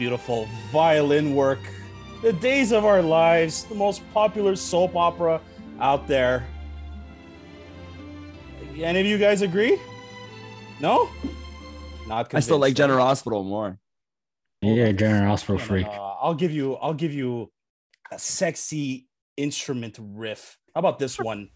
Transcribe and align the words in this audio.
beautiful 0.00 0.48
violin 0.72 1.34
work. 1.34 1.58
The 2.22 2.32
Days 2.32 2.72
of 2.72 2.86
Our 2.86 3.02
Lives, 3.02 3.64
the 3.64 3.74
most 3.74 4.00
popular 4.14 4.56
soap 4.56 4.96
opera 4.96 5.42
out 5.78 6.08
there. 6.08 6.46
Any 8.78 9.00
of 9.00 9.04
you 9.04 9.18
guys 9.18 9.42
agree? 9.42 9.78
No? 10.80 11.10
Not 12.08 12.34
I 12.34 12.40
still 12.40 12.56
like. 12.56 12.74
General 12.74 13.04
Hospital 13.04 13.44
more. 13.44 13.78
You're 14.62 14.90
General 14.94 15.28
Hospital 15.28 15.56
No, 15.56 15.62
no, 15.62 15.68
freak. 15.68 15.86
no, 15.86 16.16
I'll 16.22 16.34
give 16.34 16.50
you 16.50 16.76
I'll 16.76 16.94
give 16.94 17.12
you 17.12 17.52
a 18.10 18.18
sexy 18.18 19.06
instrument 19.36 19.98
riff. 20.00 20.56
How 20.74 20.78
about 20.78 20.98
this 20.98 21.18
one? 21.20 21.50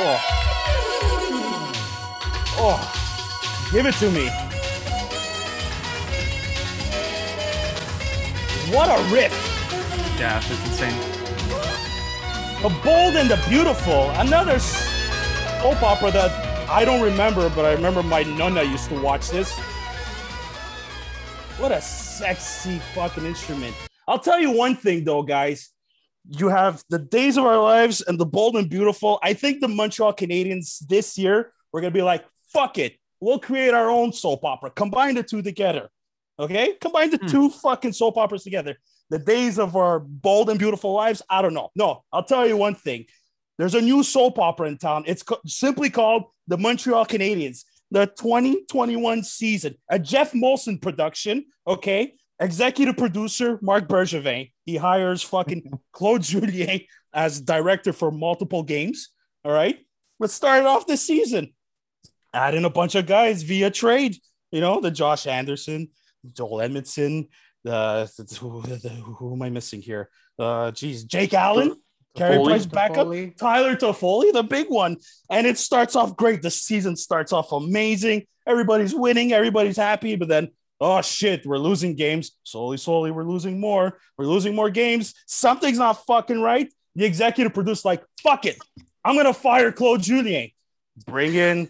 Oh. 0.00 0.20
Oh. 2.60 3.68
Give 3.72 3.86
it 3.86 3.94
to 3.94 4.10
me. 4.10 4.28
What 8.70 8.90
a 8.90 9.02
riff. 9.14 9.32
Yeah, 10.18 10.36
it's 10.36 10.50
insane. 10.50 11.00
The 12.60 12.68
Bold 12.84 13.16
and 13.16 13.30
the 13.30 13.42
Beautiful. 13.48 14.10
Another 14.10 14.58
soap 14.58 15.82
opera 15.82 16.10
that 16.10 16.68
I 16.68 16.84
don't 16.84 17.00
remember, 17.00 17.48
but 17.48 17.64
I 17.64 17.72
remember 17.72 18.02
my 18.02 18.24
nonna 18.24 18.62
used 18.62 18.90
to 18.90 19.00
watch 19.00 19.30
this. 19.30 19.50
What 21.56 21.72
a 21.72 21.80
sexy 21.80 22.78
fucking 22.94 23.24
instrument. 23.24 23.74
I'll 24.06 24.18
tell 24.18 24.38
you 24.38 24.50
one 24.50 24.76
thing 24.76 25.02
though, 25.02 25.22
guys. 25.22 25.70
You 26.28 26.48
have 26.48 26.84
the 26.90 26.98
Days 26.98 27.38
of 27.38 27.46
Our 27.46 27.62
Lives 27.62 28.02
and 28.02 28.20
the 28.20 28.26
Bold 28.26 28.56
and 28.56 28.68
Beautiful. 28.68 29.18
I 29.22 29.32
think 29.32 29.62
the 29.62 29.68
Montreal 29.68 30.12
Canadiens 30.12 30.86
this 30.86 31.16
year, 31.16 31.54
we're 31.72 31.80
going 31.80 31.92
to 31.92 31.98
be 31.98 32.02
like, 32.02 32.22
fuck 32.52 32.76
it. 32.76 32.98
We'll 33.18 33.38
create 33.38 33.72
our 33.72 33.88
own 33.88 34.12
soap 34.12 34.44
opera. 34.44 34.70
Combine 34.70 35.14
the 35.14 35.22
two 35.22 35.40
together. 35.40 35.88
Okay? 36.38 36.74
Combine 36.80 37.10
the 37.10 37.18
Hmm. 37.18 37.26
two 37.26 37.50
fucking 37.50 37.92
soap 37.92 38.16
operas 38.16 38.44
together. 38.44 38.76
The 39.10 39.18
Days 39.18 39.58
of 39.58 39.74
Our 39.76 40.00
Bold 40.00 40.50
and 40.50 40.58
Beautiful 40.58 40.92
Lives. 40.92 41.22
I 41.30 41.42
don't 41.42 41.54
know. 41.54 41.70
No, 41.74 42.04
I'll 42.12 42.24
tell 42.24 42.46
you 42.46 42.56
one 42.56 42.74
thing. 42.74 43.06
There's 43.58 43.74
a 43.74 43.80
new 43.80 44.02
soap 44.02 44.38
opera 44.38 44.68
in 44.68 44.78
town. 44.78 45.04
It's 45.06 45.22
co- 45.22 45.40
simply 45.46 45.90
called 45.90 46.24
The 46.46 46.56
Montreal 46.58 47.06
Canadiens, 47.06 47.64
the 47.90 48.06
2021 48.06 49.22
season, 49.24 49.74
a 49.90 49.98
Geoff 49.98 50.32
Molson 50.32 50.80
production. 50.80 51.46
Okay. 51.66 52.14
Executive 52.40 52.96
producer 52.96 53.58
Marc 53.62 53.88
Bergevin. 53.88 54.52
He 54.64 54.76
hires 54.76 55.22
fucking 55.24 55.72
Claude 55.92 56.22
Julien 56.22 56.82
as 57.12 57.40
director 57.40 57.92
for 57.92 58.12
multiple 58.12 58.62
games. 58.62 59.08
All 59.44 59.50
right. 59.50 59.78
Let's 60.20 60.34
start 60.34 60.64
off 60.64 60.86
this 60.86 61.02
season. 61.04 61.52
Add 62.32 62.54
in 62.54 62.64
a 62.64 62.70
bunch 62.70 62.94
of 62.94 63.06
guys 63.06 63.42
via 63.42 63.70
trade. 63.72 64.18
You 64.52 64.60
know, 64.60 64.80
the 64.80 64.90
Josh 64.90 65.26
Anderson, 65.26 65.88
Joel 66.34 66.58
Edmundson, 66.58 67.28
the, 67.64 68.10
the- 68.16 68.36
who, 68.90 69.14
who 69.14 69.34
am 69.34 69.42
I 69.42 69.50
missing 69.50 69.82
here? 69.82 70.08
Uh, 70.38 70.70
geez, 70.70 71.04
Jake 71.04 71.34
Allen, 71.34 71.76
Carey 72.16 72.42
Price 72.42 72.66
backup, 72.66 73.08
Toffoli. 73.08 73.36
Tyler 73.36 73.76
Toffoli, 73.76 74.32
the 74.32 74.42
big 74.42 74.68
one. 74.68 74.96
And 75.30 75.46
it 75.46 75.58
starts 75.58 75.96
off 75.96 76.16
great. 76.16 76.42
The 76.42 76.50
season 76.50 76.96
starts 76.96 77.32
off 77.32 77.52
amazing. 77.52 78.26
Everybody's 78.46 78.94
winning, 78.94 79.32
everybody's 79.32 79.76
happy, 79.76 80.16
but 80.16 80.28
then, 80.28 80.48
oh 80.80 81.02
shit, 81.02 81.44
we're 81.44 81.58
losing 81.58 81.96
games. 81.96 82.32
Slowly, 82.44 82.76
slowly, 82.78 83.10
we're 83.10 83.24
losing 83.24 83.60
more. 83.60 83.98
We're 84.16 84.26
losing 84.26 84.54
more 84.54 84.70
games. 84.70 85.14
Something's 85.26 85.78
not 85.78 86.04
fucking 86.06 86.40
right. 86.40 86.72
The 86.94 87.04
executive 87.04 87.52
producer, 87.54 87.86
like, 87.88 88.04
fuck 88.22 88.46
it. 88.46 88.56
I'm 89.04 89.16
gonna 89.16 89.34
fire 89.34 89.70
Claude 89.72 90.02
Julien. 90.02 90.50
Bring 91.06 91.34
in 91.34 91.68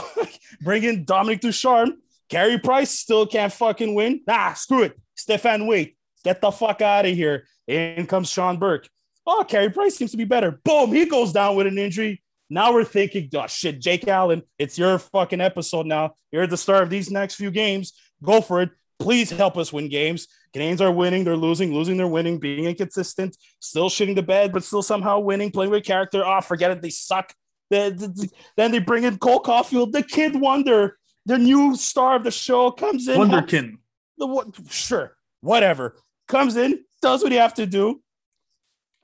bring 0.60 0.84
in 0.84 1.04
Dominique 1.04 1.40
Ducharme. 1.40 1.98
Carey 2.28 2.58
Price 2.58 2.90
still 2.90 3.26
can't 3.26 3.52
fucking 3.52 3.94
win. 3.94 4.20
Nah, 4.26 4.52
screw 4.54 4.82
it. 4.82 4.98
Stéphane 5.16 5.66
Waite, 5.66 5.96
get 6.24 6.40
the 6.40 6.50
fuck 6.50 6.80
out 6.82 7.06
of 7.06 7.14
here. 7.14 7.46
In 7.66 8.06
comes 8.06 8.30
Sean 8.30 8.58
Burke. 8.58 8.88
Oh, 9.26 9.44
Carey 9.46 9.70
Price 9.70 9.96
seems 9.96 10.10
to 10.12 10.16
be 10.16 10.24
better. 10.24 10.60
Boom, 10.64 10.92
he 10.92 11.04
goes 11.06 11.32
down 11.32 11.56
with 11.56 11.66
an 11.66 11.78
injury. 11.78 12.22
Now 12.50 12.72
we're 12.72 12.84
thinking, 12.84 13.28
oh 13.34 13.46
shit, 13.46 13.78
Jake 13.80 14.08
Allen, 14.08 14.42
it's 14.58 14.78
your 14.78 14.98
fucking 14.98 15.40
episode 15.40 15.84
now. 15.86 16.14
You're 16.32 16.46
the 16.46 16.56
star 16.56 16.82
of 16.82 16.88
these 16.88 17.10
next 17.10 17.34
few 17.34 17.50
games. 17.50 17.92
Go 18.22 18.40
for 18.40 18.62
it. 18.62 18.70
Please 18.98 19.30
help 19.30 19.56
us 19.58 19.72
win 19.72 19.88
games. 19.88 20.26
Canadians 20.52 20.80
are 20.80 20.90
winning, 20.90 21.24
they're 21.24 21.36
losing, 21.36 21.72
losing, 21.74 21.98
they're 21.98 22.08
winning, 22.08 22.38
being 22.38 22.64
inconsistent, 22.64 23.36
still 23.60 23.90
shitting 23.90 24.14
the 24.16 24.22
bed, 24.22 24.50
but 24.52 24.64
still 24.64 24.82
somehow 24.82 25.18
winning, 25.20 25.50
playing 25.50 25.70
with 25.70 25.84
character. 25.84 26.24
Oh, 26.26 26.40
forget 26.40 26.70
it, 26.70 26.80
they 26.82 26.90
suck. 26.90 27.32
The- 27.70 27.94
the- 27.96 28.08
the- 28.08 28.30
Then 28.56 28.72
they 28.72 28.78
bring 28.78 29.04
in 29.04 29.18
Cole 29.18 29.42
Caufield, 29.42 29.92
the 29.92 30.02
kid 30.02 30.34
wonder, 30.40 30.97
the 31.28 31.38
new 31.38 31.76
star 31.76 32.16
of 32.16 32.24
the 32.24 32.30
show, 32.30 32.70
comes 32.70 33.06
in. 33.06 33.18
Wonderkin. 33.20 33.76
the 34.16 34.26
what 34.26 34.46
sure 34.70 35.16
whatever 35.40 35.96
comes 36.26 36.56
in 36.56 36.84
does 37.02 37.22
what 37.22 37.30
he 37.30 37.38
have 37.38 37.54
to 37.54 37.66
do 37.66 38.02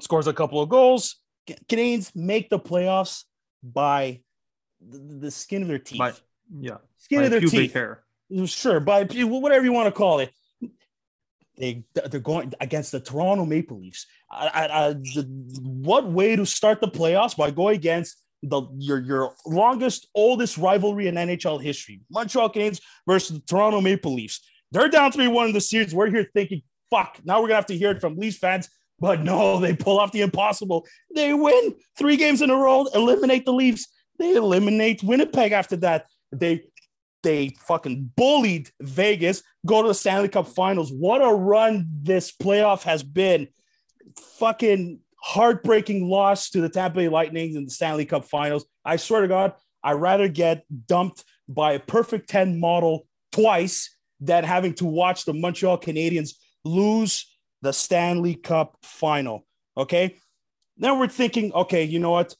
scores 0.01 0.27
a 0.27 0.33
couple 0.33 0.61
of 0.61 0.69
goals 0.69 1.17
Ca- 1.49 1.57
canadians 1.69 2.11
make 2.15 2.51
the 2.51 2.59
playoffs 2.59 3.25
by 3.63 4.21
the, 4.81 5.31
skin 5.31 5.63
of 5.63 5.69
their 5.69 5.79
teeth 5.79 5.99
By, 5.99 6.13
yeah. 6.59 6.79
skin 6.99 7.21
by 7.21 7.25
of 7.27 7.31
their 7.31 7.41
teeth 7.41 7.73
hair. 7.73 8.03
sure 8.47 8.81
by 8.81 9.05
whatever 9.05 9.65
you 9.65 9.73
want 9.73 9.87
to 9.87 9.93
call 9.93 10.19
it 10.21 10.33
they 11.57 11.85
they're 11.95 12.21
going 12.21 12.53
against 12.61 12.91
the 12.91 12.99
Toronto 12.99 13.45
Maple 13.47 13.79
Leafs. 13.79 14.07
I, 14.29 14.49
I, 14.49 14.89
I, 14.89 14.95
what 15.63 16.11
way 16.11 16.35
to 16.35 16.45
start 16.45 16.81
the 16.81 16.89
playoffs 16.89 17.37
by 17.37 17.53
going 17.53 17.77
against 17.77 18.21
the 18.49 18.63
your 18.77 19.01
your 19.01 19.35
longest 19.47 20.09
oldest 20.15 20.59
rivalry 20.59 21.09
in 21.09 21.15
NHL 21.15 21.63
history, 21.63 22.01
Montreal 22.11 22.51
Canadiens 22.51 22.81
versus 23.07 23.41
the 23.41 23.47
Toronto 23.47 23.81
Maple 23.81 24.15
Leafs. 24.15 24.41
They're 24.71 24.89
down 24.89 25.13
three 25.13 25.29
one 25.29 25.49
in 25.49 25.53
the 25.53 25.61
series. 25.61 25.95
We're 25.95 26.11
here 26.11 26.29
thinking, 26.35 26.63
fuck. 26.91 27.19
Now 27.25 27.41
we're 27.41 27.49
gonna 27.49 27.57
have 27.57 27.67
to 27.67 27.77
hear 27.77 27.91
it 27.91 28.01
from 28.01 28.17
Leafs 28.17 28.39
fans. 28.39 28.69
But 28.99 29.23
no, 29.23 29.61
they 29.61 29.75
pull 29.75 29.99
off 29.99 30.13
the 30.13 30.23
impossible. 30.23 30.87
They 31.15 31.35
win 31.35 31.75
three 31.97 32.17
games 32.17 32.43
in 32.43 32.51
a 32.51 32.57
row, 32.57 32.87
eliminate 32.95 33.45
the 33.45 33.53
Leafs. 33.53 33.89
They 34.19 34.35
eliminate 34.35 35.03
Winnipeg 35.03 35.53
after 35.53 35.77
that. 35.79 36.07
They 36.33 36.65
they 37.23 37.55
fucking 37.67 38.13
bullied 38.17 38.71
Vegas, 38.81 39.43
go 39.67 39.83
to 39.83 39.89
the 39.89 39.95
Stanley 39.95 40.29
Cup 40.29 40.47
Finals. 40.47 40.93
What 40.93 41.23
a 41.23 41.35
run 41.35 41.89
this 42.03 42.31
playoff 42.31 42.83
has 42.83 43.03
been. 43.03 43.49
Fucking 44.39 45.01
heartbreaking 45.25 46.07
loss 46.07 46.51
to 46.51 46.61
the 46.61 46.69
Tampa 46.69 46.97
Bay 46.97 47.09
Lightning 47.09 47.55
in 47.55 47.65
the 47.65 47.71
Stanley 47.71 48.05
Cup 48.05 48.27
Finals. 48.27 48.67
I 48.85 48.97
swear 48.97 49.23
to 49.23 49.29
God, 49.29 49.55
I'd 49.83 49.95
rather 49.95 50.29
get 50.29 50.67
dumped 50.87 51.25
by 51.49 51.73
a 51.73 51.79
perfect 51.79 52.29
10 52.29 52.61
model 52.61 53.07
twice 53.33 53.97
than 54.21 54.45
having 54.45 54.75
to 54.75 54.85
watch 54.85 55.25
the 55.25 55.33
Montreal 55.33 55.79
Canadiens 55.79 56.35
lose 56.63 57.35
the 57.63 57.73
Stanley 57.73 58.35
Cup 58.35 58.77
Final. 58.83 59.47
Okay. 59.79 60.17
Now 60.77 61.01
we're 61.01 61.09
thinking, 61.09 61.55
okay, 61.55 61.85
you 61.85 62.01
know 62.01 62.11
what? 62.11 62.37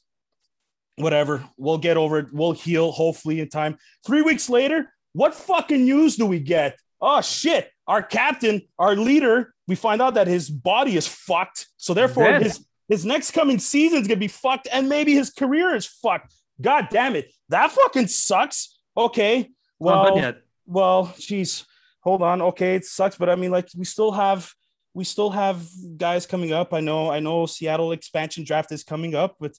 Whatever. 0.97 1.43
We'll 1.57 1.79
get 1.79 1.97
over 1.97 2.19
it. 2.19 2.27
We'll 2.31 2.51
heal, 2.51 2.91
hopefully, 2.91 3.39
in 3.39 3.49
time. 3.49 3.79
Three 4.05 4.21
weeks 4.21 4.47
later, 4.47 4.93
what 5.13 5.33
fucking 5.33 5.85
news 5.85 6.17
do 6.17 6.27
we 6.27 6.39
get? 6.39 6.77
Oh 7.01 7.21
shit! 7.21 7.71
Our 7.87 8.01
captain, 8.01 8.61
our 8.79 8.95
leader, 8.95 9.53
we 9.67 9.75
find 9.75 10.01
out 10.01 10.13
that 10.13 10.27
his 10.27 10.49
body 10.49 10.95
is 10.95 11.07
fucked. 11.07 11.67
So 11.77 11.93
therefore, 11.93 12.39
his 12.39 12.65
his 12.87 13.05
next 13.05 13.31
coming 13.31 13.59
season 13.59 14.01
is 14.01 14.07
gonna 14.07 14.19
be 14.19 14.27
fucked, 14.27 14.67
and 14.71 14.89
maybe 14.89 15.13
his 15.13 15.29
career 15.29 15.75
is 15.75 15.85
fucked. 15.85 16.33
God 16.61 16.87
damn 16.89 17.15
it! 17.15 17.33
That 17.49 17.71
fucking 17.71 18.07
sucks. 18.07 18.79
Okay, 18.97 19.51
Well, 19.79 20.03
well, 20.03 20.15
not 20.15 20.37
well, 20.65 21.13
geez, 21.19 21.65
hold 22.01 22.21
on. 22.21 22.41
Okay, 22.41 22.75
it 22.75 22.85
sucks, 22.85 23.17
but 23.17 23.29
I 23.29 23.35
mean, 23.35 23.51
like, 23.51 23.69
we 23.75 23.85
still 23.85 24.11
have 24.11 24.51
we 24.93 25.03
still 25.03 25.29
have 25.29 25.67
guys 25.97 26.25
coming 26.25 26.53
up. 26.53 26.73
I 26.73 26.79
know, 26.79 27.11
I 27.11 27.19
know, 27.19 27.45
Seattle 27.45 27.91
expansion 27.91 28.45
draft 28.45 28.71
is 28.71 28.83
coming 28.83 29.13
up, 29.13 29.35
but 29.39 29.51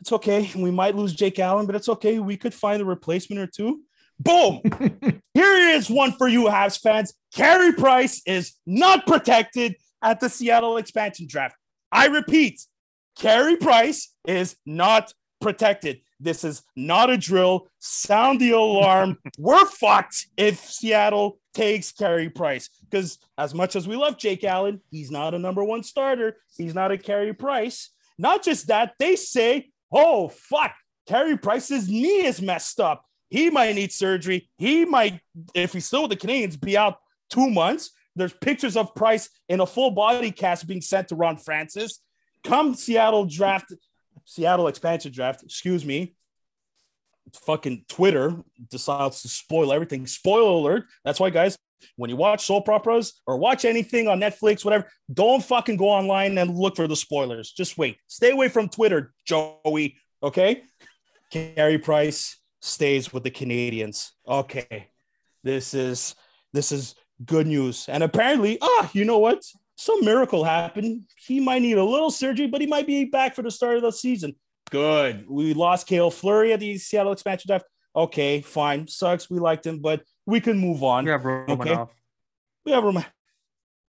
it's 0.00 0.12
okay. 0.12 0.50
We 0.56 0.70
might 0.70 0.96
lose 0.96 1.14
Jake 1.14 1.38
Allen, 1.38 1.66
but 1.66 1.76
it's 1.76 1.88
okay. 1.88 2.18
We 2.18 2.36
could 2.36 2.52
find 2.52 2.82
a 2.82 2.84
replacement 2.84 3.40
or 3.40 3.46
two. 3.46 3.82
Boom! 4.18 4.60
Here 5.34 5.54
is 5.70 5.88
one 5.88 6.12
for 6.12 6.28
you, 6.28 6.44
Habs 6.44 6.80
fans. 6.80 7.14
Carey 7.34 7.72
Price 7.72 8.20
is 8.26 8.54
not 8.66 9.06
protected 9.06 9.76
at 10.02 10.20
the 10.20 10.28
Seattle 10.28 10.76
expansion 10.76 11.26
draft. 11.28 11.54
I 11.92 12.06
repeat, 12.06 12.66
Carey 13.18 13.56
Price 13.56 14.12
is 14.26 14.56
not 14.64 15.12
protected. 15.40 16.00
This 16.18 16.44
is 16.44 16.62
not 16.76 17.10
a 17.10 17.16
drill. 17.16 17.68
Sound 17.78 18.40
the 18.40 18.50
alarm. 18.50 19.18
We're 19.38 19.64
fucked 19.64 20.26
if 20.36 20.60
Seattle 20.60 21.38
takes 21.54 21.92
Carey 21.92 22.28
Price. 22.28 22.68
Because 22.88 23.18
as 23.38 23.54
much 23.54 23.74
as 23.74 23.88
we 23.88 23.96
love 23.96 24.18
Jake 24.18 24.44
Allen, 24.44 24.80
he's 24.90 25.10
not 25.10 25.34
a 25.34 25.38
number 25.38 25.64
one 25.64 25.82
starter. 25.82 26.36
He's 26.56 26.74
not 26.74 26.92
a 26.92 26.98
Carey 26.98 27.32
Price. 27.32 27.90
Not 28.18 28.44
just 28.44 28.66
that, 28.68 28.94
they 28.98 29.16
say, 29.16 29.70
oh, 29.90 30.28
fuck, 30.28 30.74
Carey 31.08 31.38
Price's 31.38 31.88
knee 31.88 32.24
is 32.26 32.42
messed 32.42 32.80
up. 32.80 33.04
He 33.30 33.48
might 33.48 33.74
need 33.74 33.92
surgery. 33.92 34.50
He 34.58 34.84
might, 34.84 35.20
if 35.54 35.72
he's 35.72 35.86
still 35.86 36.02
with 36.02 36.10
the 36.10 36.16
Canadians, 36.16 36.56
be 36.56 36.76
out 36.76 36.98
two 37.30 37.48
months. 37.48 37.92
There's 38.20 38.32
pictures 38.32 38.76
of 38.76 38.94
Price 38.94 39.28
in 39.48 39.60
a 39.60 39.66
full 39.66 39.90
body 39.90 40.30
cast 40.30 40.66
being 40.66 40.80
sent 40.80 41.08
to 41.08 41.16
Ron 41.16 41.36
Francis. 41.36 42.00
come 42.44 42.74
Seattle 42.74 43.24
draft, 43.24 43.72
Seattle 44.24 44.68
expansion 44.68 45.12
draft, 45.12 45.42
excuse 45.42 45.84
me. 45.84 46.14
Fucking 47.44 47.84
Twitter 47.88 48.36
decides 48.70 49.22
to 49.22 49.28
spoil 49.28 49.72
everything. 49.72 50.06
Spoiler 50.06 50.50
alert. 50.50 50.86
That's 51.04 51.20
why, 51.20 51.30
guys, 51.30 51.56
when 51.96 52.10
you 52.10 52.16
watch 52.16 52.46
soap 52.46 52.68
operas 52.68 53.20
or 53.26 53.36
watch 53.36 53.64
anything 53.64 54.08
on 54.08 54.20
Netflix, 54.20 54.64
whatever, 54.64 54.88
don't 55.12 55.42
fucking 55.42 55.76
go 55.76 55.88
online 55.88 56.36
and 56.38 56.56
look 56.56 56.76
for 56.76 56.88
the 56.88 56.96
spoilers. 56.96 57.52
Just 57.52 57.78
wait. 57.78 57.98
Stay 58.06 58.30
away 58.30 58.48
from 58.48 58.68
Twitter, 58.68 59.12
Joey. 59.24 59.96
Okay. 60.22 60.62
Carey 61.30 61.78
Price 61.78 62.38
stays 62.60 63.12
with 63.12 63.22
the 63.22 63.30
Canadians. 63.30 64.12
Okay. 64.26 64.88
This 65.42 65.72
is 65.74 66.14
this 66.52 66.72
is 66.72 66.94
good 67.24 67.46
news. 67.46 67.88
And 67.88 68.02
apparently, 68.02 68.58
ah, 68.60 68.90
you 68.92 69.04
know 69.04 69.18
what? 69.18 69.44
Some 69.76 70.04
miracle 70.04 70.44
happened. 70.44 71.04
He 71.16 71.40
might 71.40 71.62
need 71.62 71.78
a 71.78 71.84
little 71.84 72.10
surgery, 72.10 72.46
but 72.46 72.60
he 72.60 72.66
might 72.66 72.86
be 72.86 73.04
back 73.06 73.34
for 73.34 73.42
the 73.42 73.50
start 73.50 73.76
of 73.76 73.82
the 73.82 73.92
season. 73.92 74.36
Good. 74.70 75.28
We 75.28 75.54
lost 75.54 75.86
Cale 75.86 76.10
Fleury 76.10 76.52
at 76.52 76.60
the 76.60 76.78
Seattle 76.78 77.12
expansion 77.12 77.48
draft. 77.48 77.64
Okay, 77.96 78.40
fine. 78.40 78.86
Sucks. 78.86 79.28
We 79.28 79.38
liked 79.38 79.66
him, 79.66 79.80
but 79.80 80.02
we 80.26 80.40
can 80.40 80.58
move 80.58 80.82
on. 80.82 81.04
We 81.04 81.10
have 81.10 81.22
Romanov. 81.22 81.88
We 82.64 82.72
have 82.72 82.84
Roman. 82.84 83.04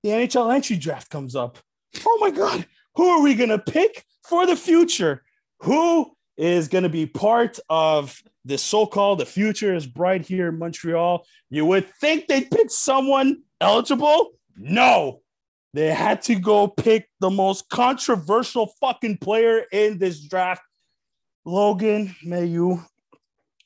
The 0.03 0.09
NHL 0.09 0.53
entry 0.53 0.77
draft 0.77 1.09
comes 1.09 1.35
up. 1.35 1.59
Oh 2.05 2.17
my 2.19 2.31
God. 2.31 2.65
Who 2.95 3.07
are 3.09 3.21
we 3.21 3.35
going 3.35 3.49
to 3.49 3.59
pick 3.59 4.05
for 4.23 4.45
the 4.45 4.55
future? 4.55 5.23
Who 5.61 6.15
is 6.37 6.67
going 6.67 6.83
to 6.83 6.89
be 6.89 7.05
part 7.05 7.59
of 7.69 8.21
the 8.45 8.57
so-called 8.57 9.19
the 9.19 9.25
future 9.25 9.75
is 9.75 9.85
bright 9.85 10.25
here 10.25 10.49
in 10.49 10.57
Montreal. 10.59 11.25
You 11.49 11.65
would 11.65 11.87
think 11.99 12.27
they'd 12.27 12.49
pick 12.49 12.71
someone 12.71 13.43
eligible. 13.59 14.31
No, 14.57 15.21
they 15.73 15.93
had 15.93 16.21
to 16.23 16.35
go 16.35 16.67
pick 16.67 17.07
the 17.19 17.29
most 17.29 17.69
controversial 17.69 18.73
fucking 18.79 19.17
player 19.17 19.63
in 19.71 19.97
this 19.97 20.21
draft. 20.21 20.61
Logan 21.45 22.15
Mailloux. 22.25 22.85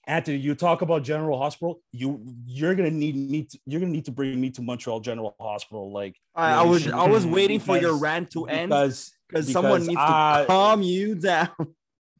Anthony, 0.08 0.38
you 0.38 0.54
talk 0.54 0.82
about 0.84 1.04
General 1.04 1.38
Hospital. 1.40 1.82
You 1.92 2.22
you're 2.46 2.76
gonna 2.76 2.92
need 2.92 3.16
me. 3.16 3.44
To, 3.44 3.60
you're 3.66 3.80
gonna 3.82 3.92
need 3.92 4.06
to 4.06 4.12
bring 4.12 4.40
me 4.40 4.52
to 4.52 4.62
Montreal 4.62 5.00
General 5.00 5.36
Hospital. 5.40 5.92
Like 5.92 6.16
I, 6.36 6.54
I 6.54 6.62
was 6.62 6.88
I 6.88 7.08
was 7.08 7.26
waiting 7.26 7.60
for 7.60 7.78
your 7.78 7.98
rant 7.98 8.30
to 8.32 8.46
end 8.46 8.70
because 8.70 9.12
because 9.28 9.52
someone 9.52 9.82
needs 9.86 10.00
I- 10.00 10.42
to 10.42 10.48
calm 10.48 10.82
you 10.84 11.16
down. 11.16 11.50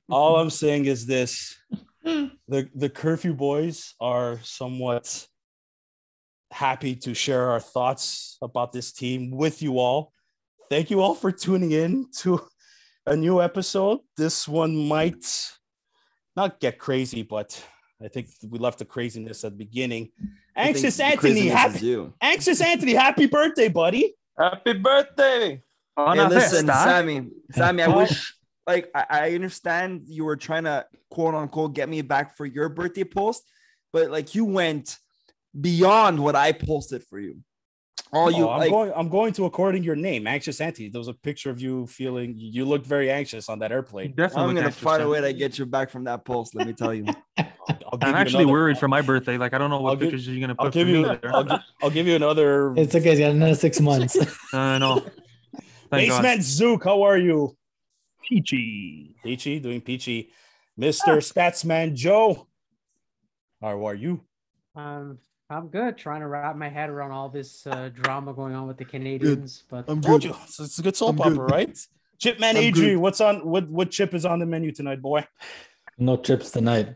all 0.10 0.38
I'm 0.38 0.50
saying 0.50 0.86
is 0.86 1.06
this: 1.06 1.56
Hmm. 2.06 2.26
the 2.48 2.70
the 2.76 2.90
curfew 2.90 3.34
boys 3.34 3.96
are 4.00 4.40
somewhat 4.44 5.28
happy 6.52 6.96
to 6.96 7.16
share 7.16 7.50
our 7.50 7.60
thoughts 7.60 8.38
about 8.42 8.72
this 8.72 8.92
team 8.92 9.32
with 9.32 9.62
you 9.62 9.80
all. 9.80 10.12
Thank 10.70 10.92
you 10.92 11.02
all 11.02 11.16
for 11.16 11.32
tuning 11.32 11.72
in 11.72 12.08
to 12.18 12.42
a 13.08 13.16
new 13.16 13.42
episode. 13.42 14.00
This 14.18 14.48
one 14.48 14.88
might 14.88 15.26
not 16.36 16.60
get 16.60 16.78
crazy, 16.78 17.24
but 17.24 17.60
I 18.04 18.08
think 18.08 18.28
we 18.48 18.60
left 18.60 18.80
the 18.80 18.86
craziness 18.86 19.44
at 19.44 19.52
the 19.54 19.58
beginning. 19.58 20.12
Anxious 20.56 21.00
Anthony, 21.00 21.48
happy 21.48 21.86
you. 21.86 22.14
Anxious 22.22 22.62
Anthony, 22.62 22.94
happy 22.94 23.26
birthday, 23.26 23.68
buddy. 23.68 24.14
Happy 24.38 24.74
birthday! 24.74 25.62
On 25.98 26.18
Hey, 26.18 26.28
listen. 26.28 26.68
Sammy, 26.68 27.30
Sammy, 27.52 27.84
I 27.84 27.88
wish 27.88 28.36
like 28.68 28.90
I, 28.96 29.06
I 29.10 29.32
understand 29.36 30.04
you 30.08 30.26
were 30.26 30.36
trying 30.38 30.64
to 30.66 30.86
quote 31.10 31.36
unquote 31.36 31.74
get 31.74 31.88
me 31.90 32.02
back 32.02 32.36
for 32.38 32.46
your 32.46 32.70
birthday 32.70 33.04
post, 33.04 33.44
but 33.94 34.10
like 34.12 34.36
you 34.36 34.46
went 34.46 34.98
beyond 35.60 36.20
what 36.20 36.36
I 36.36 36.52
posted 36.52 37.04
for 37.04 37.20
you. 37.20 37.38
All 38.12 38.30
you 38.32 38.46
Oh, 38.46 38.50
I'm 38.52 38.60
like 38.60 38.70
going. 38.70 38.92
I'm 38.96 39.10
going 39.10 39.34
to 39.34 39.46
according 39.46 39.84
your 39.84 39.96
name, 39.96 40.28
anxious 40.28 40.62
Anthony. 40.62 40.90
There 40.90 41.00
was 41.00 41.08
a 41.08 41.14
picture 41.14 41.50
of 41.50 41.60
you 41.60 41.88
feeling. 41.88 42.34
You 42.38 42.66
looked 42.66 42.86
very 42.86 43.10
anxious 43.12 43.50
on 43.50 43.60
that 43.60 43.72
airplane. 43.72 44.14
Definitely. 44.16 44.50
I'm 44.50 44.56
gonna 44.56 44.72
find 44.72 45.02
a 45.04 45.10
way 45.10 45.22
to 45.22 45.34
get 45.34 45.58
you 45.58 45.66
back 45.66 45.90
from 45.90 46.04
that 46.06 46.24
post. 46.24 46.56
Let 46.56 46.68
me 46.68 46.74
tell 46.74 46.94
you. 46.94 47.06
I'll 47.38 47.98
give 47.98 48.04
I'm 48.04 48.10
you 48.10 48.16
actually 48.16 48.44
another- 48.44 48.54
worried 48.54 48.78
for 48.78 48.88
my 48.88 49.02
birthday. 49.02 49.38
Like 49.38 49.54
I 49.54 49.58
don't 49.58 49.70
know 49.70 49.82
what 49.82 49.90
I'll 49.92 49.96
give- 49.96 50.12
pictures 50.12 50.28
you're 50.28 50.40
gonna 50.40 50.56
put. 50.56 50.66
I'll 50.66 50.72
put. 50.72 50.74
give 50.74 50.88
for 50.88 50.94
you. 50.94 51.04
there. 51.22 51.36
I'll, 51.36 51.44
gi- 51.44 51.64
I'll 51.82 51.90
give 51.90 52.08
you 52.08 52.16
another. 52.16 52.74
It's 52.76 52.94
okay. 52.96 53.10
He's 53.12 53.20
got 53.20 53.32
another 53.32 53.56
six 53.56 53.80
months. 53.82 54.16
Uh, 54.54 54.58
I 54.58 54.78
know. 54.78 55.00
Thank 55.90 56.10
God. 56.10 56.22
Basement 56.22 56.44
Zook, 56.44 56.84
how 56.84 57.02
are 57.04 57.18
you? 57.18 57.56
Peachy. 58.28 59.16
Peachy, 59.24 59.60
doing 59.60 59.82
peachy. 59.82 60.32
Mister 60.78 61.18
Statsman 61.18 61.94
Joe, 61.94 62.48
how 63.62 63.86
are 63.88 63.94
you? 63.96 64.22
Um, 64.76 65.20
I'm 65.50 65.68
good. 65.70 65.98
Trying 65.98 66.22
to 66.22 66.28
wrap 66.28 66.56
my 66.58 66.68
head 66.70 66.90
around 66.90 67.12
all 67.12 67.30
this 67.30 67.66
uh, 67.68 67.90
drama 67.94 68.34
going 68.34 68.54
on 68.56 68.68
with 68.68 68.78
the 68.78 68.84
Canadians, 68.86 69.64
but 69.70 69.86
I'm 69.88 70.02
Told 70.02 70.22
good. 70.22 70.30
you, 70.32 70.36
it's, 70.44 70.60
it's 70.60 70.80
a 70.80 70.82
good 70.82 70.96
soap 70.96 71.10
I'm 71.12 71.16
good. 71.18 71.34
opera, 71.34 71.46
right? 71.46 71.78
Chipman 72.20 72.58
I'm 72.58 72.64
Adri, 72.64 72.98
what's 72.98 73.22
on? 73.22 73.46
What 73.48 73.70
what 73.70 73.92
chip 73.92 74.14
is 74.14 74.26
on 74.26 74.40
the 74.40 74.46
menu 74.46 74.72
tonight, 74.72 75.02
boy? 75.02 75.26
no 75.98 76.18
chips 76.18 76.52
tonight. 76.52 76.96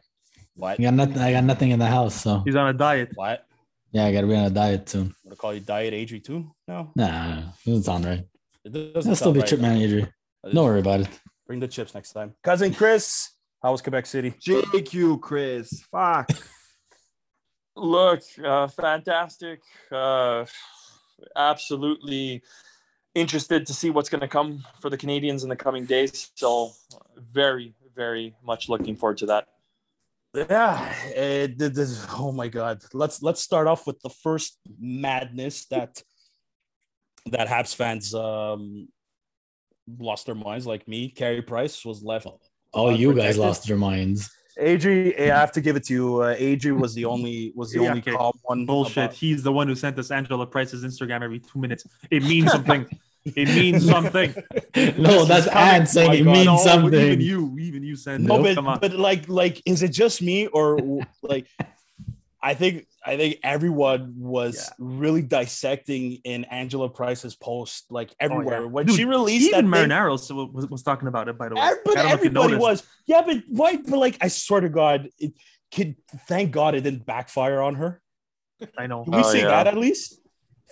What? 0.55 0.79
I 0.79 0.83
got 0.83 0.93
nothing. 0.93 1.17
I 1.19 1.31
got 1.31 1.43
nothing 1.45 1.71
in 1.71 1.79
the 1.79 1.85
house. 1.87 2.15
So 2.21 2.41
He's 2.45 2.55
on 2.55 2.67
a 2.67 2.73
diet. 2.73 3.11
What? 3.15 3.45
yeah, 3.91 4.05
I 4.05 4.11
gotta 4.11 4.27
be 4.27 4.35
on 4.35 4.45
a 4.45 4.49
diet 4.49 4.89
soon. 4.89 5.03
I'm 5.07 5.13
gonna 5.25 5.35
call 5.37 5.53
you 5.53 5.61
Diet 5.61 5.93
Adri 5.93 6.21
too? 6.23 6.51
No, 6.67 6.91
Nah, 6.95 7.43
it's 7.65 7.87
on 7.87 8.03
right. 8.03 8.25
it 8.65 8.93
doesn't 8.93 9.09
I'll 9.11 9.15
still 9.15 9.31
be 9.33 9.39
right. 9.39 9.47
chip 9.47 9.59
manager. 9.61 10.13
Don't 10.43 10.65
worry 10.65 10.79
about 10.79 11.01
it. 11.01 11.09
Bring 11.47 11.59
the 11.59 11.67
chips 11.67 11.93
next 11.93 12.13
time. 12.13 12.33
Cousin 12.43 12.73
Chris, 12.73 13.31
how 13.61 13.71
was 13.71 13.81
Quebec 13.81 14.05
City? 14.05 14.31
JQ, 14.31 15.19
Chris. 15.19 15.83
Fuck. 15.91 16.29
Look, 17.75 18.21
uh, 18.43 18.67
fantastic. 18.67 19.61
Uh, 19.91 20.45
absolutely 21.35 22.41
interested 23.15 23.65
to 23.67 23.73
see 23.73 23.89
what's 23.89 24.09
going 24.09 24.21
to 24.21 24.27
come 24.27 24.63
for 24.79 24.89
the 24.89 24.97
Canadians 24.97 25.43
in 25.43 25.49
the 25.49 25.55
coming 25.55 25.85
days. 25.85 26.31
So, 26.35 26.71
very, 27.17 27.73
very 27.95 28.35
much 28.43 28.69
looking 28.69 28.95
forward 28.95 29.17
to 29.19 29.25
that. 29.27 29.47
Yeah, 30.33 30.93
it, 31.07 31.57
did 31.57 31.73
this, 31.73 32.05
oh 32.13 32.31
my 32.31 32.47
god. 32.47 32.83
Let's 32.93 33.23
let's 33.23 33.41
start 33.41 33.65
off 33.65 33.87
with 33.87 33.99
the 34.01 34.09
first 34.09 34.59
madness 34.79 35.65
that 35.67 36.03
that 37.25 37.47
Habs 37.47 37.75
fans 37.75 38.13
um 38.13 38.89
lost 39.99 40.25
their 40.25 40.35
minds 40.35 40.65
like 40.67 40.87
me. 40.87 41.09
Carey 41.09 41.41
Price 41.41 41.83
was 41.85 42.03
left. 42.03 42.27
Oh, 42.73 42.89
you 42.89 43.13
guys 43.13 43.37
lost 43.37 43.67
your 43.67 43.77
minds. 43.77 44.29
Adri, 44.59 45.17
I 45.19 45.37
have 45.37 45.51
to 45.53 45.61
give 45.61 45.75
it 45.77 45.85
to 45.85 45.93
you. 45.93 46.21
Uh, 46.21 46.35
Adri 46.35 46.77
was 46.77 46.93
the 46.93 47.05
only 47.05 47.53
was 47.55 47.71
the 47.71 47.81
Yeah, 47.81 47.89
only 47.89 48.01
okay. 48.01 48.11
calm 48.11 48.33
one. 48.43 48.65
Bullshit. 48.65 48.97
about- 48.97 49.13
He's 49.13 49.41
the 49.41 49.51
one 49.51 49.67
who 49.67 49.75
sent 49.75 49.97
us 49.97 50.11
Angela 50.11 50.45
Price's 50.45 50.83
Instagram 50.83 51.21
every 51.23 51.39
two 51.39 51.59
minutes. 51.59 51.85
It 52.11 52.23
means 52.23 52.51
something. 52.51 52.85
it 53.25 53.47
means 53.47 53.85
something. 53.85 54.33
No, 54.97 55.25
that's 55.25 55.47
coming- 55.47 55.63
Anne 55.81 55.85
saying 55.87 56.13
it 56.13 56.23
God. 56.25 56.33
means 56.33 56.45
No, 56.45 56.57
something. 56.57 56.93
Even 56.93 57.21
you, 57.21 57.57
even 57.59 57.83
you 57.83 57.95
sent 57.95 58.23
No, 58.23 58.43
it. 58.45 58.55
but, 58.55 58.81
but 58.81 58.93
like 58.93 59.27
like 59.29 59.61
is 59.65 59.81
it 59.81 59.89
just 59.91 60.21
me 60.21 60.47
or 60.47 60.77
like 61.21 61.47
I 62.41 62.53
think 62.53 62.87
I 63.05 63.17
think 63.17 63.39
everyone 63.43 64.13
was 64.17 64.55
Yeah. 64.55 64.73
really 64.79 65.21
dissecting 65.21 66.19
in 66.23 66.45
Angela 66.45 66.89
Price's 66.89 67.35
post 67.35 67.85
like 67.91 68.11
oh, 68.11 68.15
everywhere 68.21 68.67
when 68.67 68.85
Dude, 68.85 68.95
she 68.95 69.05
released 69.05 69.47
even 69.47 69.69
that 69.69 69.77
thing, 69.79 69.89
Marineros 69.89 70.53
was, 70.53 70.67
was 70.67 70.83
talking 70.83 71.07
about 71.09 71.27
it. 71.27 71.37
By 71.37 71.49
the 71.49 71.55
way, 71.55 71.71
but 71.83 71.97
I 71.97 72.03
don't 72.03 72.09
know 72.09 72.13
if 72.15 72.21
you 72.23 72.27
everybody 72.29 72.55
was 72.55 72.83
yeah 73.05 73.21
but 73.25 73.37
why 73.49 73.75
but 73.77 73.97
like 73.97 74.17
I 74.21 74.29
swear 74.29 74.61
to 74.61 74.69
God 74.69 75.09
it 75.17 75.33
could 75.73 75.95
thank 76.27 76.51
God 76.51 76.75
it 76.75 76.81
didn't 76.81 77.05
backfire 77.05 77.59
on 77.61 77.75
her 77.75 78.01
I 78.77 78.87
know. 78.87 79.03
can 79.03 79.13
we 79.13 79.19
Oh, 79.19 79.31
say 79.31 79.39
yeah. 79.41 79.47
that 79.49 79.67
at 79.67 79.77
least 79.77 80.19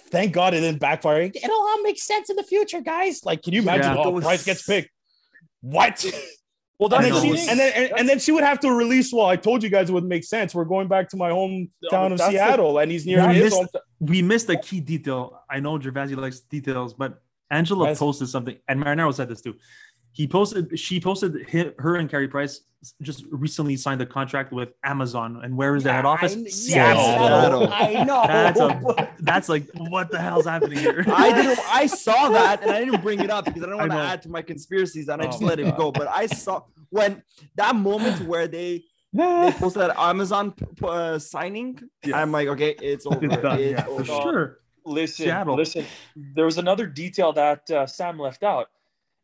thank 0.10 0.32
God 0.34 0.54
it 0.54 0.62
didn't 0.62 0.80
backfire 0.80 1.22
it'll 1.24 1.52
all 1.52 1.82
make 1.84 2.00
sense 2.00 2.30
in 2.30 2.36
the 2.38 2.44
future 2.44 2.80
guys 2.82 3.26
like 3.26 3.44
can 3.44 3.54
you 3.54 3.62
imagine 3.62 3.94
Yeah. 3.94 4.02
oh 4.04 4.12
Those- 4.14 4.24
Price 4.24 4.46
gets 4.46 4.64
picked 4.66 4.90
what 5.62 6.06
Well, 6.80 6.94
and 6.94 7.06
then, 7.06 7.22
she, 7.24 7.32
thing. 7.36 7.50
and 7.50 7.60
then 7.60 7.74
and, 7.76 8.00
and 8.00 8.10
then 8.10 8.20
she 8.20 8.32
would 8.32 8.44
have 8.44 8.60
to 8.60 8.72
release. 8.72 9.12
Well, 9.12 9.26
I 9.26 9.36
told 9.36 9.64
you 9.64 9.70
guys 9.70 9.90
it 9.90 9.94
would 9.94 10.04
make 10.04 10.24
sense. 10.24 10.54
We're 10.54 10.66
going 10.66 10.88
back 10.88 11.10
to 11.10 11.18
my 11.18 11.32
hometown 11.32 12.12
of 12.12 12.18
that's 12.20 12.26
the- 12.32 12.32
Seattle, 12.38 12.78
and 12.78 12.92
he's 12.92 13.06
near 13.06 13.18
Yeah, 13.18 13.28
I 13.30 13.34
his 13.34 13.54
missed- 13.60 13.76
we 14.00 14.22
missed 14.22 14.50
a 14.50 14.58
key 14.58 14.80
detail. 14.80 15.42
I 15.50 15.60
know 15.60 15.80
Gervasi 15.80 16.16
likes 16.16 16.42
details, 16.42 16.94
but 16.94 17.20
Angela 17.50 17.88
Yes. 17.88 18.00
posted 18.00 18.28
something, 18.30 18.58
and 18.68 18.80
Marinaro 18.84 19.14
said 19.14 19.28
this 19.30 19.42
too. 19.42 19.56
He 20.14 20.28
posted, 20.28 20.80
she 20.80 21.00
posted 21.00 21.48
hi- 21.52 21.74
her 21.80 21.96
and 21.96 22.10
Carey 22.10 22.28
Price 22.28 22.62
just 23.02 23.26
recently 23.32 23.76
signed 23.76 24.02
a 24.02 24.06
contract 24.06 24.52
with 24.52 24.70
Amazon. 24.84 25.42
And 25.44 25.56
where 25.58 25.76
is 25.76 25.84
their 25.84 25.94
head 25.94 26.06
office? 26.06 26.36
I, 26.36 26.44
Seattle. 26.48 27.04
Seattle. 27.04 27.70
I 27.74 28.04
know. 28.04 28.24
That's 28.26 28.60
a- 28.60 29.10
That's 29.20 29.50
like, 29.50 29.68
what 29.76 30.10
the 30.12 30.20
hell's 30.20 30.46
happening 30.46 30.80
here? 30.80 31.04
I 31.08 31.34
didn't. 31.34 31.60
I 31.72 31.86
saw 31.88 32.30
that 32.30 32.62
and 32.64 32.72
I 32.72 32.84
didn't 32.86 33.02
bring 33.02 33.20
it 33.20 33.30
up 33.30 33.46
because 33.46 33.64
I 33.64 33.68
don't 33.68 33.78
want 33.80 33.92
to 33.92 33.98
add 33.98 34.22
to 34.24 34.30
my 34.30 34.42
conspiracies 34.42 35.08
and 35.08 35.22
I 35.22 35.26
Oh 35.26 35.28
just 35.30 35.42
my 35.42 35.50
let 35.50 35.60
it 35.60 35.76
go. 35.78 35.92
But 35.92 36.08
I 36.08 36.26
saw 36.28 36.64
when 36.90 37.22
that 37.56 37.76
moment 37.76 38.26
where 38.28 38.48
they 38.48 38.84
they 39.14 39.52
posted 39.58 39.82
that 39.82 39.98
Amazon 40.00 40.52
p- 40.52 40.66
p- 40.76 40.86
uh, 40.88 41.18
signing. 41.20 41.80
Yeah. 42.06 42.20
I'm 42.22 42.32
like, 42.32 42.48
okay, 42.50 42.76
it's 42.82 43.06
over. 43.06 43.26
It's 43.26 43.38
done. 43.38 43.60
It's 43.60 43.72
Yeah, 43.80 43.86
for 43.86 44.04
sure. 44.06 44.60
listen, 44.86 45.26
Seattle. 45.26 45.56
listen. 45.56 45.86
There 46.16 46.46
was 46.46 46.58
another 46.58 46.86
detail 46.86 47.34
that 47.34 47.70
uh, 47.72 47.86
Sam 47.88 48.20
left 48.20 48.44
out. 48.44 48.68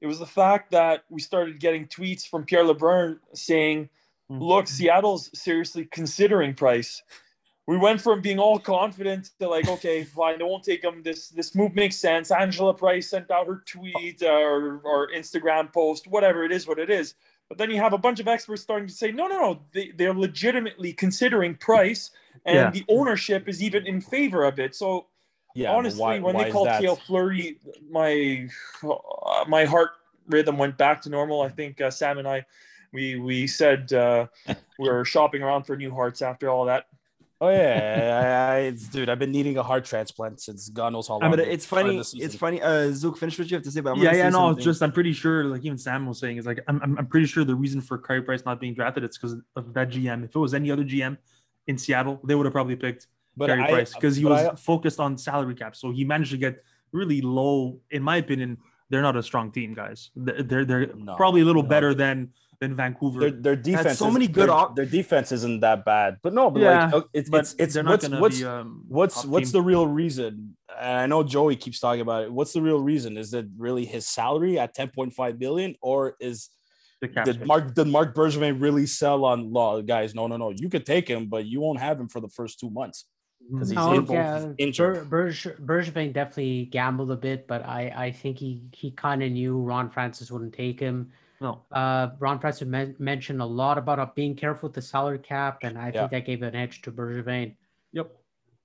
It 0.04 0.08
was 0.08 0.20
the 0.20 0.26
fact 0.26 0.70
that 0.72 1.06
we 1.10 1.22
started 1.22 1.62
getting 1.62 1.88
tweets 1.88 2.28
from 2.28 2.44
Pierre 2.44 2.66
LeBrun 2.66 3.20
saying, 3.34 3.90
Mm. 4.32 4.42
"Look, 4.42 4.68
Seattle's 4.68 5.30
seriously 5.34 5.86
considering 5.86 6.54
Price." 6.54 7.02
we 7.66 7.78
went 7.78 8.02
from 8.02 8.20
being 8.20 8.40
all 8.40 8.60
confident 8.60 9.30
to 9.40 9.48
like, 9.48 9.66
okay, 9.70 10.04
fine, 10.20 10.42
I 10.42 10.44
won't 10.44 10.66
take 10.66 10.84
him. 10.84 11.02
This 11.04 11.30
this 11.30 11.56
move 11.56 11.74
makes 11.76 11.96
sense. 11.96 12.30
Angela 12.32 12.74
Price 12.74 13.10
sent 13.10 13.32
out 13.32 13.48
her 13.48 13.64
tweet 13.66 14.22
or 14.22 14.82
or 14.84 15.10
Instagram 15.12 15.72
post, 15.72 16.06
whatever 16.08 16.44
it 16.44 16.52
is, 16.52 16.68
what 16.68 16.80
it 16.80 16.90
is. 16.90 17.16
But 17.48 17.58
then 17.58 17.72
you 17.72 17.78
have 17.78 17.94
a 17.94 17.98
bunch 17.98 18.20
of 18.20 18.28
experts 18.28 18.62
starting 18.62 18.88
to 18.90 18.94
say, 18.94 19.12
no, 19.12 19.28
no, 19.28 19.38
no, 19.40 19.62
they, 19.72 19.92
they're 19.96 20.14
legitimately 20.14 20.92
considering 20.92 21.56
Price, 21.56 22.12
and 22.46 22.56
Yeah. 22.56 22.70
the 22.72 22.84
ownership 22.90 23.48
is 23.48 23.64
even 23.64 23.86
in 23.88 24.02
favor 24.02 24.44
of 24.44 24.60
it. 24.60 24.76
So 24.76 25.08
Yeah, 25.56 25.72
but 25.72 25.78
honestly, 25.78 26.02
why- 26.02 26.20
when 26.20 26.36
why 26.36 26.46
they 26.46 26.52
called 26.52 26.68
that? 26.68 26.82
Cale 26.82 26.96
Fleury, 26.96 27.60
my 27.90 28.50
uh, 28.84 29.46
my 29.48 29.66
heart 29.66 29.92
rhythm 30.28 30.58
went 30.58 30.78
back 30.78 31.02
to 31.04 31.10
normal. 31.10 31.42
I 31.42 31.50
think 31.50 31.82
uh, 31.82 31.92
Sam 31.92 32.18
and 32.18 32.28
I, 32.28 32.46
we 32.92 33.18
we 33.18 33.48
said 33.48 33.92
uh, 33.94 34.28
we 34.48 34.56
were 34.90 35.06
shopping 35.06 35.44
around 35.44 35.64
for 35.64 35.76
new 35.76 35.92
hearts 35.94 36.22
after 36.22 36.50
all 36.50 36.66
that. 36.66 36.86
Oh 37.42 37.50
yeah, 37.50 38.48
I, 38.50 38.56
I, 38.56 38.60
it's, 38.60 38.88
dude. 38.88 39.10
I've 39.10 39.20
been 39.20 39.32
needing 39.32 39.58
a 39.58 39.64
heart 39.64 39.84
transplant 39.84 40.40
since 40.40 40.70
God 40.70 40.94
knows 40.94 41.10
how 41.10 41.20
long. 41.20 41.30
But 41.30 41.38
dude. 41.38 41.50
it's 41.50 41.66
funny. 41.66 41.98
It's 41.98 42.36
funny. 42.36 42.62
Uh, 42.62 42.92
Zook, 42.94 43.18
finish 43.18 43.38
what 43.38 43.52
you 43.52 43.58
have 43.58 43.64
to 43.66 43.72
say. 43.72 43.82
But 43.82 43.92
I'm 43.92 43.98
yeah, 43.98 44.06
gonna 44.06 44.18
yeah, 44.18 44.24
say 44.30 44.32
no, 44.32 44.48
something. 44.48 44.64
just 44.64 44.82
I'm 44.82 44.94
pretty 44.94 45.12
sure, 45.12 45.44
like 45.44 45.66
even 45.66 45.78
Sam 45.78 46.06
was 46.06 46.20
saying, 46.20 46.38
is 46.38 46.46
like 46.46 46.62
I'm, 46.68 46.80
I'm, 46.82 46.98
I'm 47.00 47.08
pretty 47.08 47.28
sure 47.28 47.44
the 47.44 47.56
reason 47.56 47.82
for 47.82 47.98
Carey 47.98 48.22
Price 48.22 48.46
not 48.46 48.62
being 48.62 48.74
drafted 48.74 49.04
it's 49.04 49.18
because 49.18 49.36
of 49.58 49.74
that 49.74 49.90
GM. 49.90 50.24
If 50.24 50.36
it 50.36 50.40
was 50.40 50.54
any 50.54 50.72
other 50.72 50.86
GM 50.86 51.18
in 51.68 51.78
Seattle, 51.78 52.22
they 52.24 52.34
would 52.34 52.46
have 52.46 52.54
probably 52.54 52.78
picked 52.78 53.08
But 53.36 53.48
Carey 53.48 53.62
I- 53.64 53.70
Price 53.72 53.94
because 53.94 54.16
he 54.16 54.26
was 54.26 54.42
I- 54.46 54.56
focused 54.56 55.00
on 55.00 55.18
salary 55.18 55.56
cap. 55.56 55.76
So 55.76 55.92
he 55.92 56.04
managed 56.06 56.32
to 56.32 56.38
get 56.38 56.64
really 56.92 57.22
low. 57.22 57.80
In 57.92 58.04
my 58.04 58.18
opinion, 58.18 58.58
they're 58.90 59.02
not 59.02 59.16
a 59.16 59.24
strong 59.24 59.52
team, 59.52 59.74
guys. 59.74 60.12
They're 60.16 60.44
they're, 60.44 60.66
they're 60.66 60.88
No, 60.96 61.16
probably 61.16 61.42
a 61.42 61.46
little 61.46 61.64
no. 61.64 61.70
better 61.70 61.94
than 61.94 62.32
than 62.60 62.76
Vancouver. 62.76 63.20
their, 63.20 63.32
their 63.32 63.56
defense. 63.56 63.98
so 63.98 64.10
many 64.12 64.28
good 64.28 64.48
Their, 64.48 64.56
op- 64.56 64.76
their 64.76 64.86
defense 64.86 65.32
isn't 65.34 65.60
that 65.62 65.84
bad, 65.84 66.20
but 66.22 66.34
no, 66.34 66.50
but 66.52 66.62
Yeah, 66.62 66.90
like 66.94 67.04
it's 67.12 67.30
but 67.30 67.40
it's 67.42 67.56
it's 67.58 67.74
they're 67.74 67.84
not 67.84 67.90
what's 67.92 68.08
gonna 68.08 68.22
what's 68.22 68.40
be 68.40 68.46
um, 68.46 68.86
what's 68.88 69.26
what's 69.26 69.52
team. 69.52 69.60
the 69.60 69.62
real 69.66 69.88
reason? 69.88 70.56
And 70.80 71.00
I 71.02 71.06
know 71.08 71.24
Joey 71.24 71.56
keeps 71.56 71.80
talking 71.80 72.02
about 72.02 72.24
it. 72.24 72.32
What's 72.32 72.54
the 72.54 72.62
real 72.62 72.80
reason? 72.80 73.18
Is 73.18 73.34
it 73.34 73.48
really 73.58 73.86
his 73.86 74.08
salary 74.08 74.60
at 74.60 74.74
ten 74.76 74.90
point 74.90 75.14
five 75.14 75.40
billion, 75.40 75.76
or 75.82 76.16
is 76.20 76.50
the 77.02 77.08
cap 77.10 77.26
did. 77.26 77.46
Marc 77.46 77.74
did 77.74 77.88
Marc 77.88 78.16
Bergevin 78.16 78.62
really 78.62 78.86
sell 78.86 79.26
on 79.26 79.52
law 79.52 79.82
guys? 79.82 80.14
No, 80.16 80.28
no, 80.28 80.38
no. 80.38 80.52
You 80.56 80.70
could 80.70 80.86
take 80.86 81.08
him, 81.08 81.26
but 81.28 81.46
you 81.46 81.60
won't 81.60 81.80
have 81.80 82.00
him 82.00 82.08
for 82.08 82.20
the 82.22 82.30
first 82.30 82.60
two 82.60 82.70
months 82.70 83.06
because 83.52 83.70
he's, 83.70 83.80
in- 83.80 84.06
yeah, 84.08 84.48
injured. 84.58 85.10
Ber- 85.10 85.28
Berge- 85.28 85.58
Bergevin 85.66 86.14
definitely 86.14 86.66
gambled 86.66 87.12
a 87.12 87.16
bit, 87.16 87.48
but 87.48 87.66
I, 87.66 87.94
I 87.96 88.12
think 88.12 88.38
he, 88.38 88.64
he 88.72 88.92
kind 88.92 89.22
of 89.24 89.32
knew 89.32 89.58
Ron 89.60 89.90
Francis 89.90 90.32
wouldn't 90.32 90.54
take 90.54 90.80
him. 90.80 91.12
No. 91.42 91.62
Uh, 91.72 92.10
Ron 92.20 92.40
Francis 92.40 92.68
men- 92.68 92.96
mentioned 93.00 93.42
a 93.42 93.46
lot 93.46 93.78
about 93.78 94.00
uh, 94.00 94.08
being 94.16 94.36
careful 94.36 94.70
with 94.70 94.76
the 94.76 94.82
salary 94.82 95.20
cap, 95.20 95.60
and 95.64 95.78
I 95.78 95.88
Yeah. 95.88 96.02
think 96.08 96.12
that 96.12 96.26
gave 96.26 96.42
an 96.42 96.56
edge 96.56 96.82
to 96.84 96.92
Bergevin. 96.92 97.56
Yep. 97.92 98.12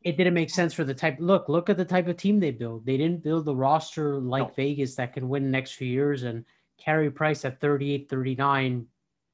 It 0.04 0.16
didn't 0.16 0.35
make 0.35 0.49
sense 0.50 0.73
for 0.75 0.85
the 0.85 0.94
type. 0.94 1.16
Look, 1.18 1.49
look 1.49 1.68
at 1.68 1.76
the 1.76 1.85
type 1.85 2.06
of 2.06 2.16
team 2.16 2.38
they 2.38 2.52
build. 2.52 2.87
They 2.87 2.97
didn't 2.97 3.25
build 3.25 3.44
the 3.47 3.56
roster 3.56 4.20
like 4.20 4.44
No. 4.49 4.52
Vegas 4.54 4.94
that 4.94 5.12
can 5.12 5.28
win 5.28 5.42
the 5.44 5.50
next 5.50 5.73
few 5.73 5.88
years. 5.88 6.23
And 6.23 6.44
Carey 6.78 7.11
Price 7.11 7.44
at 7.44 7.61
38, 7.61 8.08
39 8.08 8.87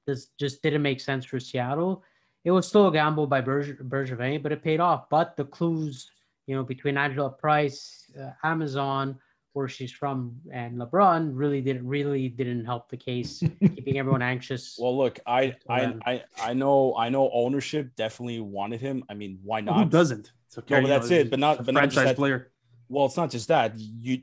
this 0.06 0.26
just 0.38 0.62
didn't 0.62 0.82
make 0.82 1.00
sense 1.00 1.24
for 1.24 1.38
Seattle. 1.40 2.02
It 2.44 2.50
was 2.50 2.68
still 2.68 2.88
a 2.88 2.92
gamble 2.92 3.26
by 3.26 3.40
Berge- 3.40 3.78
Bergevin, 3.78 4.42
but 4.42 4.52
it 4.52 4.62
paid 4.62 4.80
off. 4.80 5.08
But 5.08 5.36
the 5.36 5.44
clues, 5.46 6.10
you 6.46 6.54
know, 6.54 6.62
between 6.62 6.96
Angela 6.98 7.30
Price, 7.30 8.04
uh, 8.20 8.30
Amazon, 8.42 9.18
where 9.54 9.68
she's 9.68 9.92
from, 9.92 10.36
and 10.52 10.76
LeBrun 10.78 11.30
really 11.32 11.60
didn't 11.60 11.86
really 11.86 12.28
didn't 12.28 12.64
help 12.64 12.88
the 12.90 12.96
case, 12.96 13.38
keeping 13.60 13.98
everyone 13.98 14.20
anxious. 14.20 14.76
Well, 14.78 14.96
look, 14.96 15.20
I 15.26 15.54
I, 15.68 15.94
I 16.04 16.24
I 16.42 16.52
know 16.54 16.94
I 16.98 17.08
know 17.08 17.30
ownership 17.32 17.94
definitely 17.96 18.40
wanted 18.40 18.80
him. 18.80 19.04
I 19.08 19.14
mean, 19.14 19.38
why 19.42 19.60
Well, 19.62 19.76
not? 19.76 19.84
who 19.84 19.90
doesn't? 19.90 20.32
It's 20.48 20.58
okay, 20.58 20.74
No, 20.74 20.80
but 20.80 20.82
you 20.82 20.88
know, 20.88 20.98
that's 20.98 21.10
it, 21.10 21.30
but 21.30 21.38
not- 21.38 21.60
a 21.60 21.62
but 21.62 21.72
not 21.74 21.84
just 21.84 21.94
franchise 21.94 22.10
that- 22.10 22.16
player. 22.16 22.50
Well, 22.88 23.06
it's 23.06 23.16
not 23.16 23.30
just 23.30 23.48
that. 23.48 23.72
You, 23.78 24.20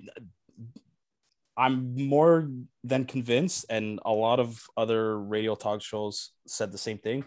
I'm 1.57 1.95
more 2.07 2.49
than 2.83 3.05
convinced, 3.05 3.65
and 3.69 3.99
a 4.05 4.11
lot 4.11 4.39
of 4.39 4.63
other 4.77 5.19
radio 5.19 5.55
talk 5.55 5.81
shows 5.81 6.31
said 6.47 6.71
the 6.71 6.77
same 6.77 6.97
thing. 6.97 7.25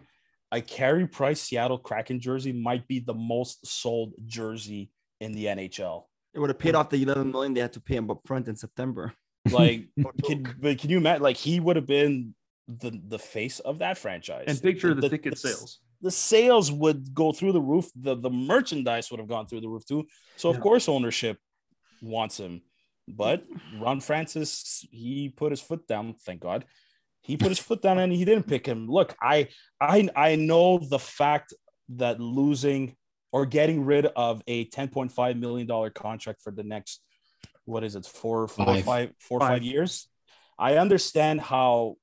A 0.54 0.60
Carey 0.60 1.06
Price 1.08 1.40
Seattle 1.40 1.78
Kraken 1.78 2.20
jersey 2.20 2.52
might 2.52 2.86
be 2.86 3.00
the 3.00 3.12
most 3.14 3.66
sold 3.66 4.12
jersey 4.24 4.90
in 5.20 5.32
the 5.32 5.46
NHL. 5.46 6.04
It 6.32 6.38
would 6.38 6.48
have 6.50 6.60
paid 6.60 6.76
off 6.76 6.90
the 6.90 7.02
11 7.02 7.32
million 7.32 7.54
they 7.54 7.60
had 7.60 7.72
to 7.72 7.80
pay 7.80 7.96
him 7.96 8.08
up 8.08 8.20
front 8.24 8.46
in 8.46 8.54
September. 8.54 9.12
Like, 9.50 9.86
can, 10.24 10.54
but 10.60 10.78
can 10.78 10.90
you 10.90 10.98
imagine? 10.98 11.22
Like, 11.24 11.36
he 11.36 11.58
would 11.58 11.74
have 11.74 11.86
been 11.86 12.36
the 12.68 12.92
the 13.08 13.18
face 13.18 13.58
of 13.58 13.80
that 13.80 13.98
franchise. 13.98 14.44
And 14.46 14.62
picture 14.62 14.94
the, 14.94 15.08
ticket 15.08 15.32
the- 15.34 15.38
sales. 15.40 15.80
the 16.00 16.10
sales 16.12 16.70
would 16.70 17.12
go 17.12 17.32
through 17.32 17.52
the 17.52 17.60
roof. 17.60 17.86
The 17.96 18.14
the 18.14 18.30
merchandise 18.30 19.10
would 19.10 19.18
have 19.20 19.28
gone 19.28 19.46
through 19.48 19.60
the 19.62 19.68
roof 19.68 19.84
too. 19.84 20.06
So 20.36 20.50
of 20.50 20.56
Yeah. 20.56 20.62
course 20.62 20.88
ownership 20.88 21.36
wants 22.00 22.38
him. 22.38 22.62
But 23.08 23.44
Ron 23.80 24.00
Francis, 24.00 24.86
he 24.92 25.30
put 25.30 25.50
his 25.50 25.60
foot 25.60 25.86
down, 25.88 26.14
thank 26.24 26.40
God. 26.40 26.64
He 27.24 27.36
put 27.36 27.48
his 27.48 27.58
foot 27.58 27.82
down 27.82 27.98
and 27.98 28.12
he 28.12 28.24
didn't 28.24 28.46
pick 28.46 28.66
him. 28.66 28.86
Look, 28.86 29.16
I 29.20 29.48
I 29.80 30.08
I 30.14 30.36
know 30.36 30.78
the 30.78 30.98
fact 30.98 31.54
that 31.90 32.20
losing 32.20 32.94
or 33.32 33.46
getting 33.46 33.84
rid 33.84 34.06
of 34.06 34.42
a 34.46 34.66
$10.5 34.66 35.38
million 35.40 35.90
contract 35.92 36.40
for 36.40 36.52
the 36.52 36.62
next 36.62 37.00
what 37.64 37.82
is 37.82 37.96
it, 37.96 38.06
four, 38.06 38.46
four, 38.46 38.66
Five. 38.66 38.84
five, 38.84 39.10
four, 39.18 39.40
Five. 39.40 39.48
five 39.48 39.62
years. 39.62 40.06
I 40.58 40.76
understand 40.76 41.40
how 41.40 41.96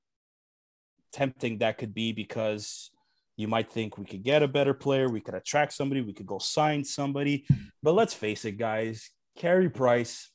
tempting 1.12 1.58
that 1.58 1.78
could 1.78 1.94
be 1.94 2.12
because 2.12 2.90
you 3.36 3.48
might 3.48 3.70
think 3.70 3.96
we 3.96 4.04
could 4.04 4.22
get 4.24 4.42
a 4.42 4.48
better 4.48 4.74
player, 4.74 5.08
we 5.08 5.20
could 5.20 5.34
attract 5.34 5.72
somebody, 5.72 6.00
we 6.00 6.12
could 6.12 6.26
go 6.26 6.38
sign 6.38 6.84
somebody. 6.84 7.46
But 7.82 7.92
let's 7.92 8.12
face 8.12 8.44
it, 8.44 8.58
guys, 8.58 9.10
Carey 9.36 9.70
Price 9.70 10.30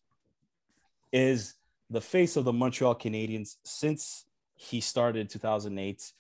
is 1.12 1.53
the 1.89 2.01
face 2.01 2.38
of 2.38 2.46
the 2.46 2.53
Montreal 2.53 2.96
Canadiens 2.96 3.56
since 3.63 4.25
he 4.58 4.82
started 4.82 5.30
2008. 5.30 6.12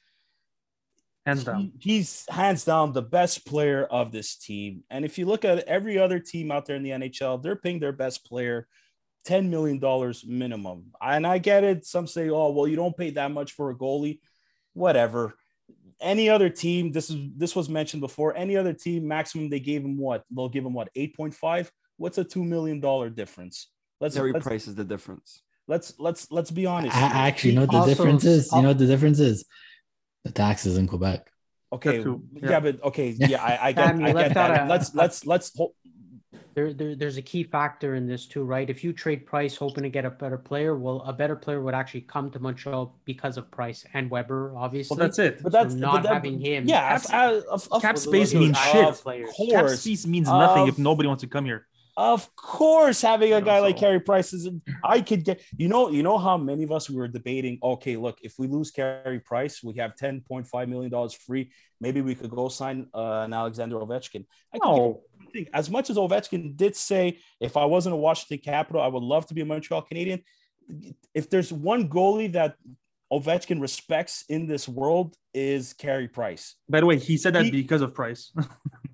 Hands 1.25 1.43
down. 1.43 1.73
He- 1.79 1.97
he's 1.97 2.25
hands 2.29 2.63
down 2.63 2.93
the 2.93 3.01
best 3.01 3.45
player 3.45 3.83
of 3.83 4.11
this 4.11 4.37
team. 4.37 4.83
And 4.89 5.03
if 5.03 5.17
you 5.17 5.25
look 5.25 5.43
at 5.43 5.59
every 5.67 5.97
other 5.97 6.19
team 6.19 6.51
out 6.51 6.65
there 6.65 6.77
in 6.77 6.83
the 6.83 6.91
NHL, 6.91 7.37
they're 7.37 7.57
paying 7.57 7.79
their 7.79 7.91
best 7.91 8.25
player 8.25 8.67
$10 9.25 9.49
million 9.49 9.81
minimum. 10.25 10.93
And 11.01 11.27
I 11.27 11.37
get 11.39 11.65
it. 11.65 11.85
Some 11.85 12.07
say, 12.07 12.29
oh, 12.29 12.51
well, 12.51 12.67
you 12.67 12.77
don't 12.77 12.95
pay 12.95 13.09
that 13.11 13.31
much 13.31 13.51
for 13.51 13.69
a 13.71 13.75
goalie. 13.75 14.19
Whatever. 14.73 15.33
Any 15.99 16.29
other 16.29 16.49
team, 16.49 16.91
this 16.91 17.09
is 17.09 17.17
this 17.35 17.55
was 17.55 17.67
mentioned 17.67 18.01
before. 18.01 18.37
Any 18.37 18.55
other 18.55 18.71
team, 18.71 19.07
maximum 19.07 19.49
they 19.49 19.59
gave 19.59 19.83
him 19.83 19.97
what? 19.97 20.23
They'll 20.29 20.47
give 20.47 20.63
him 20.63 20.73
what? 20.73 20.89
8.5? 20.95 21.69
What's 21.97 22.19
a 22.19 22.23
two 22.23 22.43
million 22.43 22.79
dollar 22.79 23.09
difference? 23.09 23.67
Let's 23.99 24.15
Carey 24.15 24.31
let's, 24.31 24.45
Price 24.45 24.67
is 24.67 24.75
the 24.75 24.83
difference. 24.85 25.41
Let's 25.67 25.93
let's 25.99 26.31
let's 26.31 26.51
be 26.51 26.65
honest. 26.65 26.95
A- 26.95 26.99
Actually, 26.99 27.51
you 27.51 27.55
know 27.55 27.61
what 27.63 27.71
the 27.71 27.77
Also- 27.77 27.89
difference 27.91 28.23
is? 28.25 28.49
You 28.53 28.61
know 28.61 28.67
what 28.69 28.77
the 28.77 28.87
difference 28.87 29.19
is? 29.19 29.45
The 30.23 30.31
taxes 30.31 30.77
in 30.77 30.87
Quebec. 30.87 31.29
Okay, 31.73 31.97
That 31.99 32.19
yeah. 32.33 32.49
yeah. 32.49 32.59
but 32.61 32.83
okay, 32.83 33.09
yeah, 33.17 33.43
I, 33.43 33.67
I 33.67 33.71
get, 33.73 33.87
Sam, 33.87 33.99
you 33.99 34.07
I 34.07 34.11
left 34.13 34.29
get 34.29 34.33
that. 34.35 34.51
out 34.51 34.67
a- 34.67 34.69
let's 34.69 34.95
let's 34.95 35.25
let's 35.25 35.51
hold, 35.55 35.73
there, 36.55 36.73
there, 36.73 36.95
there's 36.95 37.17
a 37.17 37.21
key 37.21 37.43
factor 37.43 37.95
in 37.95 38.07
this 38.07 38.25
too, 38.25 38.43
right? 38.43 38.67
If 38.69 38.83
you 38.83 38.93
trade 38.93 39.25
Price 39.25 39.55
hoping 39.55 39.83
to 39.83 39.89
get 39.89 40.05
a 40.05 40.09
better 40.09 40.37
player, 40.37 40.75
well, 40.77 41.01
a 41.05 41.11
better 41.13 41.35
player 41.35 41.61
would 41.61 41.75
actually 41.75 42.01
come 42.01 42.31
to 42.31 42.39
Montreal 42.39 42.95
because 43.05 43.37
of 43.37 43.51
Price 43.51 43.85
and 43.93 44.09
Weber, 44.09 44.53
obviously. 44.55 44.95
Well, 44.97 45.05
that's 45.05 45.19
it. 45.19 45.43
but 45.43 45.51
that's 45.51 45.73
So 45.73 45.79
but 45.81 45.85
not 45.85 46.03
that- 46.03 46.13
having 46.13 46.39
him. 46.39 46.67
Yeah, 46.67 46.97
Cap- 46.97 47.13
of, 47.13 47.43
of, 47.43 47.67
of, 47.71 47.81
cap 47.81 47.97
space 47.97 48.33
means 48.33 48.57
shit. 48.57 48.85
Of 48.85 49.03
Cap 49.03 49.69
space 49.69 50.07
means 50.07 50.27
nothing 50.29 50.67
if 50.67 50.77
nobody 50.79 51.07
wants 51.07 51.21
to 51.21 51.27
come 51.27 51.45
here. 51.45 51.67
Of 51.97 52.33
course, 52.35 53.01
having 53.01 53.33
a 53.33 53.35
You 53.37 53.41
know, 53.41 53.45
guy 53.47 53.59
like 53.59 53.75
so- 53.77 53.79
Carey 53.81 53.99
Price 53.99 54.31
is. 54.31 54.47
I 54.83 55.01
could 55.01 55.23
get. 55.25 55.41
You 55.57 55.67
know. 55.67 55.89
You 55.89 56.03
know 56.03 56.19
how 56.19 56.37
many 56.37 56.63
of 56.63 56.71
us 56.71 56.89
we 56.91 56.95
were 56.95 57.07
debating. 57.07 57.57
Okay, 57.61 57.97
look, 57.97 58.19
if 58.21 58.35
we 58.37 58.45
lose 58.47 58.69
Carey 58.69 59.19
Price, 59.19 59.63
we 59.63 59.73
have 59.77 59.95
ten 59.95 60.21
point 60.21 60.45
five 60.45 60.69
million 60.69 60.91
dollars 60.91 61.13
free. 61.15 61.51
Maybe 61.81 62.01
we 62.01 62.13
could 62.13 62.29
go 62.29 62.49
sign 62.49 62.87
uh, 62.93 63.21
an 63.25 63.33
Alexander 63.33 63.77
Ovechkin. 63.77 64.25
I 64.53 64.59
No. 64.63 65.01
think 65.33 65.49
as 65.53 65.69
much 65.71 65.89
as 65.89 65.97
Ovechkin 65.97 66.55
did 66.55 66.75
say, 66.75 67.17
if 67.39 67.57
I 67.57 67.65
wasn't 67.65 67.93
a 67.93 67.97
Washington 67.97 68.39
Capital, 68.45 68.79
I 68.81 68.87
would 68.87 69.03
love 69.03 69.25
to 69.27 69.33
be 69.33 69.41
a 69.41 69.45
Montreal 69.45 69.81
Canadian. 69.81 70.21
If 71.15 71.29
there's 71.31 71.51
one 71.51 71.89
goalie 71.89 72.31
that 72.33 72.55
Ovechkin 73.11 73.59
respects 73.61 74.23
in 74.29 74.47
this 74.47 74.67
world 74.67 75.15
is 75.33 75.73
Carey 75.73 76.07
Price. 76.07 76.55
By 76.69 76.79
the 76.81 76.85
way, 76.85 76.97
he 76.99 77.17
said 77.17 77.33
that 77.33 77.45
He- 77.45 77.51
because 77.51 77.81
of 77.81 77.93
price. 77.95 78.31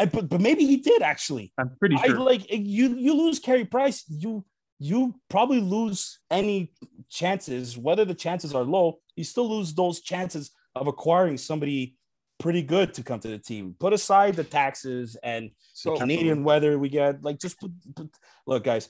I, 0.00 0.06
but, 0.06 0.30
but 0.30 0.40
maybe 0.40 0.64
he 0.64 0.78
did 0.78 1.02
actually. 1.02 1.52
I'm 1.58 1.76
pretty 1.78 1.96
I 1.96 2.06
sure. 2.06 2.20
like 2.20 2.46
you. 2.50 2.96
You 2.96 3.14
lose 3.14 3.38
Carey 3.38 3.66
Price, 3.66 4.04
you 4.08 4.44
you 4.78 5.14
probably 5.28 5.60
lose 5.60 6.20
any 6.30 6.72
chances. 7.10 7.76
Whether 7.76 8.06
the 8.06 8.14
chances 8.14 8.54
are 8.54 8.64
low, 8.64 9.00
you 9.14 9.24
still 9.24 9.48
lose 9.48 9.74
those 9.74 10.00
chances 10.00 10.52
of 10.74 10.86
acquiring 10.86 11.36
somebody 11.36 11.96
pretty 12.38 12.62
good 12.62 12.94
to 12.94 13.02
come 13.02 13.20
to 13.20 13.28
the 13.28 13.38
team. 13.38 13.76
Put 13.78 13.92
aside 13.92 14.36
the 14.36 14.44
taxes 14.44 15.16
and 15.22 15.50
So 15.74 15.92
the 15.92 15.98
Canadian 15.98 16.44
weather 16.44 16.78
we 16.78 16.88
get. 16.88 17.22
Like, 17.22 17.38
just 17.38 17.60
put, 17.60 17.70
put, 17.94 18.08
look, 18.46 18.64
guys. 18.64 18.88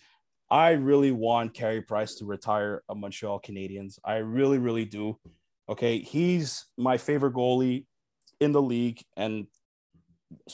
I 0.49 0.71
really 0.71 1.13
want 1.13 1.55
Carey 1.55 1.81
Price 1.81 2.15
to 2.17 2.25
retire 2.25 2.83
a 2.89 2.95
Montreal 2.95 3.41
Canadiens. 3.41 3.99
I 4.05 4.17
really, 4.17 4.59
really 4.59 4.85
do. 4.85 5.19
Okay, 5.69 5.99
he's 5.99 6.67
my 6.77 6.97
favorite 6.97 7.35
goalie 7.35 7.87
in 8.41 8.51
the 8.53 8.63
league, 8.63 9.03
and 9.17 9.47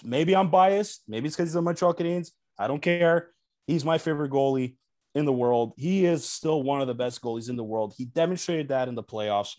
maybe 0.04 0.34
I'm 0.34 0.50
biased. 0.50 1.02
Maybe 1.08 1.26
it's 1.26 1.36
because 1.36 1.50
he's 1.50 1.56
a 1.56 1.62
Montreal 1.62 1.94
Canadiens. 1.94 2.30
I 2.58 2.66
don't 2.66 2.80
care. 2.80 3.30
He's 3.66 3.84
my 3.84 3.98
favorite 3.98 4.30
goalie 4.30 4.76
in 5.14 5.24
the 5.24 5.32
world. 5.32 5.74
He 5.76 6.04
is 6.04 6.28
still 6.28 6.62
one 6.62 6.80
of 6.80 6.86
the 6.86 6.94
best 6.94 7.20
goalies 7.22 7.48
in 7.48 7.56
the 7.56 7.64
world. 7.64 7.94
He 7.96 8.04
demonstrated 8.04 8.68
that 8.68 8.88
in 8.88 8.94
the 8.94 9.02
playoffs. 9.02 9.54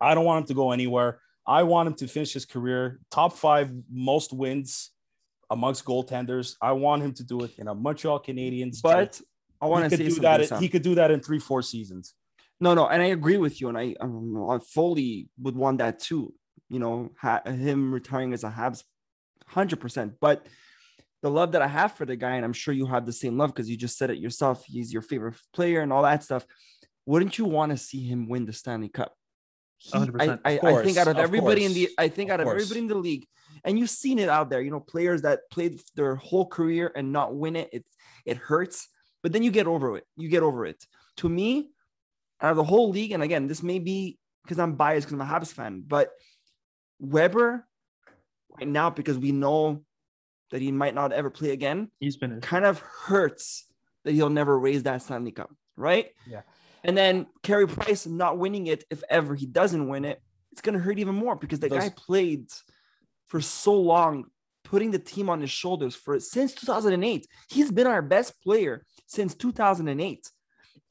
I 0.00 0.14
don't 0.14 0.24
want 0.24 0.42
him 0.42 0.48
to 0.48 0.54
go 0.54 0.72
anywhere. 0.72 1.20
I 1.46 1.62
want 1.62 1.86
him 1.86 1.94
to 1.94 2.08
finish 2.08 2.32
his 2.32 2.44
career 2.44 3.00
top 3.10 3.32
five 3.32 3.70
most 3.90 4.32
wins 4.32 4.90
amongst 5.50 5.84
goaltenders. 5.84 6.56
I 6.60 6.72
want 6.72 7.02
him 7.02 7.12
to 7.14 7.24
do 7.24 7.42
it 7.42 7.52
in 7.58 7.68
a 7.68 7.74
Montreal 7.74 8.20
Canadiens. 8.20 8.82
But 8.82 9.20
I 9.60 9.66
he 9.66 9.70
want 9.70 9.90
to 9.90 9.96
say 9.96 10.08
do 10.08 10.14
that. 10.20 10.48
Sam. 10.48 10.60
He 10.60 10.68
could 10.68 10.82
do 10.82 10.96
that 10.96 11.10
in 11.10 11.20
three, 11.20 11.38
four 11.38 11.62
seasons. 11.62 12.14
No, 12.60 12.74
no, 12.74 12.88
and 12.88 13.02
I 13.02 13.06
agree 13.06 13.36
with 13.36 13.60
you, 13.60 13.68
and 13.68 13.76
I 13.76 13.94
um, 14.00 14.48
I 14.48 14.58
fully 14.58 15.28
would 15.42 15.54
want 15.54 15.78
that 15.78 16.00
too. 16.00 16.32
You 16.68 16.78
know, 16.78 17.10
ha- 17.20 17.42
him 17.44 17.92
retiring 17.92 18.32
as 18.32 18.44
a 18.44 18.50
Habs, 18.50 18.82
hundred 19.48 19.80
percent. 19.80 20.14
But 20.20 20.46
the 21.22 21.30
love 21.30 21.52
that 21.52 21.62
I 21.62 21.66
have 21.68 21.92
for 21.92 22.04
the 22.06 22.16
guy, 22.16 22.36
and 22.36 22.44
I'm 22.44 22.52
sure 22.52 22.74
you 22.74 22.86
have 22.86 23.06
the 23.06 23.12
same 23.12 23.38
love 23.38 23.50
because 23.52 23.68
you 23.68 23.76
just 23.76 23.96
said 23.98 24.10
it 24.10 24.18
yourself. 24.18 24.64
He's 24.66 24.92
your 24.92 25.02
favorite 25.02 25.36
player 25.52 25.80
and 25.80 25.92
all 25.92 26.02
that 26.02 26.22
stuff. 26.22 26.46
Wouldn't 27.06 27.38
you 27.38 27.44
want 27.44 27.72
to 27.72 27.78
see 27.78 28.02
him 28.06 28.28
win 28.28 28.46
the 28.46 28.52
Stanley 28.52 28.88
Cup? 28.88 29.14
He- 29.78 29.96
100%. 29.96 30.40
I, 30.44 30.50
I, 30.50 30.58
Of 30.58 30.64
I 30.64 30.84
think 30.84 30.96
out 30.98 31.08
of, 31.08 31.16
of 31.16 31.22
everybody 31.22 31.64
in 31.64 31.72
the, 31.72 31.90
I 31.98 32.08
think 32.08 32.30
of 32.30 32.34
out 32.34 32.40
of 32.40 32.44
course. 32.44 32.62
everybody 32.62 32.80
in 32.80 32.86
the 32.88 32.96
league, 32.96 33.26
and 33.64 33.78
you've 33.78 33.90
seen 33.90 34.18
it 34.18 34.28
out 34.28 34.50
there. 34.50 34.60
You 34.60 34.70
know, 34.70 34.80
players 34.80 35.22
that 35.22 35.40
played 35.50 35.80
their 35.94 36.16
whole 36.16 36.46
career 36.46 36.92
and 36.94 37.12
not 37.12 37.34
win 37.34 37.56
it. 37.56 37.68
It 37.72 37.84
it 38.24 38.36
hurts, 38.36 38.88
but 39.22 39.32
then 39.32 39.42
you 39.42 39.50
get 39.50 39.66
over 39.66 39.96
it. 39.96 40.04
You 40.16 40.28
get 40.28 40.42
over 40.42 40.66
it. 40.66 40.84
To 41.18 41.28
me, 41.28 41.70
out 42.40 42.50
of 42.50 42.56
the 42.56 42.64
whole 42.64 42.90
league, 42.90 43.12
and 43.12 43.22
again, 43.22 43.46
this 43.46 43.62
may 43.62 43.78
be 43.78 44.18
because 44.42 44.58
I'm 44.58 44.74
biased 44.74 45.06
because 45.06 45.20
I'm 45.20 45.28
a 45.28 45.40
Habs 45.40 45.52
fan, 45.52 45.82
but 45.86 46.10
Weber 46.98 47.66
right 48.58 48.68
now 48.68 48.90
because 48.90 49.18
we 49.18 49.32
know 49.32 49.82
that 50.50 50.60
he 50.62 50.70
might 50.72 50.94
not 50.94 51.12
ever 51.12 51.30
play 51.30 51.50
again, 51.50 51.90
He's 52.00 52.16
finished. 52.16 52.42
kind 52.42 52.64
of 52.64 52.78
hurts 52.80 53.64
that 54.04 54.12
he'll 54.12 54.30
never 54.30 54.58
raise 54.58 54.84
that 54.84 55.02
Stanley 55.02 55.32
Cup, 55.32 55.50
right? 55.76 56.06
Yeah. 56.28 56.42
And 56.84 56.96
then 56.96 57.26
Carey 57.42 57.66
Price 57.66 58.06
not 58.06 58.38
winning 58.38 58.68
it, 58.68 58.84
if 58.90 59.02
ever 59.10 59.34
he 59.34 59.46
doesn't 59.46 59.88
win 59.88 60.04
it, 60.04 60.22
it's 60.52 60.60
gonna 60.60 60.78
hurt 60.78 60.98
even 60.98 61.14
more 61.14 61.34
because 61.36 61.58
the 61.60 61.68
Those- 61.68 61.80
guy 61.80 61.88
played 61.96 62.46
for 63.26 63.40
so 63.40 63.74
long, 63.74 64.26
putting 64.62 64.92
the 64.92 64.98
team 65.00 65.28
on 65.28 65.40
his 65.40 65.50
shoulders 65.50 65.96
for 65.96 66.18
since 66.20 66.54
2008. 66.54 67.26
He's 67.50 67.72
been 67.72 67.86
our 67.88 68.02
best 68.02 68.40
player 68.42 68.84
since 69.06 69.34
2008. 69.34 70.30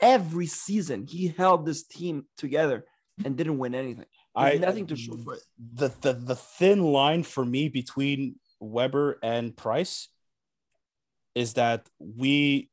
Every 0.01 0.45
season 0.48 1.05
he 1.07 1.29
held 1.29 1.65
this 1.65 1.84
team 1.84 2.25
together 2.38 2.86
and 3.24 3.38
didn't 3.38 3.57
win 3.57 3.74
anything. 3.74 4.05
There's 4.37 4.59
nothing 4.59 4.87
to 4.87 4.95
show 4.95 5.17
for 5.17 5.35
it. 5.35 5.41
The, 5.75 5.91
the 6.01 6.13
the 6.13 6.35
thin 6.35 6.83
line 6.83 7.23
for 7.23 7.45
me 7.45 7.69
between 7.69 8.35
Weber 8.59 9.19
and 9.23 9.55
Price 9.55 10.09
is 11.33 11.53
that 11.53 11.87
we 11.99 12.69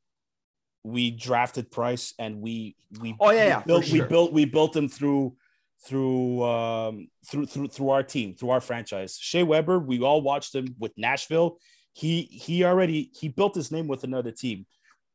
we 0.84 1.10
drafted 1.10 1.70
Price 1.70 2.14
and 2.18 2.40
we 2.40 2.76
we 3.00 3.16
Oh, 3.20 3.30
yeah, 3.30 3.40
we 3.40 3.46
yeah, 3.46 3.60
for 3.60 3.66
built 3.66 3.88
we 3.90 4.00
built 4.00 4.32
we 4.32 4.44
built 4.44 4.76
him 4.76 4.88
through 4.88 5.36
through 5.84 6.42
um 6.44 7.08
through 7.26 7.46
through 7.46 7.68
through 7.68 7.90
our 7.90 8.02
team 8.02 8.34
through 8.34 8.50
our 8.50 8.60
franchise. 8.60 9.18
Shea 9.20 9.42
Weber, 9.42 9.78
we 9.78 10.00
all 10.00 10.22
watched 10.22 10.54
him 10.54 10.74
with 10.78 10.92
Nashville. 10.96 11.58
He 11.92 12.22
he 12.22 12.64
already 12.64 13.10
he 13.14 13.28
built 13.28 13.54
his 13.54 13.70
name 13.70 13.88
with 13.88 14.04
another 14.04 14.30
team. 14.30 14.66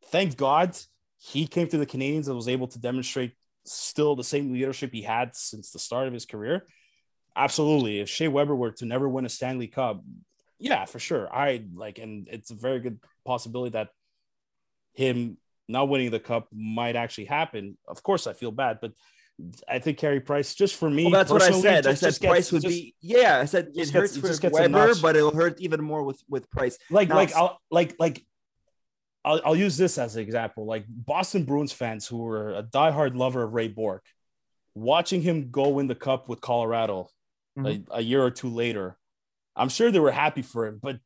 Thank 0.05 0.37
God 0.37 0.77
he 1.17 1.47
came 1.47 1.67
to 1.69 1.77
the 1.77 1.85
Canadians 1.85 2.27
and 2.27 2.35
was 2.35 2.47
able 2.47 2.67
to 2.67 2.79
demonstrate 2.79 3.33
still 3.73 4.15
the 4.15 4.23
same 4.23 4.51
leadership 4.53 4.91
he 4.93 5.01
had 5.01 5.35
since 5.35 5.71
the 5.71 5.79
start 5.79 6.07
of 6.07 6.13
his 6.13 6.25
career. 6.25 6.65
Absolutely. 7.35 7.99
If 7.99 8.09
Shea 8.09 8.27
Weber 8.27 8.55
were 8.55 8.71
to 8.71 8.85
never 8.85 9.07
win 9.07 9.25
a 9.25 9.29
Stanley 9.29 9.67
Cup, 9.67 10.03
yeah, 10.59 10.85
for 10.85 10.99
sure. 10.99 11.31
I 11.33 11.65
like, 11.75 11.99
and 11.99 12.27
it's 12.31 12.49
a 12.51 12.55
very 12.55 12.79
good 12.79 12.99
possibility 13.25 13.71
that 13.71 13.89
him 14.93 15.37
not 15.67 15.89
winning 15.89 16.09
the 16.11 16.19
cup 16.19 16.47
might 16.51 16.95
actually 16.95 17.25
happen. 17.25 17.77
Of 17.87 18.01
course, 18.01 18.25
I 18.25 18.33
feel 18.33 18.51
bad, 18.51 18.79
but 18.81 18.93
I 19.67 19.77
think 19.77 19.99
Carey 19.99 20.19
Price, 20.19 20.55
just 20.55 20.75
for 20.75 20.89
me, 20.89 21.03
Well, 21.03 21.11
that's 21.11 21.31
what 21.31 21.43
I 21.43 21.51
said. 21.51 21.85
I 21.85 21.93
said 21.93 22.07
just 22.07 22.21
gets- 22.21 22.31
Price 22.31 22.51
would 22.51 22.63
just- 22.63 22.73
be 22.73 22.95
yeah. 23.01 23.37
I 23.39 23.45
said 23.45 23.67
it 23.67 23.75
just 23.75 23.93
hurts 23.93 24.13
gets- 24.17 24.21
for 24.39 24.41
just 24.41 24.53
Weber, 24.53 24.95
but 24.99 25.15
it'll 25.15 25.35
hurt 25.35 25.61
even 25.61 25.83
more 25.83 26.03
with 26.03 26.19
with 26.27 26.49
Price. 26.49 26.79
like 26.89 27.09
Now, 27.09 27.15
like 27.15 27.35
I'll 27.35 27.59
like 27.69 27.95
like 27.99 28.25
I'll, 29.27 29.41
I'll 29.43 29.55
use 29.55 29.75
this 29.75 29.97
as 29.97 30.15
an 30.15 30.21
example. 30.21 30.65
Like 30.65 30.85
Boston 30.87 31.43
Bruins 31.43 31.73
fans 31.73 32.07
who 32.07 32.17
were 32.17 32.53
a 32.53 32.63
diehard 32.63 33.17
lover 33.17 33.43
of 33.43 33.53
Ray 33.53 33.67
Bourque, 33.67 34.05
watching 34.73 35.21
him 35.21 35.51
go 35.51 35.67
win 35.69 35.87
the 35.87 35.95
cup 35.95 36.29
with 36.29 36.39
Colorado 36.39 37.09
mm-hmm. 37.57 37.91
a, 37.91 37.97
a 37.97 38.01
year 38.01 38.23
or 38.23 38.31
two 38.31 38.49
later, 38.49 38.97
I'm 39.53 39.67
sure 39.67 39.91
they 39.91 39.99
were 39.99 40.11
happy 40.11 40.43
for 40.43 40.65
him, 40.65 40.79
but 40.81 40.99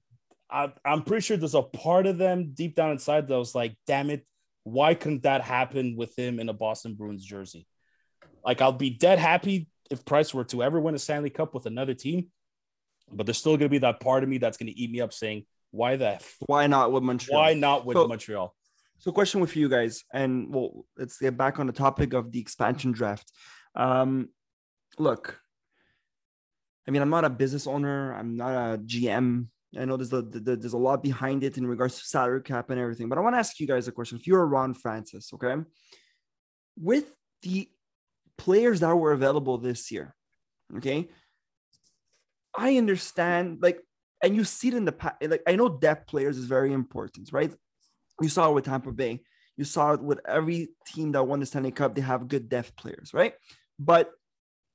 I, 0.51 0.71
I'm 0.86 1.01
pretty 1.01 1.21
sure 1.21 1.36
there's 1.36 1.55
a 1.55 1.63
part 1.63 2.05
of 2.05 2.19
them 2.19 2.51
deep 2.53 2.75
down 2.75 2.91
inside 2.91 3.27
that 3.27 3.38
was 3.38 3.55
like, 3.55 3.75
damn 3.88 4.12
it, 4.12 4.27
why 4.63 4.93
couldn't 4.93 5.23
that 5.23 5.41
happen 5.41 5.95
with 5.95 6.17
him 6.17 6.39
in 6.39 6.47
a 6.47 6.53
Boston 6.53 6.93
Bruins 6.93 7.25
jersey? 7.25 7.65
Like 8.45 8.62
I'll 8.62 8.71
be 8.71 8.91
dead 8.91 9.17
happy 9.17 9.67
if 9.89 10.05
Price 10.05 10.31
were 10.31 10.43
to 10.45 10.62
ever 10.62 10.79
win 10.79 10.93
a 10.93 10.99
Stanley 10.99 11.31
Cup 11.31 11.55
with 11.55 11.65
another 11.65 11.95
team, 11.95 12.27
but 13.12 13.25
there's 13.25 13.39
still 13.39 13.57
gonna 13.57 13.69
be 13.69 13.79
that 13.79 13.99
part 13.99 14.21
of 14.21 14.29
me 14.29 14.38
that's 14.38 14.57
gonna 14.57 14.73
eat 14.75 14.91
me 14.91 15.01
up 15.01 15.12
saying, 15.12 15.45
why 15.71 15.95
the 15.95 16.19
Why 16.45 16.67
not 16.67 16.91
with 16.91 17.03
Montreal? 17.03 17.39
why 17.41 17.53
not 17.53 17.86
with 17.86 17.95
So- 17.97 18.07
Montreal? 18.07 18.55
So, 18.99 19.12
question 19.12 19.41
with 19.41 19.55
you 19.55 19.67
guys, 19.67 20.03
and 20.13 20.53
well, 20.53 20.86
let's 20.95 21.17
get 21.17 21.36
back 21.36 21.57
on 21.57 21.65
the 21.65 21.73
topic 21.73 22.13
of 22.13 22.31
the 22.31 22.39
expansion 22.39 22.91
draft. 22.91 23.31
Um, 23.75 24.29
look, 24.99 25.39
I 26.88 26.91
mean, 26.91 27.01
I'm 27.01 27.10
not 27.10 27.25
a 27.25 27.29
business 27.31 27.65
owner. 27.65 28.13
I'm 28.13 28.38
not 28.38 28.51
a 28.75 28.77
GM. 28.77 29.47
I 29.75 29.86
know 29.86 29.97
there's 29.97 30.13
a 30.13 30.21
the- 30.21 30.55
there's 30.55 30.73
a 30.73 30.77
lot 30.77 31.01
behind 31.01 31.43
it 31.43 31.57
in 31.57 31.65
regards 31.65 31.97
to 31.97 32.05
salary 32.05 32.43
cap 32.43 32.69
and 32.69 32.79
everything. 32.79 33.10
But 33.10 33.17
I 33.17 33.21
want 33.21 33.34
to 33.34 33.39
ask 33.39 33.60
you 33.60 33.65
guys 33.65 33.88
a 33.88 33.91
question. 33.91 34.19
If 34.19 34.27
you're 34.27 34.45
Ron 34.45 34.73
Francis, 34.75 35.34
okay, 35.34 35.55
with 36.77 37.12
the 37.41 37.71
players 38.38 38.81
that 38.81 38.95
were 38.95 39.13
available 39.13 39.57
this 39.57 39.91
year, 39.91 40.15
okay, 40.77 41.10
I 42.55 42.77
understand 42.77 43.63
like, 43.63 43.79
and 44.23 44.36
you 44.36 44.43
see 44.43 44.69
it 44.69 44.73
in 44.73 44.86
the 44.86 44.91
past. 44.91 45.15
Like, 45.21 45.43
I 45.47 45.55
know 45.55 45.69
depth 45.69 46.07
players 46.07 46.38
is 46.38 46.45
very 46.45 46.73
important, 46.73 47.29
right? 47.31 47.53
You 48.21 48.29
saw 48.29 48.49
it 48.49 48.53
with 48.53 48.65
Tampa 48.65 48.91
Bay. 48.91 49.21
You 49.57 49.65
saw 49.65 49.93
it 49.93 50.01
with 50.01 50.19
every 50.27 50.69
team 50.88 51.12
that 51.12 51.23
won 51.23 51.39
the 51.39 51.45
Stanley 51.45 51.71
Cup. 51.71 51.95
They 51.95 52.01
have 52.01 52.27
good 52.27 52.49
depth 52.49 52.75
players, 52.75 53.13
right? 53.13 53.34
But 53.77 54.12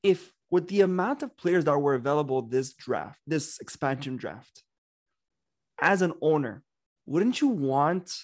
if 0.02 0.32
with 0.50 0.68
the 0.68 0.82
amount 0.82 1.22
of 1.22 1.36
players 1.36 1.64
that 1.64 1.78
were 1.78 1.94
available 1.94 2.42
this 2.42 2.74
draft, 2.74 3.18
this 3.26 3.58
expansion 3.60 4.16
draft, 4.16 4.62
as 5.80 6.02
an 6.02 6.12
owner, 6.22 6.62
wouldn't 7.04 7.40
you 7.40 7.48
want 7.48 8.14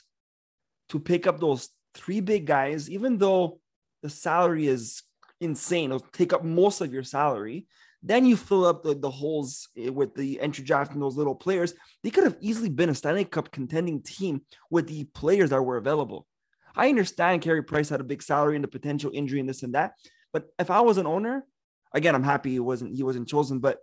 to 0.88 1.00
pick 1.00 1.26
up 1.26 1.40
those 1.40 1.68
three 1.94 2.20
big 2.20 2.46
guys, 2.46 2.90
even 2.90 3.18
though 3.18 3.60
the 4.02 4.10
salary 4.10 4.66
is 4.66 5.02
insane? 5.40 5.90
It'll 5.90 6.06
take 6.12 6.32
up 6.32 6.44
most 6.44 6.80
of 6.80 6.92
your 6.92 7.04
salary. 7.04 7.66
Then 8.02 8.26
you 8.26 8.36
fill 8.36 8.64
up 8.64 8.82
the, 8.82 8.94
the 8.94 9.10
holes 9.10 9.68
eh, 9.76 9.88
with 9.88 10.14
the 10.14 10.40
entry 10.40 10.64
draft 10.64 10.92
and 10.92 11.02
those 11.02 11.16
little 11.16 11.34
players. 11.34 11.74
They 12.02 12.10
could 12.10 12.24
have 12.24 12.36
easily 12.40 12.68
been 12.68 12.88
a 12.88 12.94
Stanley 12.94 13.24
Cup 13.24 13.52
contending 13.52 14.02
team 14.02 14.42
with 14.70 14.88
the 14.88 15.04
players 15.04 15.50
that 15.50 15.62
were 15.62 15.76
available. 15.76 16.26
I 16.74 16.88
understand 16.88 17.42
Carey 17.42 17.62
Price 17.62 17.88
had 17.88 18.00
a 18.00 18.04
big 18.04 18.22
salary 18.22 18.56
and 18.56 18.64
the 18.64 18.68
potential 18.68 19.10
injury 19.14 19.40
and 19.40 19.48
this 19.48 19.62
and 19.62 19.74
that. 19.74 19.92
But 20.32 20.48
if 20.58 20.70
I 20.70 20.80
was 20.80 20.98
an 20.98 21.06
owner, 21.06 21.44
again, 21.92 22.14
I'm 22.14 22.22
happy 22.22 22.50
he 22.50 22.60
wasn't 22.60 22.96
he 22.96 23.02
wasn't 23.02 23.28
chosen. 23.28 23.58
But 23.58 23.78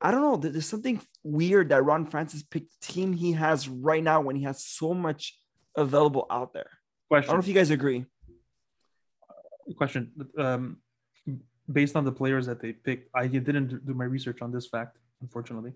I 0.00 0.10
don't 0.10 0.20
know. 0.20 0.36
There's 0.36 0.66
something 0.66 1.00
weird 1.22 1.70
that 1.70 1.84
Ron 1.84 2.06
Francis 2.06 2.42
picked 2.42 2.70
the 2.80 2.92
team 2.92 3.12
he 3.12 3.32
has 3.32 3.68
right 3.68 4.02
now 4.02 4.20
when 4.20 4.36
he 4.36 4.42
has 4.42 4.64
so 4.64 4.92
much 4.92 5.38
available 5.76 6.26
out 6.30 6.52
there. 6.52 6.70
Question. 7.08 7.30
I 7.30 7.32
don't 7.32 7.36
know 7.38 7.44
if 7.44 7.48
you 7.48 7.54
guys 7.54 7.70
agree. 7.70 8.04
question 9.76 10.12
um 10.38 10.78
based 11.72 11.96
on 11.96 12.04
the 12.04 12.12
players 12.12 12.46
that 12.46 12.60
they 12.60 12.72
picked 12.72 13.10
i 13.14 13.26
didn't 13.26 13.84
do 13.86 13.94
my 13.94 14.04
research 14.04 14.40
on 14.42 14.50
this 14.52 14.66
fact 14.66 14.98
unfortunately 15.20 15.72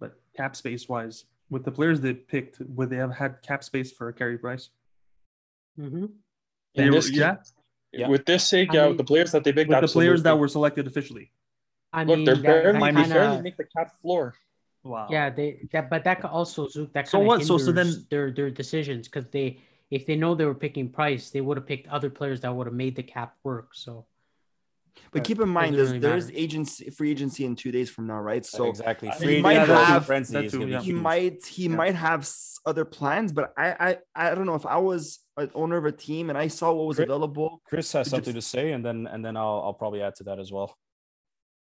but 0.00 0.20
cap 0.36 0.54
space 0.56 0.88
wise 0.88 1.24
with 1.50 1.64
the 1.64 1.70
players 1.72 2.00
they 2.00 2.14
picked 2.14 2.60
would 2.60 2.88
they 2.90 2.96
have 2.96 3.12
had 3.12 3.42
cap 3.42 3.62
space 3.64 3.90
for 3.92 4.08
a 4.08 4.12
carry 4.12 4.38
price 4.38 4.70
Mhm. 5.78 6.12
They 6.76 6.86
were- 6.88 6.96
this 6.96 7.10
yeah 7.10 7.36
Yeah. 7.92 8.08
With 8.08 8.24
this 8.26 8.42
sake, 8.48 8.70
I 8.70 8.74
yeah, 8.74 8.80
mean- 8.82 8.88
with 8.90 8.98
the 8.98 9.04
players 9.04 9.30
that 9.32 9.44
they 9.44 9.52
picked, 9.52 9.70
with 9.70 9.80
the 9.80 9.86
players 9.86 10.22
that 10.24 10.36
were 10.36 10.48
selected 10.48 10.86
officially 10.88 11.30
I 11.92 12.02
look, 12.02 12.16
mean, 12.16 12.24
they're 12.24 12.34
that, 12.34 12.42
barely, 12.42 12.80
they 12.80 13.00
kinda, 13.02 13.14
barely 13.14 13.42
make 13.42 13.56
the 13.56 13.64
cap 13.76 13.88
floor. 14.00 14.34
wow 14.82 15.06
yeah, 15.10 15.30
they 15.30 15.66
that, 15.72 15.88
but 15.90 16.02
that 16.04 16.20
could 16.20 16.30
also 16.30 16.66
Zook, 16.68 16.92
that 16.92 17.06
So 17.08 17.18
kind 17.18 17.26
what? 17.28 17.42
So- 17.44 17.58
so 17.58 17.70
then- 17.72 18.06
their 18.10 18.30
their 18.32 18.50
decisions 18.50 19.06
because 19.08 19.26
they 19.30 19.60
if 19.90 20.06
they 20.06 20.16
know 20.16 20.34
they 20.34 20.44
were 20.44 20.54
picking 20.66 20.88
Price, 20.90 21.30
they 21.30 21.40
would 21.40 21.56
have 21.56 21.66
picked 21.66 21.86
other 21.88 22.10
players 22.10 22.40
that 22.42 22.52
would 22.54 22.66
have 22.66 22.74
made 22.74 22.96
the 22.96 23.02
cap 23.02 23.36
work. 23.44 23.74
So 23.74 24.06
But 25.10 25.20
Right. 25.20 25.24
keep 25.26 25.40
in 25.40 25.48
mind, 25.48 25.76
there's 25.76 25.88
really 25.88 25.98
there's 26.00 26.30
agency 26.30 26.90
free 26.90 27.10
agency 27.10 27.44
in 27.44 27.56
two 27.56 27.72
days 27.72 27.90
from 27.90 28.06
now, 28.06 28.20
right? 28.20 28.44
So 28.44 28.66
exactly. 28.66 29.08
I- 29.08 29.16
Free 29.18 29.36
he 29.36 29.42
might 29.42 29.54
have- 29.58 30.06
frenzy 30.06 30.32
that 30.34 30.44
is 30.44 30.52
too, 30.52 30.58
gonna 30.58 30.66
be 30.66 30.72
yeah. 30.72 30.80
he 30.82 30.92
might 30.92 31.44
he 31.46 31.64
Yeah. 31.64 31.68
might 31.76 31.94
have 31.94 32.28
other 32.66 32.84
plans, 32.84 33.32
but 33.32 33.52
I 33.56 33.98
I 34.14 34.30
I 34.30 34.34
don't 34.34 34.46
know 34.46 34.54
if 34.54 34.66
I 34.66 34.78
was 34.78 35.20
an 35.36 35.50
owner 35.54 35.76
of 35.76 35.84
a 35.84 35.92
team 35.92 36.30
and 36.30 36.38
I 36.38 36.48
saw 36.48 36.72
what 36.72 36.86
was 36.86 36.96
Chris- 36.96 37.06
available. 37.08 37.60
Chris 37.64 37.92
has 37.92 38.10
something 38.10 38.34
just- 38.34 38.50
to 38.52 38.56
say, 38.56 38.72
and 38.72 38.84
then 38.84 39.06
and 39.06 39.24
then 39.24 39.36
I'll 39.36 39.62
I'll 39.64 39.74
probably 39.74 40.02
add 40.02 40.14
to 40.16 40.24
that 40.24 40.38
as 40.38 40.50
well. 40.52 40.76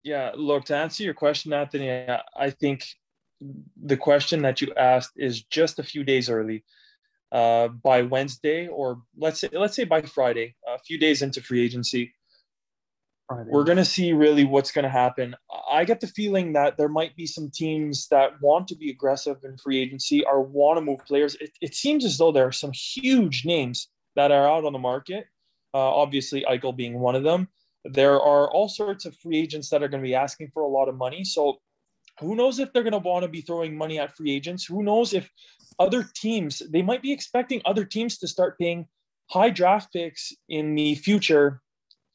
Yeah, 0.03 0.31
look, 0.35 0.65
to 0.65 0.75
answer 0.75 1.03
your 1.03 1.15
question, 1.15 1.51
Anthony, 1.53 1.91
I- 1.91 2.21
I 2.35 2.49
think 2.51 2.85
the 3.75 3.97
question 3.97 4.41
that 4.43 4.61
you 4.61 4.71
asked 4.75 5.13
is 5.17 5.43
just 5.43 5.79
a 5.79 5.83
few 5.83 6.03
days 6.03 6.29
early. 6.29 6.63
Uh, 7.31 7.67
by 7.67 8.01
Wednesday, 8.03 8.67
or 8.67 9.01
let's 9.17 9.39
say 9.41 9.49
let's 9.51 9.75
say 9.75 9.83
by 9.83 10.01
Friday, 10.01 10.55
a 10.67 10.77
few 10.79 10.97
days 10.97 11.21
into 11.21 11.41
free 11.41 11.65
agency, 11.65 12.13
Friday. 13.27 13.49
we're 13.51 13.63
going 13.63 13.77
to 13.77 13.85
see 13.85 14.13
really 14.13 14.45
what's 14.45 14.71
going 14.71 14.83
to 14.83 14.89
happen. 14.89 15.35
I 15.71 15.83
get 15.85 15.99
the 15.99 16.07
feeling 16.07 16.53
that 16.53 16.77
there 16.77 16.89
might 16.89 17.15
be 17.15 17.25
some 17.25 17.49
teams 17.49 18.07
that 18.09 18.41
want 18.41 18.67
to 18.69 18.75
be 18.75 18.89
aggressive 18.89 19.37
in 19.43 19.57
free 19.57 19.79
agency 19.79 20.23
or 20.25 20.41
want 20.41 20.77
to 20.77 20.81
move 20.81 20.99
players. 21.05 21.35
It, 21.35 21.51
it 21.61 21.75
seems 21.75 22.05
as 22.05 22.17
though 22.17 22.31
there 22.31 22.47
are 22.47 22.51
some 22.51 22.71
huge 22.73 23.45
names 23.45 23.89
that 24.15 24.31
are 24.31 24.47
out 24.47 24.65
on 24.65 24.73
the 24.73 24.79
market. 24.79 25.25
Uh, 25.73 25.77
obviously, 25.77 26.45
Eichel 26.49 26.75
being 26.75 26.99
one 26.99 27.15
of 27.15 27.23
them. 27.23 27.47
There 27.83 28.19
are 28.19 28.49
all 28.49 28.69
sorts 28.69 29.05
of 29.05 29.15
free 29.17 29.37
agents 29.37 29.69
that 29.69 29.83
are 29.83 29.87
going 29.87 30.01
to 30.01 30.07
be 30.07 30.15
asking 30.15 30.51
for 30.53 30.63
a 30.63 30.67
lot 30.67 30.87
of 30.87 30.95
money. 30.95 31.23
So, 31.23 31.59
who 32.19 32.35
knows 32.35 32.59
if 32.59 32.71
they're 32.71 32.83
going 32.83 32.93
to 32.93 32.99
want 32.99 33.23
to 33.23 33.29
be 33.29 33.41
throwing 33.41 33.77
money 33.77 33.99
at 33.99 34.15
free 34.15 34.31
agents? 34.31 34.65
Who 34.65 34.83
knows 34.83 35.13
if 35.13 35.29
other 35.79 36.07
teams, 36.15 36.61
they 36.69 36.81
might 36.81 37.01
be 37.01 37.11
expecting 37.11 37.61
other 37.65 37.83
teams 37.83 38.17
to 38.19 38.27
start 38.27 38.57
paying 38.57 38.87
high 39.29 39.49
draft 39.49 39.91
picks 39.91 40.31
in 40.47 40.75
the 40.75 40.95
future 40.95 41.61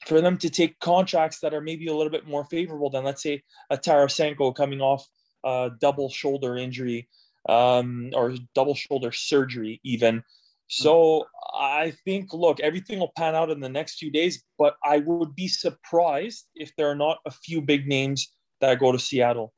for 0.06 0.20
them 0.20 0.38
to 0.38 0.50
take 0.50 0.78
contracts 0.80 1.40
that 1.40 1.54
are 1.54 1.60
maybe 1.60 1.88
a 1.88 1.94
little 1.94 2.10
bit 2.10 2.26
more 2.26 2.44
favorable 2.44 2.90
than, 2.90 3.04
let's 3.04 3.22
say, 3.22 3.42
a 3.70 3.76
Tarasenko 3.76 4.54
coming 4.54 4.80
off 4.80 5.06
a 5.44 5.70
double 5.80 6.10
shoulder 6.10 6.56
injury 6.56 7.08
um, 7.48 8.10
or 8.14 8.34
double 8.54 8.74
shoulder 8.74 9.12
surgery, 9.12 9.80
even. 9.84 10.22
So 10.68 11.26
I 11.54 11.94
think, 12.04 12.32
look, 12.32 12.60
everything 12.60 13.00
will 13.00 13.12
pan 13.16 13.34
out 13.34 13.50
in 13.50 13.60
the 13.60 13.68
next 13.68 13.98
few 13.98 14.10
days, 14.10 14.42
but 14.58 14.76
I 14.84 14.98
would 14.98 15.34
be 15.34 15.48
surprised 15.48 16.46
if 16.54 16.74
there 16.76 16.88
are 16.88 16.94
not 16.94 17.18
a 17.26 17.30
few 17.30 17.60
big 17.60 17.88
names 17.88 18.32
that 18.60 18.78
go 18.78 18.92
to 18.92 18.98
Seattle 18.98 19.52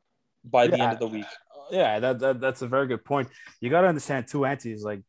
by 0.45 0.69
the 0.69 0.81
end 0.81 0.93
of 0.93 0.99
the 0.99 1.09
week. 1.09 1.27
Yeah, 1.71 2.01
that, 2.01 2.19
that 2.21 2.41
that's 2.41 2.63
a 2.63 2.67
very 2.67 2.87
good 2.87 3.05
point. 3.05 3.29
You 3.61 3.71
got 3.71 3.83
to 3.83 3.89
understand 3.89 4.27
too, 4.27 4.41
Antti 4.41 4.73
is 4.73 4.83
like 4.83 5.03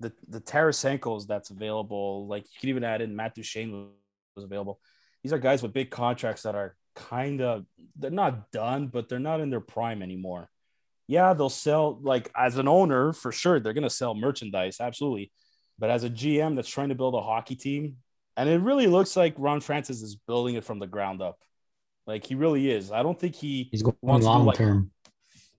the 0.00 0.12
the 0.28 0.40
Tarasenkos 0.40 1.26
that's 1.26 1.50
available. 1.50 2.26
Like 2.26 2.44
you 2.44 2.60
can 2.60 2.68
even 2.68 2.84
add 2.84 3.00
in 3.02 3.14
Matt 3.14 3.34
Duchene 3.34 3.90
was 4.36 4.44
available. 4.44 4.80
These 5.22 5.32
are 5.32 5.38
guys 5.38 5.62
with 5.62 5.72
big 5.72 5.90
contracts 5.90 6.42
that 6.42 6.54
are 6.54 6.76
kind 6.94 7.40
of 7.40 7.64
they're 7.98 8.10
not 8.10 8.52
done, 8.52 8.86
but 8.86 9.08
they're 9.08 9.18
not 9.18 9.40
in 9.40 9.50
their 9.50 9.60
prime 9.60 10.02
anymore. 10.02 10.48
Yeah, 11.08 11.32
they'll 11.34 11.48
sell 11.48 11.98
like 12.02 12.30
as 12.36 12.58
an 12.58 12.68
owner 12.68 13.12
for 13.12 13.32
sure. 13.32 13.58
They're 13.58 13.72
gonna 13.72 13.90
sell 13.90 14.14
merchandise, 14.14 14.76
absolutely. 14.80 15.32
But 15.78 15.90
as 15.90 16.04
a 16.04 16.10
GM 16.10 16.54
that's 16.54 16.68
trying 16.68 16.90
to 16.90 16.94
build 16.94 17.14
a 17.14 17.20
hockey 17.20 17.56
team, 17.56 17.96
and 18.36 18.48
it 18.48 18.60
really 18.60 18.86
looks 18.86 19.16
like 19.16 19.34
Ron 19.36 19.60
Francis 19.60 20.02
is 20.02 20.14
building 20.14 20.54
it 20.54 20.64
from 20.64 20.78
the 20.78 20.86
ground 20.86 21.20
up. 21.22 21.38
Like 22.06 22.24
he 22.24 22.34
really 22.34 22.70
is. 22.70 22.92
I 22.92 23.02
don't 23.02 23.18
think 23.18 23.34
he 23.34 23.68
He's 23.72 23.82
going 23.82 23.96
wants 24.02 24.26
to 24.26 24.30
long 24.30 24.44
like- 24.46 24.56
term. 24.58 24.92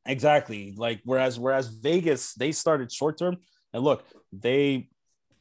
Exactly. 0.05 0.73
Like 0.77 1.01
whereas 1.03 1.37
whereas 1.37 1.67
Vegas 1.67 2.33
they 2.35 2.53
started 2.53 2.91
short 2.91 3.17
term 3.17 3.37
and 3.73 3.83
look, 3.83 4.05
they 4.31 4.89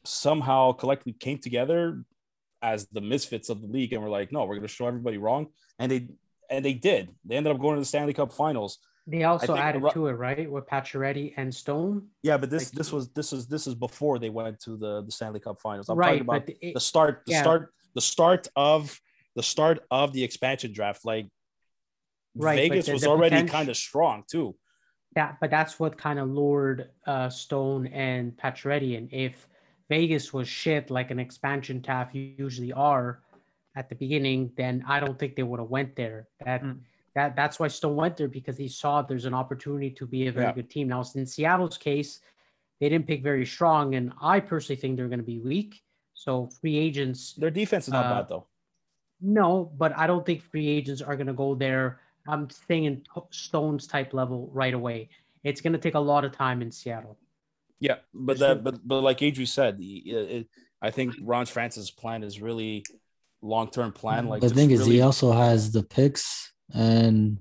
somehow 0.03 0.73
collectively 0.73 1.13
came 1.13 1.37
together 1.37 2.03
as 2.61 2.87
the 2.87 3.01
misfits 3.01 3.49
of 3.49 3.61
the 3.61 3.67
league 3.67 3.93
and 3.93 4.01
were 4.03 4.09
like, 4.09 4.31
no, 4.31 4.41
we're 4.45 4.55
going 4.55 4.61
to 4.61 4.67
show 4.67 4.87
everybody 4.87 5.17
wrong, 5.17 5.47
and 5.79 5.91
they 5.91 6.09
and 6.49 6.63
they 6.63 6.73
did. 6.73 7.09
They 7.25 7.35
ended 7.35 7.53
up 7.53 7.59
going 7.59 7.75
to 7.75 7.81
the 7.81 7.85
Stanley 7.85 8.13
Cup 8.13 8.31
Finals. 8.31 8.79
They 9.05 9.23
also 9.23 9.55
added 9.55 9.83
Ru- 9.83 9.91
to 9.91 10.07
it, 10.07 10.13
right? 10.13 10.49
With 10.51 10.65
Pacioretty 10.67 11.33
and 11.37 11.53
Stone. 11.53 12.07
Yeah, 12.23 12.37
but 12.37 12.49
this 12.49 12.65
Like- 12.65 12.71
this 12.73 12.91
was 12.91 13.09
this 13.13 13.31
is 13.33 13.47
this 13.47 13.67
is 13.67 13.75
before 13.75 14.19
they 14.19 14.29
went 14.29 14.59
to 14.61 14.75
the 14.75 15.03
the 15.03 15.11
Stanley 15.11 15.39
Cup 15.39 15.59
Finals. 15.61 15.87
I'm 15.89 15.97
right, 15.97 16.07
talking 16.07 16.21
about 16.21 16.49
it, 16.49 16.73
the 16.73 16.79
start 16.79 17.23
the 17.25 17.31
yeah. 17.33 17.41
start 17.41 17.73
the 17.95 18.01
start 18.01 18.47
of 18.55 18.99
the 19.35 19.43
start 19.43 19.79
of 19.91 20.13
the 20.13 20.23
expansion 20.23 20.73
draft. 20.73 21.05
Like 21.05 21.27
Right, 22.35 22.69
Vegas 22.69 22.85
the- 22.87 22.93
was 22.93 23.01
the 23.01 23.09
already 23.09 23.43
kind 23.47 23.69
of 23.69 23.77
strong 23.77 24.23
too. 24.29 24.55
that, 25.15 25.37
but 25.41 25.49
that's 25.49 25.79
what 25.79 25.97
kind 25.97 26.19
of 26.19 26.29
lured 26.29 26.89
uh, 27.07 27.29
Stone 27.29 27.87
and 27.87 28.33
Pacioretty. 28.37 28.95
And 28.97 29.11
if 29.11 29.47
Vegas 29.89 30.33
was 30.33 30.47
shit 30.47 30.89
like 30.89 31.11
an 31.11 31.19
expansion 31.19 31.81
TAF 31.81 32.09
usually 32.13 32.73
are 32.73 33.21
at 33.75 33.89
the 33.89 33.95
beginning, 33.95 34.51
then 34.57 34.83
I 34.87 34.99
don't 34.99 35.17
think 35.17 35.35
they 35.35 35.43
would 35.43 35.59
have 35.59 35.69
went 35.69 35.95
there. 35.95 36.27
That 36.43 36.63
Mm. 36.63 36.79
that 37.15 37.35
that's 37.35 37.59
why 37.59 37.67
Stone 37.67 37.95
went 37.95 38.15
there 38.17 38.27
because 38.27 38.57
he 38.57 38.67
saw 38.67 39.01
there's 39.01 39.25
an 39.25 39.33
opportunity 39.33 39.89
to 39.91 40.05
be 40.05 40.27
a 40.27 40.31
very 40.31 40.45
Yeah. 40.47 40.53
good 40.53 40.69
team. 40.69 40.87
Now, 40.87 41.03
in 41.15 41.25
Seattle's 41.25 41.77
case, 41.77 42.21
they 42.79 42.89
didn't 42.89 43.07
pick 43.07 43.23
very 43.23 43.45
strong, 43.45 43.95
and 43.95 44.13
I 44.21 44.39
personally 44.39 44.79
think 44.79 44.97
they're 44.97 45.07
going 45.07 45.19
to 45.19 45.25
be 45.25 45.39
weak. 45.39 45.81
So 46.13 46.47
free 46.61 46.75
agents, 46.77 47.33
Their 47.33 47.49
defense 47.49 47.87
is 47.87 47.93
not 47.93 48.05
Uh, 48.05 48.21
bad 48.21 48.27
though. 48.29 48.45
no, 49.19 49.71
but 49.77 49.97
I 49.97 50.05
don't 50.05 50.25
think 50.25 50.41
free 50.43 50.67
agents 50.67 51.01
are 51.01 51.15
going 51.15 51.27
to 51.27 51.33
go 51.33 51.55
there. 51.55 51.99
I'm 52.27 52.49
saying 52.49 52.83
in 52.85 53.03
Stone's 53.31 53.87
type 53.87 54.13
level 54.13 54.49
right 54.53 54.73
away. 54.75 55.09
It's 55.43 55.61
going 55.61 55.73
to 55.73 55.79
take 55.79 55.95
a 55.95 55.99
lot 55.99 56.23
of 56.25 56.31
time 56.33 56.61
in 56.61 56.71
Seattle. 56.71 57.17
Yeah, 57.79 57.97
but 58.13 58.39
that, 58.39 58.63
but 58.63 58.79
but 58.87 59.01
like 59.01 59.19
Adri 59.19 59.47
said, 59.47 59.77
it, 59.79 59.83
it, 60.09 60.47
I 60.81 60.89
think 60.91 61.15
Ron 61.21 61.45
Francis' 61.45 61.91
plan 61.91 62.23
is 62.23 62.41
really 62.41 62.83
long 63.41 63.69
term 63.69 63.91
plan. 63.91 64.27
Like 64.27 64.41
the 64.41 64.49
to 64.49 64.55
thing 64.55 64.71
is, 64.71 64.79
really- 64.79 64.93
he 64.93 65.01
also 65.01 65.31
has 65.31 65.71
the 65.71 65.83
picks 65.83 66.51
and 66.73 67.37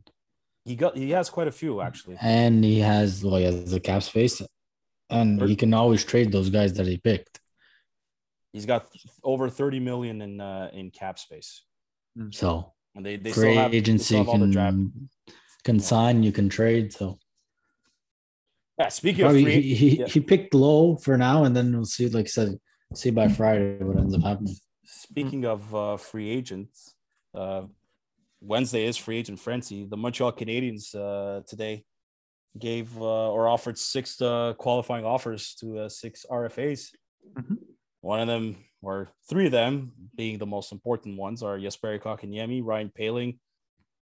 he 0.65 0.77
got 0.77 0.97
he 0.97 1.11
has 1.11 1.31
quite 1.31 1.49
a 1.49 1.53
few 1.53 1.81
actually. 1.81 2.17
and 2.21 2.63
he 2.65 2.81
has 2.81 3.25
well, 3.25 3.37
he 3.37 3.45
has 3.45 3.71
the 3.71 3.81
cap 3.81 4.03
space, 4.03 4.43
and 5.11 5.41
he 5.43 5.57
can 5.57 5.73
always 5.73 6.05
trade 6.05 6.33
those 6.33 6.51
guys 6.51 6.75
that 6.75 6.87
he 6.87 6.99
picked. 6.99 7.41
He's 8.53 8.67
got 8.67 8.87
over 9.23 9.49
thirty 9.49 9.81
million 9.81 10.21
in 10.23 10.41
uh, 10.41 10.71
in 10.73 10.91
cap 10.91 11.19
space, 11.19 11.63
So 12.31 12.73
and 12.95 13.05
they 13.07 13.17
they 13.17 13.33
free 13.33 13.53
still 13.53 13.63
have, 13.63 13.75
agency 13.75 14.05
still 14.05 14.19
have 14.19 14.29
all 14.29 14.39
the 14.39 14.49
draft. 14.49 14.77
can 14.77 15.09
can 15.65 15.81
sign, 15.81 16.23
you 16.23 16.33
can 16.33 16.49
trade. 16.49 16.93
So 16.93 17.19
Yeah, 18.79 18.89
speaking 18.89 19.25
probably 19.25 19.41
of 19.41 19.47
free, 19.47 19.61
he, 19.63 19.75
he, 19.75 20.01
yeah. 20.01 20.07
he 20.07 20.21
picked 20.21 20.55
low 20.55 20.97
for 20.97 21.17
now, 21.17 21.45
and 21.45 21.57
then 21.57 21.75
we'll 21.75 21.87
see. 21.87 22.09
Like 22.09 22.27
I 22.27 22.29
said, 22.29 22.61
see 22.95 23.11
by 23.11 23.29
Friday 23.29 23.79
what 23.83 23.97
ends 23.97 24.15
up 24.15 24.23
happening. 24.23 24.57
speaking 24.85 25.45
of 25.47 25.75
uh, 25.75 25.97
free 25.97 26.29
agents, 26.29 26.95
uh, 27.35 27.63
Wednesday 28.41 28.85
is 28.85 28.97
free 28.97 29.17
agent 29.19 29.41
frenzy. 29.41 29.87
The 29.87 29.97
Montreal 29.97 30.33
Canadiens 30.33 30.95
uh, 30.95 31.43
today 31.47 31.85
gave 32.59 32.97
uh, 33.01 33.31
or 33.31 33.49
offered 33.49 33.79
six 33.79 34.21
uh, 34.21 34.55
qualifying 34.59 35.05
offers 35.05 35.55
to 35.61 35.81
uh, 35.81 35.89
six 35.89 36.27
RFAs. 36.31 36.91
Mhm. 37.35 37.59
One 38.01 38.21
of 38.21 38.29
them, 38.29 38.57
or 38.83 39.09
three 39.29 39.47
of 39.47 39.53
them, 39.53 39.93
being 40.15 40.39
the 40.39 40.47
most 40.47 40.71
important 40.71 41.19
ones, 41.19 41.43
are 41.43 41.59
Jesperi 41.59 42.01
Kotkaniemi, 42.01 42.63
Ryan 42.63 42.93
Poehling, 42.97 43.39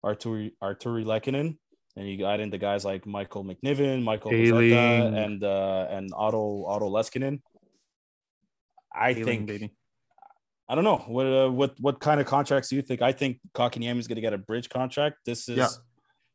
Artturi 0.05 0.53
Artturi 0.63 1.05
Lehkonen, 1.05 1.59
and 1.97 2.09
you 2.09 2.19
got 2.19 2.41
into 2.41 2.59
guys 2.59 2.85
like 2.85 3.07
Michael 3.07 3.45
McNiven, 3.45 4.03
Michael 4.03 4.31
Paling. 4.31 4.73
And 4.73 5.45
uh, 5.45 5.87
and 5.91 6.11
Otto 6.15 6.65
Otto 6.67 6.91
Leskinen. 6.91 7.41
I 8.93 9.15
Feeling, 9.15 9.27
think 9.27 9.47
baby. 9.47 9.73
I 10.69 10.75
don't 10.75 10.85
know 10.85 10.99
what 11.07 11.27
uh, 11.27 11.51
what 11.51 11.75
what 11.81 12.01
kind 12.01 12.21
of 12.21 12.27
contracts 12.27 12.69
do 12.69 12.77
you 12.77 12.83
think? 12.83 13.03
I 13.03 13.13
think 13.13 13.39
Kotkaniemi 13.55 13.99
is 13.99 14.09
going 14.09 14.17
to 14.17 14.23
get 14.23 14.33
a 14.33 14.39
bridge 14.39 14.69
contract. 14.69 15.19
This 15.27 15.49
is 15.49 15.57
Yeah. 15.57 15.69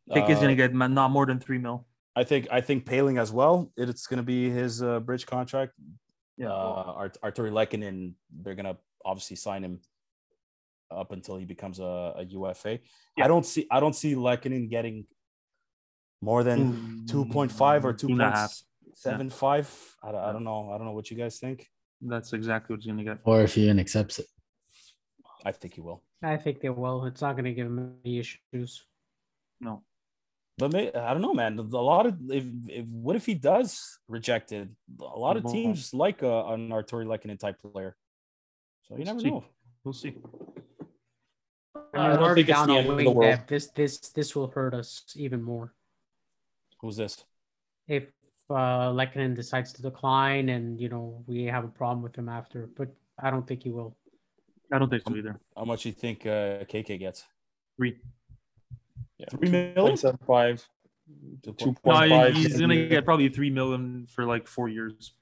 I 0.10 0.14
think 0.14 0.28
he's 0.28 0.38
uh, 0.38 0.42
gonna 0.42 0.56
get 0.56 0.74
not 0.74 1.12
more 1.12 1.26
than 1.26 1.40
three 1.40 1.58
mil. 1.58 1.86
I 2.16 2.24
think 2.24 2.48
I 2.52 2.62
think 2.62 2.86
Poehling 2.86 3.20
as 3.20 3.32
well. 3.32 3.72
It's 3.78 4.08
going 4.08 4.18
to 4.18 4.24
be 4.24 4.50
his 4.50 4.82
uh, 4.82 5.00
bridge 5.00 5.26
contract. 5.26 5.74
Yeah. 6.38 6.50
Uh, 6.50 6.94
Art- 6.96 7.18
Artturi 7.24 7.52
Lehkonen, 7.52 8.14
they're 8.42 8.56
going 8.56 8.66
to 8.66 8.78
obviously 9.06 9.36
sign 9.36 9.64
him 9.64 9.80
up 10.92 11.12
until 11.12 11.38
he 11.38 11.46
becomes 11.46 11.80
a, 11.80 12.14
a 12.18 12.24
UFA. 12.24 12.80
Yeah. 13.16 13.26
I 13.26 13.28
don't 13.28 13.46
see 13.46 13.68
I 13.70 13.80
don't 13.80 13.96
see 13.96 14.16
Lehkonen 14.16 14.70
getting 14.70 15.06
more 16.22 16.44
than 16.44 16.74
mm, 16.74 17.08
two 17.10 17.26
point 17.26 17.52
five 17.52 17.86
or 17.86 17.94
two 17.94 18.08
Two 18.08 18.14
and 18.14 18.22
a 18.22 18.26
point 18.26 18.36
half. 18.36 18.62
seven 18.96 19.30
five. 19.30 19.70
I, 20.04 20.12
don't- 20.12 20.24
I 20.24 20.32
don't 20.32 20.44
know. 20.44 20.72
I 20.72 20.78
don't 20.78 20.86
know 20.88 20.94
what 20.94 21.10
you 21.12 21.18
guys 21.18 21.40
think. 21.40 21.68
That's 22.02 22.34
exactly 22.34 22.74
what 22.76 22.82
he's 22.84 22.92
gonna 22.92 23.04
get. 23.04 23.20
Or 23.24 23.42
if 23.42 23.56
he 23.56 23.64
even 23.66 23.80
accepts 23.80 24.20
it. 24.20 24.26
I 25.46 25.52
think 25.54 25.76
he 25.76 25.82
will. 25.82 26.04
I 26.22 26.36
think 26.38 26.60
they 26.60 26.70
will. 26.70 27.06
It's 27.06 27.22
not 27.22 27.34
going 27.34 27.46
to 27.46 27.54
give 27.54 27.68
him 27.68 27.96
any 28.04 28.20
issues. 28.20 28.84
No. 29.62 29.84
But 30.58 30.74
may, 30.74 30.92
I 30.92 31.14
don't 31.14 31.22
know, 31.22 31.34
man. 31.34 31.58
A 31.58 31.62
lot 31.62 32.06
of 32.08 32.18
if, 32.30 32.44
if 32.68 32.86
what 32.88 33.16
if 33.16 33.26
he 33.26 33.36
does 33.36 34.00
reject 34.10 34.52
it? 34.52 34.68
A 35.00 35.18
lot 35.18 35.38
of 35.38 35.50
teams 35.50 35.94
like 35.94 36.22
a, 36.22 36.44
an 36.48 36.68
Artturi 36.72 37.06
Lehkonen 37.06 37.40
type 37.40 37.56
player. 37.62 37.96
So 38.84 38.98
you 38.98 39.06
never 39.06 39.22
See. 39.22 39.30
know. 39.30 39.46
We'll 39.86 39.94
see. 39.94 40.16
And 41.94 42.04
I 42.04 42.10
we're 42.10 42.14
don't 42.16 42.24
already 42.24 42.44
think 42.44 42.50
it's 42.50 42.58
down 42.60 42.68
the 42.68 42.74
end 42.76 42.90
of 42.90 42.98
the 42.98 43.04
wing 43.06 43.16
world. 43.16 43.40
This 43.48 43.68
this 43.68 43.98
this 44.00 44.36
will 44.36 44.48
hurt 44.52 44.74
us 44.74 45.04
even 45.16 45.42
more 45.42 45.74
Who's 46.82 46.98
this? 46.98 47.24
if 47.88 48.06
uh 48.52 48.92
Lehkonen 48.92 49.36
decides 49.36 49.74
to 49.74 49.82
decline 49.82 50.50
and 50.50 50.80
you 50.80 50.90
know 50.90 51.24
we 51.28 51.46
have 51.46 51.64
a 51.64 51.68
problem 51.68 52.02
with 52.04 52.16
him 52.16 52.30
after. 52.30 52.70
But 52.76 52.90
I 53.22 53.30
don't 53.32 53.48
think 53.48 53.64
he 53.64 53.70
will. 53.72 53.96
I 54.72 54.78
don't 54.80 54.90
think 54.90 55.04
so 55.08 55.16
either. 55.16 55.40
How 55.58 55.66
much 55.66 55.84
do 55.84 55.90
you 55.90 55.96
think 55.96 56.26
uh, 56.26 56.64
KK 56.72 57.00
gets? 57.00 57.26
Three. 57.78 57.98
Yeah, 59.18 59.26
Three 59.32 59.50
million? 59.50 59.76
2.75. 59.96 60.64
Two 61.44 61.54
Two 61.54 61.74
point- 61.74 62.10
No, 62.10 62.18
point 62.22 62.38
he's 62.38 62.60
gonna 62.60 62.88
get 62.88 63.04
probably 63.06 63.30
three 63.30 63.50
million 63.50 64.06
for 64.08 64.26
like 64.26 64.48
four 64.48 64.70
years. 64.70 65.14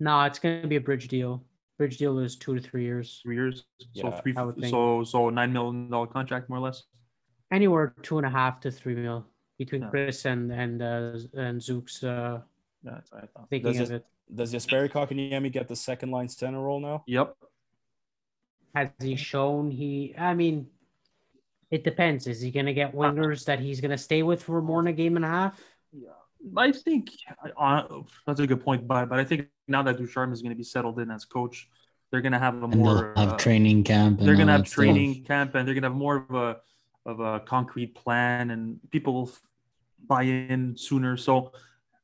No, 0.00 0.22
it's 0.24 0.38
going 0.38 0.62
to 0.62 0.66
be 0.68 0.76
a 0.76 0.80
bridge 0.80 1.06
deal. 1.08 1.44
Bridge 1.78 1.98
deal 1.98 2.18
is 2.18 2.36
two 2.36 2.54
to 2.54 2.60
three 2.60 2.82
years. 2.84 3.20
Three 3.22 3.36
years. 3.36 3.64
Yeah, 3.92 4.02
So 4.10 4.22
three 4.22 4.34
I 4.36 4.42
would 4.42 4.56
think. 4.56 4.70
so 4.70 5.04
so 5.04 5.28
nine 5.30 5.52
million 5.52 5.90
dollar 5.90 6.06
contract 6.06 6.48
more 6.48 6.58
or 6.58 6.62
less. 6.62 6.82
Anywhere 7.52 7.94
two 8.02 8.16
and 8.18 8.26
a 8.26 8.30
half 8.30 8.60
to 8.60 8.70
three 8.70 8.94
mil. 8.94 9.26
Between 9.58 9.82
Yeah. 9.82 9.90
Chris 9.90 10.24
and 10.24 10.52
and 10.52 10.82
uh, 10.82 11.18
and 11.34 11.60
Zook's 11.60 12.02
uh, 12.02 12.40
Yeah, 12.82 12.90
that's 12.94 13.12
what 13.12 13.24
I 13.24 13.26
thought. 13.26 13.50
thinking 13.50 13.72
Does 13.72 13.90
of 13.90 13.96
it. 13.96 14.06
Does 14.34 14.54
Jesperi 14.54 14.90
Kotkaniemi 14.90 15.52
get 15.52 15.68
the 15.68 15.76
second 15.76 16.10
line 16.10 16.28
center 16.28 16.60
role 16.60 16.80
now? 16.80 17.04
Yep. 17.06 17.36
Has 18.74 18.88
he 19.00 19.16
shown 19.16 19.70
he? 19.70 20.14
I 20.18 20.34
mean, 20.34 20.66
it 21.70 21.84
depends. 21.84 22.26
Is 22.26 22.40
he 22.40 22.50
going 22.50 22.66
to 22.66 22.74
get 22.74 22.94
wingers 22.94 23.44
that 23.44 23.60
he's 23.60 23.80
going 23.80 23.90
to 23.90 23.98
stay 23.98 24.22
with 24.22 24.42
for 24.42 24.60
more 24.62 24.80
than 24.82 24.88
a 24.88 24.92
game 24.92 25.16
and 25.16 25.24
a 25.24 25.28
half? 25.28 25.60
Yeah, 25.92 26.08
I 26.56 26.72
think 26.72 27.10
uh, 27.56 27.82
that's 28.26 28.40
a 28.40 28.46
good 28.46 28.62
point, 28.64 28.88
but 28.88 29.08
but 29.08 29.18
I 29.20 29.24
think 29.24 29.48
now 29.68 29.82
that 29.82 29.96
Ducharme 29.98 30.32
is 30.32 30.42
going 30.42 30.50
to 30.50 30.56
be 30.56 30.64
settled 30.64 30.98
in 30.98 31.10
as 31.10 31.24
coach, 31.24 31.68
they're 32.10 32.20
going 32.22 32.32
to 32.32 32.38
have 32.38 32.62
a 32.62 32.68
more 32.68 33.12
they'll 33.14 33.24
have 33.24 33.34
uh, 33.34 33.36
training 33.36 33.84
camp. 33.84 34.18
And 34.18 34.26
they're 34.28 34.34
going 34.36 34.48
to 34.48 34.54
have 34.54 34.64
training 34.64 35.14
Stuff. 35.14 35.26
camp 35.28 35.54
and 35.54 35.68
they're 35.68 35.74
going 35.74 35.82
to 35.82 35.88
have 35.90 35.96
more 35.96 36.26
of 36.28 36.34
a 36.34 36.56
of 37.06 37.20
a 37.20 37.40
concrete 37.40 37.94
plan 37.94 38.50
and 38.50 38.78
people 38.90 39.12
will 39.14 39.30
buy 40.06 40.22
in 40.22 40.76
sooner. 40.76 41.16
So 41.16 41.52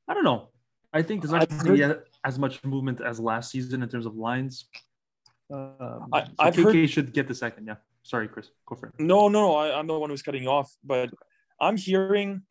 I 0.09 0.15
don't 0.15 0.25
know. 0.25 0.49
I 0.93 1.03
think 1.03 1.23
there's 1.23 1.33
not 1.33 1.43
I've 1.43 1.49
going 1.65 1.79
to 1.79 1.95
be 1.95 2.01
as 2.25 2.39
much 2.39 2.63
movement 2.65 3.01
as 3.01 3.21
last 3.21 3.51
season 3.53 3.83
in 3.83 3.89
terms 3.89 4.07
of 4.07 4.15
lines. 4.17 4.67
Um, 5.53 6.09
I- 6.13 6.25
so 6.25 6.31
I've 6.39 6.55
KK 6.55 6.63
heard- 6.65 6.91
should 6.91 7.13
get 7.13 7.29
the 7.29 7.35
second. 7.35 7.67
Yeah. 7.67 7.77
Sorry, 8.03 8.29
Chris. 8.29 8.49
Go 8.67 8.77
for 8.77 8.87
it. 8.89 8.95
No, 8.99 9.29
no, 9.29 9.41
no. 9.49 9.57
I, 9.57 9.79
I'm 9.79 9.87
the 9.87 9.99
one 9.99 10.11
who's 10.11 10.23
cutting 10.23 10.49
off, 10.49 10.75
but 10.83 11.11
I'm 11.61 11.77
hearing 11.77 12.43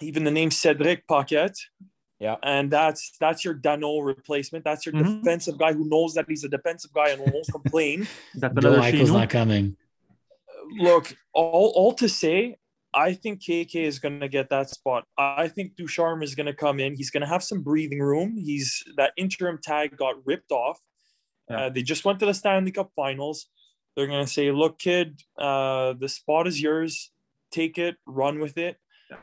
even 0.00 0.24
the 0.24 0.30
name 0.30 0.50
Cedric 0.50 1.06
Paquette. 1.08 1.56
Yeah. 2.20 2.36
And 2.42 2.70
that's 2.70 3.16
that's 3.20 3.44
your 3.44 3.54
Danault 3.54 4.04
replacement. 4.06 4.64
That's 4.64 4.86
your 4.86 4.94
Mhm. 4.94 5.22
defensive 5.22 5.58
guy 5.58 5.72
who 5.74 5.86
knows 5.88 6.14
that 6.14 6.26
he's 6.28 6.44
a 6.44 6.48
defensive 6.48 6.92
guy 6.94 7.08
and 7.10 7.20
won't 7.32 7.46
complain. 7.50 8.06
That's 8.34 8.54
Joe 8.54 8.58
another 8.68 8.78
Michael's 8.78 9.10
not 9.10 9.28
coming. 9.28 9.76
Look, 10.78 11.16
all, 11.32 11.72
all 11.74 11.92
to 11.94 12.08
say, 12.08 12.56
I 12.94 13.12
think 13.12 13.42
KK 13.42 13.84
is 13.84 13.98
going 13.98 14.20
to 14.20 14.28
get 14.28 14.48
that 14.50 14.70
spot. 14.70 15.04
I 15.18 15.48
think 15.48 15.76
Ducharme 15.76 16.22
is 16.22 16.34
going 16.34 16.46
to 16.46 16.54
come 16.54 16.80
in. 16.80 16.94
He's 16.94 17.10
going 17.10 17.20
to 17.20 17.26
have 17.26 17.42
some 17.44 17.62
breathing 17.62 18.00
room. 18.00 18.36
He's 18.38 18.82
that 18.96 19.12
interim 19.16 19.58
tag 19.62 19.96
got 19.96 20.14
ripped 20.24 20.50
off. 20.50 20.80
Yeah. 21.50 21.56
Uh, 21.56 21.70
they 21.70 21.82
just 21.82 22.04
went 22.04 22.18
to 22.20 22.26
the 22.26 22.34
Stanley 22.34 22.72
Cup 22.72 22.90
Finals. 22.96 23.46
They're 23.94 24.06
going 24.06 24.24
to 24.24 24.32
say, 24.32 24.50
"Look, 24.50 24.78
kid, 24.78 25.22
uh, 25.38 25.94
the 25.98 26.08
spot 26.08 26.46
is 26.46 26.60
yours. 26.60 27.12
Take 27.50 27.78
it, 27.78 27.96
run 28.06 28.40
with 28.40 28.58
it." 28.58 28.78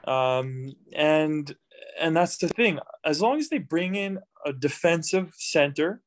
Um, 0.08 0.74
and 0.96 1.54
and 2.00 2.16
that's 2.16 2.38
the 2.38 2.48
thing. 2.48 2.80
As 3.04 3.22
long 3.22 3.40
as 3.40 3.50
they 3.50 3.58
bring 3.58 3.96
in 3.96 4.20
a 4.46 4.54
defensive 4.54 5.34
center, 5.38 6.02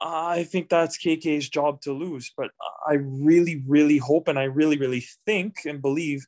I 0.00 0.44
think 0.44 0.68
that's 0.68 0.98
KK's 0.98 1.48
job 1.48 1.80
to 1.82 1.92
lose. 1.92 2.32
But 2.36 2.50
I 2.86 2.94
really, 2.94 3.62
really 3.66 3.98
hope 3.98 4.28
and 4.28 4.38
I 4.38 4.44
really, 4.44 4.76
really 4.78 5.04
think 5.24 5.56
and 5.64 5.80
believe 5.80 6.26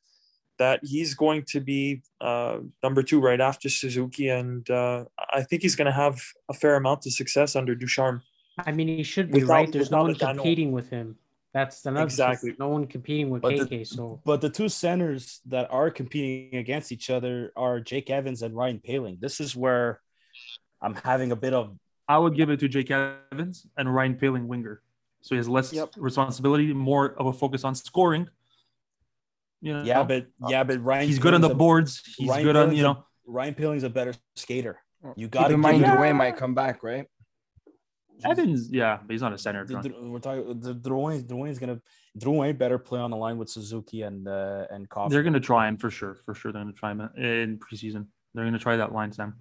that 0.59 0.81
he's 0.83 1.15
going 1.15 1.45
to 1.49 1.61
be 1.61 2.03
uh, 2.21 2.59
number 2.83 3.03
two 3.03 3.21
right 3.21 3.41
after 3.41 3.69
Suzuki. 3.69 4.29
And 4.29 4.69
uh, 4.71 5.05
I 5.33 5.43
think 5.43 5.63
he's 5.63 5.77
going 5.77 5.87
to 5.87 5.93
have 5.93 6.21
a 6.49 6.55
fair 6.55 6.77
amount 6.77 7.07
of 7.07 7.13
success 7.13 7.55
under 7.55 7.75
Ducharme. 7.75 8.23
I 8.67 8.73
mean, 8.73 8.89
he 8.89 9.03
should 9.05 9.31
be 9.31 9.41
Without- 9.41 9.55
right. 9.55 9.73
There's 9.73 9.91
no 9.91 10.03
one 10.03 10.15
competing 10.17 10.73
with 10.73 10.91
him. 10.91 11.17
That's 11.55 11.85
another 11.87 12.05
Exactly. 12.05 12.55
No 12.59 12.69
one 12.69 12.87
competing 12.87 13.31
with 13.31 13.43
But 13.43 13.57
the- 13.57 13.65
KK. 13.67 13.87
so 13.87 14.21
But 14.25 14.41
the 14.41 14.51
two 14.51 14.69
centers 14.69 15.41
that 15.47 15.69
are 15.71 15.91
competing 15.91 16.59
against 16.59 16.93
each 16.93 17.09
other 17.09 17.53
are 17.57 17.81
Jake 17.81 18.11
Evans 18.11 18.43
and 18.43 18.55
Ryan 18.55 18.81
Poehling. 18.87 19.21
This 19.21 19.41
is 19.41 19.55
where 19.57 20.01
I'm 20.83 20.95
having 20.95 21.33
a 21.33 21.37
bit 21.37 21.55
of 21.55 21.77
I 22.09 22.17
would 22.19 22.35
give 22.35 22.51
it 22.51 22.61
to 22.61 22.69
Jake 22.69 22.91
Evans 22.91 23.67
and 23.77 23.95
Ryan 23.95 24.15
Poehling 24.17 24.47
winger. 24.47 24.83
So 25.21 25.35
he 25.35 25.37
has 25.39 25.49
less 25.49 25.73
Yep. 25.73 25.95
responsibility, 25.97 26.73
more 26.73 27.11
of 27.19 27.27
a 27.27 27.33
focus 27.33 27.65
on 27.65 27.75
scoring. 27.75 28.29
You 29.61 29.73
know, 29.75 29.83
yeah, 29.83 30.05
but 30.05 30.29
yeah, 30.49 30.63
but 30.65 30.83
Ryan 30.83 31.09
he's 31.09 31.19
good 31.19 31.35
on 31.35 31.41
the 31.41 31.51
a- 31.51 31.55
boards. 31.55 32.01
He's 32.17 32.29
Ryan 32.29 32.45
good 32.45 32.57
on 32.57 32.69
Poehling's 32.71 32.79
you 32.79 32.85
a- 32.85 32.95
know. 32.95 33.05
Ryan 33.27 33.55
Poehling's 33.55 33.83
a 33.83 33.91
better 33.91 34.15
skater. 34.37 34.79
You 35.17 35.29
got 35.29 35.49
to 35.49 35.55
in 35.55 35.61
mind, 35.61 35.85
him- 35.85 35.97
Drouin 35.97 36.17
might 36.17 36.37
come 36.37 36.55
back, 36.55 36.83
right? 36.83 37.07
Evans, 38.25 38.71
yeah, 38.73 38.99
but 39.05 39.13
he's 39.13 39.21
not 39.23 39.33
a 39.33 39.39
center. 39.39 39.65
the- 39.65 39.75
John. 39.75 39.83
the- 39.83 40.11
we're 40.11 40.19
talking. 40.19 40.61
The 40.61 40.75
Drouin, 40.75 41.23
Drouin's 41.27 41.59
gonna 41.59 41.81
Drouin 42.19 42.57
better 42.59 42.79
play 42.79 42.99
on 43.01 43.11
the 43.11 43.17
line 43.17 43.37
with 43.39 43.49
Suzuki 43.49 44.03
and 44.03 44.27
uh, 44.27 44.67
and 44.71 44.89
Coffee. 44.89 45.13
They're 45.13 45.23
gonna 45.23 45.39
try 45.41 45.69
him 45.69 45.77
for 45.77 45.91
sure. 45.91 46.15
For 46.25 46.35
sure, 46.35 46.51
they're 46.53 46.63
gonna 46.63 46.73
try 46.73 46.93
him 46.93 47.01
in 47.17 47.59
preseason. 47.59 48.07
They're 48.35 48.45
gonna 48.45 48.59
try 48.59 48.77
that 48.77 48.93
line, 48.93 49.13
Sam. 49.13 49.37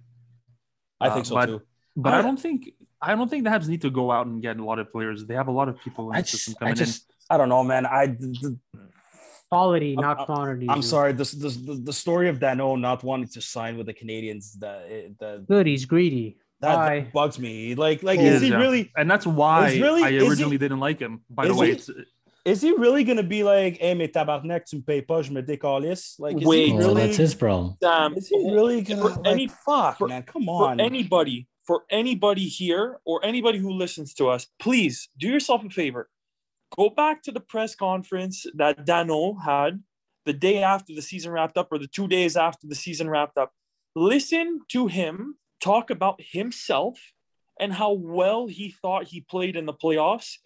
I 1.00 1.08
uh, 1.08 1.14
think 1.14 1.26
so 1.26 1.34
but- 1.34 1.46
too. 1.46 1.62
But 2.02 2.14
I 2.14 2.18
I- 2.20 2.22
don't 2.22 2.40
think 2.40 2.60
I 3.00 3.14
don't 3.14 3.28
think 3.30 3.42
the 3.44 3.50
Habs 3.50 3.68
need 3.68 3.82
to 3.82 3.90
go 3.90 4.10
out 4.16 4.26
and 4.26 4.40
get 4.42 4.56
a 4.58 4.64
lot 4.70 4.78
of 4.82 4.86
players. 4.90 5.18
They 5.26 5.34
have 5.34 5.48
a 5.48 5.56
lot 5.60 5.68
of 5.68 5.74
people 5.84 6.10
in 6.10 6.16
I 6.16 6.22
the 6.22 6.26
system 6.28 6.52
just, 6.52 6.58
coming 6.58 6.72
I 6.72 6.74
just, 6.74 6.98
I 7.30 7.36
don't 7.38 7.48
know, 7.54 7.62
man. 7.72 7.86
I, 7.86 8.06
the, 8.06 8.58
quality, 9.50 9.94
I'm- 9.96 10.02
not 10.02 10.26
quantity. 10.26 10.66
I'm 10.68 10.82
sorry. 10.82 11.12
This, 11.12 11.32
this, 11.32 11.56
the, 11.56 11.74
the 11.74 11.92
story 11.92 12.28
of 12.28 12.38
Danault 12.38 12.80
not 12.80 13.04
wanting 13.04 13.28
to 13.28 13.40
sign 13.40 13.76
with 13.78 13.86
the 13.86 13.94
Canadians, 13.94 14.54
that, 14.54 14.88
that, 15.20 15.46
Good. 15.46 15.66
He's 15.66 15.84
greedy. 15.84 16.38
that, 16.60 16.74
Bye. 16.76 17.06
bugs 17.14 17.38
me. 17.38 17.74
Like, 17.76 18.02
like, 18.02 18.18
in. 18.18 18.26
is 18.26 18.42
he 18.42 18.48
yeah. 18.48 18.56
really? 18.56 18.90
And 18.96 19.08
that's 19.10 19.26
why 19.26 19.76
really- 19.78 20.02
I 20.02 20.08
is 20.10 20.22
he- 20.22 20.28
originally 20.28 20.58
didn't 20.58 20.80
like 20.80 20.98
him. 20.98 21.22
By 21.30 21.46
the 21.46 21.54
way, 21.54 21.66
he- 21.68 21.72
it's 21.74 21.90
Is 22.44 22.62
he 22.62 22.72
really 22.72 23.04
gonna 23.04 23.22
be 23.22 23.42
like, 23.44 23.76
hey, 23.78 23.94
mais 23.94 24.08
tabarnak, 24.08 24.64
tu 24.64 24.76
me 24.76 24.82
payes 24.82 25.04
pas, 25.06 25.22
je 25.26 25.30
me 25.32 25.42
décalisse? 25.42 26.18
Like, 26.18 26.38
is 26.40 26.46
Wait. 26.46 26.66
he 26.68 26.72
Well, 26.72 26.88
really? 26.88 27.02
that's 27.06 27.16
his 27.16 27.34
problem. 27.34 27.76
Sam, 27.82 28.14
Is 28.16 28.28
he 28.28 28.36
um, 28.44 28.54
really 28.54 28.80
gonna? 28.82 29.02
For 29.02 29.08
like, 29.10 29.26
any- 29.26 29.48
fuck, 29.48 29.98
for- 29.98 30.08
man, 30.08 30.22
come 30.22 30.44
for 30.46 30.70
on. 30.70 30.80
anybody, 30.80 31.46
for 31.68 31.84
anybody 31.90 32.48
here 32.48 32.98
or 33.04 33.22
anybody 33.22 33.58
who 33.58 33.70
listens 33.70 34.14
to 34.14 34.26
us, 34.26 34.46
please 34.58 35.10
do 35.18 35.28
yourself 35.28 35.62
a 35.62 35.68
favor. 35.68 36.08
Go 36.74 36.88
back 36.88 37.22
to 37.24 37.30
the 37.30 37.40
press 37.40 37.74
conference 37.74 38.46
that 38.54 38.86
Danault 38.86 39.44
had 39.44 39.82
the 40.24 40.32
day 40.32 40.62
after 40.62 40.94
the 40.94 41.02
season 41.02 41.30
wrapped 41.30 41.58
up 41.58 41.68
or 41.70 41.78
the 41.78 41.86
two 41.86 42.08
days 42.08 42.38
after 42.38 42.66
the 42.66 42.74
season 42.74 43.10
wrapped 43.10 43.36
up. 43.36 43.52
Listen 43.94 44.60
to 44.68 44.86
him 44.86 45.36
talk 45.60 45.90
about 45.90 46.18
himself 46.22 46.98
and 47.60 47.70
how 47.70 47.92
well 47.92 48.46
he 48.46 48.70
thought 48.70 49.04
he 49.04 49.20
played 49.20 49.54
in 49.54 49.66
the 49.66 49.74
playoffs, 49.74 50.36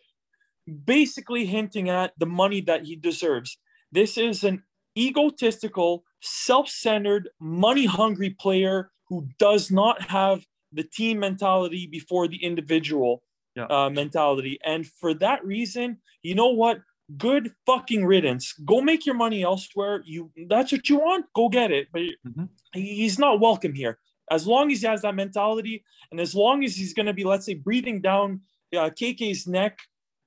basically 0.84 1.46
hinting 1.46 1.88
at 1.88 2.12
the 2.18 2.26
money 2.26 2.62
that 2.62 2.84
he 2.84 2.96
deserves. 2.96 3.58
This 3.92 4.18
is 4.18 4.42
an 4.42 4.64
egotistical, 4.98 6.02
self 6.20 6.68
centered, 6.68 7.28
money 7.38 7.86
hungry 7.86 8.30
player 8.30 8.90
who 9.08 9.28
does 9.38 9.70
not 9.70 10.02
have 10.10 10.44
the 10.72 10.82
team 10.84 11.18
mentality 11.18 11.86
before 11.86 12.28
the 12.28 12.42
individual 12.44 13.22
Yeah. 13.56 13.66
uh, 13.66 13.90
mentality. 13.90 14.58
And 14.64 14.86
for 14.86 15.12
that 15.14 15.44
reason, 15.44 15.98
you 16.22 16.34
know 16.34 16.48
what? 16.48 16.80
Good 17.18 17.52
fucking 17.66 18.06
riddance. 18.06 18.54
Go 18.64 18.80
make 18.80 19.04
your 19.04 19.14
money 19.16 19.42
elsewhere. 19.42 20.02
You 20.06 20.30
that's 20.48 20.72
what 20.72 20.88
you 20.88 20.96
want. 20.98 21.26
Go 21.34 21.48
get 21.50 21.70
it. 21.70 21.88
But 21.92 22.02
Mhm. 22.26 22.48
he's 22.74 23.18
not 23.18 23.40
welcome 23.40 23.74
here. 23.74 23.98
As 24.30 24.46
long 24.46 24.72
as 24.72 24.80
he 24.80 24.86
has 24.86 25.02
that 25.02 25.14
mentality, 25.14 25.84
and 26.10 26.18
as 26.20 26.34
long 26.34 26.64
as 26.64 26.74
he's 26.76 26.94
going 26.94 27.06
to 27.06 27.12
be, 27.12 27.24
let's 27.24 27.44
say, 27.44 27.54
breathing 27.54 28.00
down 28.00 28.40
uh, 28.74 28.88
KK's 28.88 29.46
neck 29.46 29.78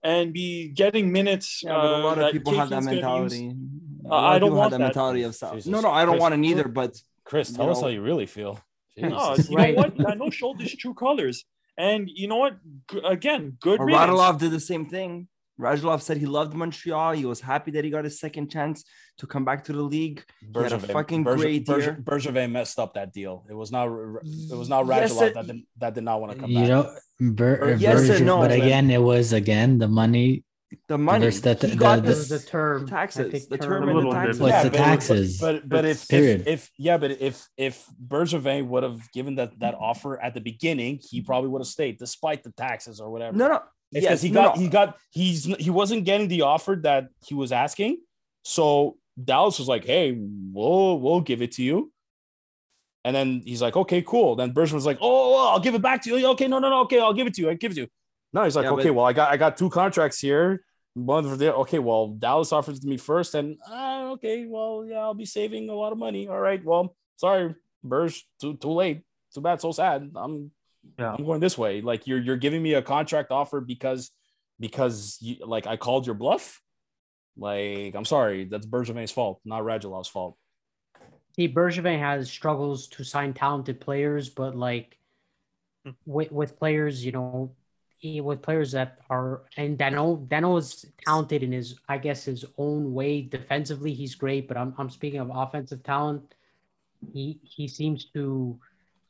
and 0.03 0.31
be 0.31 0.67
getting 0.69 1.11
minutes. 1.11 1.63
Yeah, 1.63 1.73
but 1.73 1.85
a 1.85 1.95
uh, 1.95 1.99
lot 2.03 2.11
of 2.19 2.23
that 2.25 2.33
people 2.33 2.53
have 2.53 2.69
that 2.69 2.83
KK 2.83 2.83
's 2.83 3.01
gonna 3.01 3.23
use. 3.23 3.33
mentality. 3.33 3.55
Uh, 4.07 4.15
I 4.15 4.37
don't 4.37 4.51
want 4.51 4.61
have 4.65 4.71
that 4.73 4.77
that. 4.77 4.83
mentality 4.83 5.23
of 5.23 5.33
self. 5.33 5.55
Jesus 5.55 5.71
No, 5.71 5.81
no, 5.81 5.89
I 5.89 6.01
don't 6.05 6.19
Christ. 6.19 6.21
want 6.21 6.33
it 6.35 6.47
either. 6.47 6.67
But 6.67 7.01
Chris, 7.23 7.49
you 7.49 7.55
tell 7.57 7.71
us 7.71 7.77
know- 7.77 7.83
how 7.83 7.87
you 7.87 8.03
really 8.03 8.27
feel. 8.27 8.59
No, 8.97 9.35
you 9.35 9.57
Right. 9.57 9.75
know 9.75 9.81
what? 9.81 10.09
I 10.09 10.13
know 10.15 10.29
showed 10.29 10.59
his 10.61 10.73
true 10.75 10.93
colors. 10.93 11.43
And 11.77 12.09
you 12.13 12.27
know 12.27 12.37
what? 12.37 12.53
G- 12.89 13.01
again, 13.03 13.57
good 13.59 13.79
Or. 13.81 13.87
Radulov 13.87 14.39
did 14.39 14.51
the 14.51 14.59
same 14.59 14.85
thing. 14.87 15.27
Radulov 15.59 16.01
said 16.01 16.17
he 16.17 16.25
loved 16.25 16.53
Montreal. 16.53 17.13
He 17.13 17.25
was 17.25 17.39
happy 17.41 17.71
that 17.71 17.83
he 17.83 17.89
got 17.89 18.03
his 18.05 18.19
second 18.19 18.49
chance 18.51 18.83
to 19.17 19.27
come 19.27 19.43
back 19.45 19.63
to 19.65 19.73
the 19.73 19.81
league. 19.81 20.23
had 20.53 20.71
a 20.73 20.79
fucking 20.79 21.23
great 21.23 21.67
year. 21.67 21.97
Bergevin 22.01 22.51
messed 22.51 22.77
up 22.79 22.93
that 22.93 23.13
deal. 23.13 23.45
It 23.49 23.53
was 23.53 23.71
not. 23.71 23.85
It 23.87 24.55
was 24.57 24.69
not 24.69 24.85
Radulov 24.85 25.27
it- 25.29 25.33
that 25.33 25.47
did, 25.47 25.61
that 25.77 25.93
did 25.93 26.03
not 26.03 26.19
want 26.21 26.33
to 26.33 26.39
come 26.39 26.49
You 26.51 26.59
back. 26.59 26.67
know, 26.69 26.95
Ber- 27.19 27.59
Or- 27.63 27.73
Yes 27.75 27.99
and 27.99 28.07
Berger- 28.09 28.25
no, 28.25 28.37
but 28.39 28.51
man. 28.51 28.61
again, 28.61 28.89
it 28.91 29.01
was 29.01 29.31
again 29.33 29.77
the 29.77 29.87
money. 29.87 30.43
The 30.87 30.97
money. 30.97 31.25
Versus 31.25 31.41
the- 31.41 31.53
he 31.55 31.67
the- 31.67 31.75
got 31.75 31.97
the- 32.01 32.05
It 32.05 32.07
was 32.09 32.29
this 32.29 32.43
the 32.43 32.49
term. 32.49 32.87
Taxes. 32.87 33.31
think 33.31 33.49
The 33.49 33.57
term 33.57 33.69
term 33.69 33.81
and 33.83 33.89
the 33.91 33.93
little 33.95 34.11
taxes. 34.11 34.37
bit. 34.39 34.43
What's 34.43 34.63
the 34.63 34.69
but- 34.71 34.77
taxes? 34.77 35.39
But 35.39 35.69
but 35.69 35.85
if, 35.85 36.13
if 36.13 36.47
if 36.47 36.71
yeah, 36.77 36.97
but 36.97 37.11
if 37.11 37.47
if 37.57 37.85
Bergevin 38.07 38.67
would 38.67 38.83
have 38.83 39.11
given 39.11 39.35
that 39.35 39.59
that 39.59 39.75
offer 39.75 40.19
at 40.21 40.33
the 40.33 40.41
beginning, 40.41 40.99
he 41.09 41.21
probably 41.21 41.49
would 41.49 41.61
have 41.61 41.67
stayed 41.67 41.97
despite 41.99 42.43
the 42.43 42.51
taxes 42.51 42.99
or 42.99 43.09
whatever. 43.11 43.35
No, 43.37 43.47
no. 43.47 43.59
It's 43.91 44.03
Yes, 44.03 44.03
because 44.03 44.21
he 44.23 44.29
no, 44.31 44.41
got 44.41 44.55
no. 44.55 44.61
he 44.61 44.67
got 44.67 44.97
he's 45.11 45.43
he 45.45 45.69
wasn't 45.69 46.05
getting 46.05 46.27
the 46.27 46.41
offer 46.41 46.79
that 46.83 47.09
he 47.25 47.33
was 47.35 47.51
asking. 47.51 47.97
So 48.43 48.97
Dallas 49.23 49.57
was 49.59 49.67
like, 49.67 49.85
"Hey, 49.85 50.17
we'll 50.51 50.99
we'll 50.99 51.21
give 51.21 51.41
it 51.41 51.53
to 51.53 51.63
you." 51.63 51.91
And 53.03 53.15
then 53.15 53.43
he's 53.45 53.61
like, 53.61 53.75
"Okay, 53.77 54.01
cool." 54.01 54.35
Then 54.35 54.53
Bergevin 54.53 54.73
was 54.73 54.85
like, 54.85 54.97
"Oh, 54.99 55.07
oh, 55.07 55.35
oh 55.37 55.49
I'll 55.51 55.59
give 55.59 55.75
it 55.75 55.81
back 55.81 56.01
to 56.03 56.09
you." 56.17 56.27
Okay, 56.29 56.47
no, 56.47 56.57
no, 56.59 56.69
no. 56.69 56.81
Okay, 56.81 56.99
I'll 56.99 57.13
give 57.13 57.27
it 57.27 57.35
to 57.35 57.41
you. 57.41 57.49
I'll 57.49 57.55
give 57.55 57.71
it 57.71 57.75
to 57.75 57.81
you. 57.81 57.87
No, 58.35 58.43
he's 58.43 58.55
like, 58.55 58.65
Yeah, 58.65 58.71
"Okay, 58.71 58.89
but- 58.89 58.95
well, 58.95 59.05
I 59.05 59.13
got 59.13 59.31
I 59.31 59.37
got 59.37 59.55
two 59.57 59.69
contracts 59.69 60.19
here. 60.19 60.63
One 60.93 61.27
for 61.27 61.35
the 61.37 61.55
okay. 61.55 61.79
Well, 61.79 62.09
Dallas 62.09 62.51
offers 62.53 62.79
to 62.81 62.87
me 62.87 62.97
first, 62.97 63.33
and 63.33 63.57
uh, 63.69 64.11
okay, 64.15 64.45
well, 64.45 64.85
yeah, 64.87 64.99
I'll 64.99 65.13
be 65.13 65.25
saving 65.25 65.69
a 65.69 65.73
lot 65.73 65.91
of 65.93 65.97
money. 65.97 66.27
All 66.27 66.39
right, 66.39 66.63
well, 66.63 66.95
sorry, 67.15 67.55
Berge, 67.83 68.27
too 68.39 68.55
too 68.57 68.71
late. 68.71 69.01
Too 69.33 69.41
bad. 69.41 69.59
So 69.61 69.71
sad. 69.71 70.11
I'm 70.15 70.51
Yeah. 70.99 71.13
I'm 71.17 71.25
going 71.25 71.39
this 71.39 71.57
way. 71.57 71.81
Like 71.81 72.07
you're 72.07 72.19
you're 72.21 72.37
giving 72.45 72.61
me 72.61 72.73
a 72.75 72.81
contract 72.81 73.31
offer 73.31 73.59
because 73.61 74.11
because 74.59 75.17
you 75.21 75.35
like 75.45 75.65
I 75.67 75.75
called 75.77 76.05
your 76.05 76.15
bluff. 76.15 76.61
Like 77.37 77.95
I'm 77.95 78.05
sorry, 78.05 78.45
that's 78.45 78.65
Bergevin's 78.67 79.11
fault, 79.11 79.39
not 79.45 79.63
Radulov's 79.63 80.07
fault. 80.07 80.37
See, 81.35 81.47
Bergevin 81.51 81.99
has 81.99 82.29
struggles 82.31 82.87
to 82.95 83.03
sign 83.03 83.33
talented 83.33 83.79
players, 83.81 84.29
but 84.29 84.55
like 84.55 84.97
Hmm. 85.85 85.91
with 86.05 86.31
with 86.31 86.57
players, 86.59 87.03
you 87.05 87.11
know, 87.11 87.51
he- 87.51 87.64
with 88.21 88.41
players 88.41 88.71
that 88.71 88.99
are 89.09 89.43
and 89.57 89.77
Danault 89.77 90.27
Danault 90.27 90.59
is 90.59 90.85
talented 91.05 91.43
in 91.43 91.51
his, 91.51 91.75
I 91.89 91.97
guess, 91.97 92.23
his 92.25 92.45
own 92.57 92.93
way. 92.93 93.21
Defensively, 93.21 93.93
he's 93.93 94.15
great, 94.15 94.47
but 94.47 94.57
I'm 94.57 94.73
I'm 94.77 94.89
speaking 94.89 95.19
of 95.19 95.31
offensive 95.33 95.83
talent. 95.83 96.35
He 97.13 97.39
he 97.43 97.67
seems 97.67 98.05
to 98.13 98.59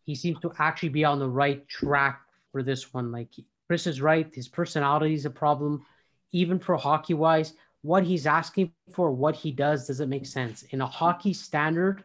he 0.05 0.15
seems 0.15 0.39
to 0.41 0.51
actually 0.59 0.89
be 0.89 1.03
on 1.03 1.19
the 1.19 1.29
right 1.29 1.67
track 1.67 2.21
for 2.51 2.63
this 2.63 2.93
one. 2.93 3.11
Like 3.11 3.29
Chris 3.67 3.87
is 3.87 4.01
right, 4.01 4.33
his 4.33 4.47
personality 4.47 5.13
is 5.13 5.25
a 5.25 5.29
problem, 5.29 5.85
even 6.31 6.59
for 6.59 6.75
hockey 6.77 7.13
wise. 7.13 7.53
What 7.81 8.03
he's 8.03 8.25
asking 8.25 8.71
for, 8.93 9.11
what 9.11 9.35
he 9.35 9.51
does, 9.51 9.87
doesn't 9.87 10.09
make 10.09 10.25
sense. 10.25 10.63
In 10.71 10.81
a 10.81 10.87
hockey 10.87 11.33
standard, 11.33 12.03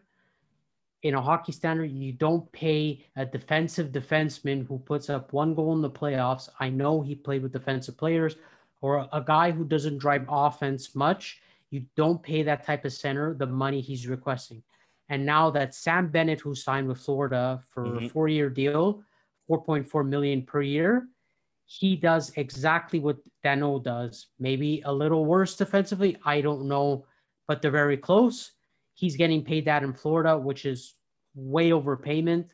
in 1.03 1.15
a 1.15 1.21
hockey 1.21 1.53
standard, 1.53 1.91
you 1.91 2.13
don't 2.13 2.51
pay 2.53 3.07
a 3.17 3.25
defensive 3.25 3.89
defenseman 3.91 4.67
who 4.67 4.79
puts 4.79 5.09
up 5.09 5.33
one 5.33 5.55
goal 5.55 5.73
in 5.73 5.81
the 5.81 5.91
playoffs. 5.91 6.49
I 6.59 6.69
know 6.69 7.01
he 7.01 7.15
played 7.15 7.43
with 7.43 7.53
defensive 7.53 7.97
players, 7.97 8.37
or 8.83 9.09
a 9.13 9.23
guy 9.23 9.51
who 9.51 9.65
doesn't 9.65 9.99
drive 9.99 10.27
offense 10.29 10.95
much. 10.95 11.41
You 11.71 11.85
don't 11.97 12.23
pay 12.23 12.43
that 12.43 12.65
type 12.65 12.85
of 12.85 12.93
center 12.93 13.35
the 13.35 13.47
money 13.47 13.81
he's 13.81 14.07
requesting. 14.07 14.63
And 15.09 15.25
now 15.25 15.51
that 15.51 15.75
Sam 15.75 16.09
Bennett, 16.09 16.41
who 16.41 16.55
signed 16.55 16.89
with 16.89 16.99
Florida 17.01 17.63
for 17.69 17.85
a 17.85 18.01
Mhm. 18.01 18.11
four-year 18.11 18.51
deal, 18.51 19.03
4.4 19.49 20.05
million 20.05 20.43
per 20.43 20.63
year, 20.63 21.09
he 21.65 21.97
does 21.97 22.31
exactly 22.37 23.01
what 23.01 23.19
Danault 23.45 23.83
does. 23.85 24.29
Maybe 24.39 24.83
a 24.83 24.93
little 24.93 25.25
worse 25.25 25.57
defensively. 25.57 26.17
I 26.25 26.41
don't 26.41 26.69
know, 26.69 27.07
but 27.49 27.63
they're 27.63 27.71
very 27.71 27.97
close. 27.97 28.53
He's 29.01 29.17
getting 29.17 29.43
paid 29.43 29.65
that 29.65 29.83
in 29.83 29.95
Florida, 29.95 30.37
which 30.37 30.67
is 30.67 30.95
way 31.35 31.71
overpayment. 31.71 32.51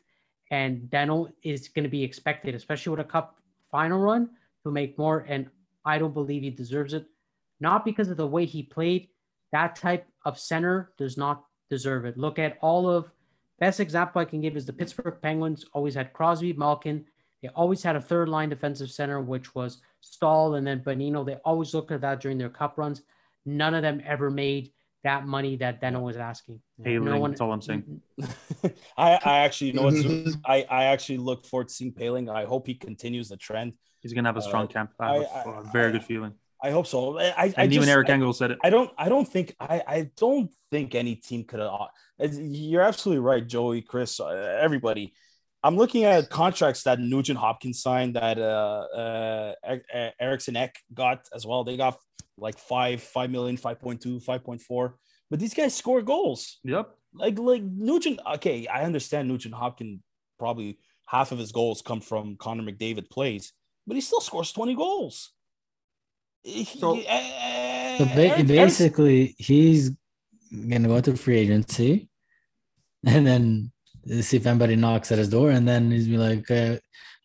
And 0.49 0.83
Danault 0.89 1.33
is 1.43 1.67
going 1.67 1.83
to 1.83 1.89
be 1.89 2.01
expected, 2.01 2.55
especially 2.55 2.91
with 2.91 3.01
a 3.01 3.03
cup 3.03 3.41
final 3.69 3.99
run, 3.99 4.29
to 4.63 4.71
make 4.71 4.97
more. 4.97 5.25
And 5.27 5.49
I 5.83 5.97
don't 5.97 6.13
believe 6.13 6.43
he 6.43 6.49
deserves 6.49 6.93
it. 6.93 7.05
Not 7.59 7.83
because 7.83 8.07
of 8.07 8.15
the 8.15 8.25
way 8.25 8.45
he 8.45 8.63
played. 8.63 9.09
That 9.51 9.75
type 9.75 10.07
of 10.23 10.39
center 10.39 10.93
does 10.97 11.17
not 11.17 11.43
deserve 11.69 12.05
it. 12.05 12.17
Look 12.17 12.39
at 12.39 12.57
all 12.61 12.89
of 12.89 13.11
best 13.59 13.81
example 13.81 14.21
I 14.21 14.25
can 14.25 14.39
give 14.39 14.55
is 14.55 14.65
the 14.65 14.71
Pittsburgh 14.71 15.17
Penguins 15.21 15.65
always 15.73 15.95
had 15.95 16.13
Crosby, 16.13 16.53
Malkin. 16.53 17.03
They 17.43 17.49
always 17.49 17.83
had 17.83 17.97
a 17.97 18.01
third 18.01 18.29
line 18.29 18.47
defensive 18.47 18.89
center, 18.89 19.19
which 19.19 19.53
was 19.53 19.81
Staal 19.99 20.55
and 20.55 20.65
then 20.65 20.79
Bonino. 20.79 21.25
They 21.25 21.35
always 21.43 21.73
looked 21.73 21.91
at 21.91 21.99
that 22.01 22.21
during 22.21 22.37
their 22.37 22.49
cup 22.49 22.77
runs. 22.77 23.01
None 23.45 23.73
of 23.73 23.81
them 23.81 24.01
ever 24.05 24.29
made 24.29 24.71
that 25.03 25.25
money 25.27 25.55
that 25.57 25.81
Danault 25.81 26.01
was 26.01 26.17
asking. 26.17 26.61
Hailing, 26.83 27.05
No 27.09 27.19
one- 27.19 27.31
that's 27.31 27.41
all 27.41 27.51
I'm 27.53 27.61
saying. 27.61 28.01
I, 28.97 29.19
I 29.23 29.37
actually 29.39 29.67
you 29.67 29.73
know 29.73 29.83
what's 29.83 30.37
I, 30.45 30.65
I 30.69 30.83
actually 30.85 31.17
look 31.19 31.45
forward 31.45 31.67
to 31.69 31.73
seeing 31.73 31.93
Poehling. 31.93 32.29
I 32.33 32.45
hope 32.45 32.67
he 32.67 32.73
continues 32.75 33.29
the 33.29 33.37
trend. 33.37 33.73
He's 34.01 34.13
gonna 34.13 34.27
have 34.29 34.37
a 34.37 34.41
strong 34.41 34.65
Uh, 34.65 34.67
camp. 34.67 34.91
I 34.99 35.13
have 35.13 35.21
a- 35.23 35.29
I- 35.29 35.51
I- 35.53 35.59
a 35.59 35.63
very 35.71 35.89
I- 35.89 35.91
good 35.93 36.03
feeling. 36.03 36.33
I 36.63 36.71
hope 36.71 36.87
so. 36.87 37.19
I, 37.19 37.25
I, 37.25 37.33
I 37.37 37.53
And 37.57 37.71
even 37.73 37.83
just- 37.85 37.89
Eric 37.89 38.09
I- 38.09 38.13
Engel 38.13 38.33
said 38.33 38.49
it. 38.51 38.57
I 38.63 38.69
don't 38.71 38.91
I 38.97 39.09
don't 39.09 39.27
think 39.27 39.55
I 39.59 39.83
I 39.87 40.09
don't 40.17 40.51
think 40.71 40.95
any 40.95 41.15
team 41.15 41.43
could 41.43 41.59
have 41.59 41.71
you're 42.19 42.81
absolutely 42.81 43.19
right 43.23 43.45
Joey 43.45 43.81
Chris 43.81 44.19
uh, 44.19 44.25
everybody 44.59 45.13
I'm 45.63 45.75
looking 45.77 46.03
at 46.05 46.29
contracts 46.31 46.81
that 46.83 46.99
Nugent 46.99 47.37
Hopkins 47.37 47.81
signed 47.81 48.15
that 48.15 48.37
uh 48.39 49.53
uh 49.63 50.09
Eriksson 50.19 50.55
Ek 50.55 50.73
got 50.93 51.27
as 51.33 51.45
well 51.45 51.63
they 51.63 51.77
got 51.77 51.99
like 52.37 52.57
5 52.57 53.01
5 53.01 53.31
million 53.31 53.57
5.2 53.57 54.23
5.4 54.23 54.93
but 55.29 55.39
these 55.39 55.53
guys 55.53 55.75
score 55.75 56.01
goals. 56.01 56.59
Yep. 56.63 56.89
like 57.13 57.37
like 57.39 57.63
Nugent 57.63 58.19
okay 58.35 58.67
I 58.67 58.83
understand 58.83 59.27
Nugent 59.27 59.55
Hopkins 59.55 59.99
probably 60.39 60.77
half 61.07 61.31
of 61.31 61.39
his 61.39 61.51
goals 61.51 61.81
come 61.81 62.01
from 62.01 62.35
Connor 62.37 62.63
McDavid 62.63 63.09
plays 63.09 63.53
but 63.87 63.95
he 63.95 64.01
still 64.01 64.21
scores 64.21 64.51
20 64.51 64.75
goals. 64.75 65.31
So- 66.45 66.93
He- 66.95 67.07
eh, 67.07 67.97
So 67.97 68.05
ba- 68.05 68.43
basically, 68.43 69.35
he's 69.37 69.91
gonna 70.69 70.87
go 70.87 71.01
to 71.01 71.17
free 71.17 71.37
agency, 71.37 72.09
and 73.05 73.25
then 73.25 73.71
see 74.21 74.37
if 74.37 74.45
anybody 74.45 74.75
knocks 74.75 75.11
at 75.11 75.17
his 75.17 75.29
door, 75.29 75.49
and 75.51 75.67
then 75.67 75.89
he's 75.91 76.07
be 76.07 76.17
like, 76.17 76.49
uh, 76.51 76.77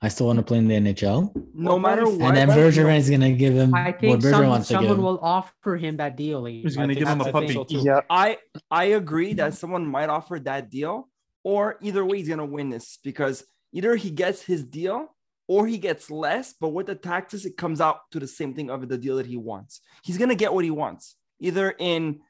"I 0.03 0.09
still 0.09 0.27
want 0.27 0.39
to 0.39 0.43
play 0.43 0.59
in 0.59 0.69
the 0.69 0.75
NHL," 0.75 1.33
No 1.55 1.79
matter 1.79 2.05
what. 2.07 2.21
and 2.21 2.37
then 2.37 2.49
Bergevin 2.49 2.99
is 2.99 3.09
gonna 3.09 3.33
give 3.33 3.55
him 3.55 3.75
I 3.75 3.91
what 3.91 4.01
think 4.01 4.21
Bergevin 4.21 4.31
some, 4.31 4.47
wants 4.49 4.69
to 4.69 4.75
give. 4.75 4.81
someone 4.81 4.99
him. 4.99 5.05
will 5.05 5.21
offer 5.23 5.77
him 5.77 5.97
that 5.99 6.17
deal. 6.17 6.43
Lee. 6.43 6.63
He's 6.63 6.77
gonna 6.77 6.95
give 6.95 7.09
him 7.09 7.21
a 7.21 7.25
a 7.25 7.29
I 7.29 7.33
puppy. 7.33 7.65
Yeah. 7.69 8.01
I 8.11 8.39
I 8.71 8.85
agree 8.85 9.33
that 9.35 9.55
someone 9.55 9.87
might 9.87 10.09
offer 10.11 10.39
that 10.41 10.71
deal, 10.71 11.09
or 11.45 11.79
either 11.81 12.05
way, 12.05 12.19
he's 12.19 12.29
gonna 12.29 12.45
win 12.45 12.69
this 12.71 12.99
because 13.03 13.45
either 13.73 13.95
he 13.97 14.11
gets 14.11 14.43
his 14.43 14.65
deal 14.65 15.09
or 15.49 15.67
he 15.67 15.79
gets 15.79 16.11
less. 16.11 16.53
But 16.61 16.71
with 16.71 16.87
the 16.87 16.95
taxes, 16.95 17.47
it 17.47 17.57
comes 17.57 17.81
out 17.81 18.11
to 18.11 18.19
the 18.21 18.27
same 18.27 18.55
thing 18.55 18.71
of 18.71 18.89
the 18.89 18.99
deal 18.99 19.17
that 19.17 19.27
he 19.27 19.37
wants. 19.37 19.81
He's 20.03 20.19
gonna 20.19 20.35
get 20.35 20.53
what 20.53 20.65
he 20.65 20.71
wants, 20.71 21.15
either 21.41 21.75
in 21.79 22.21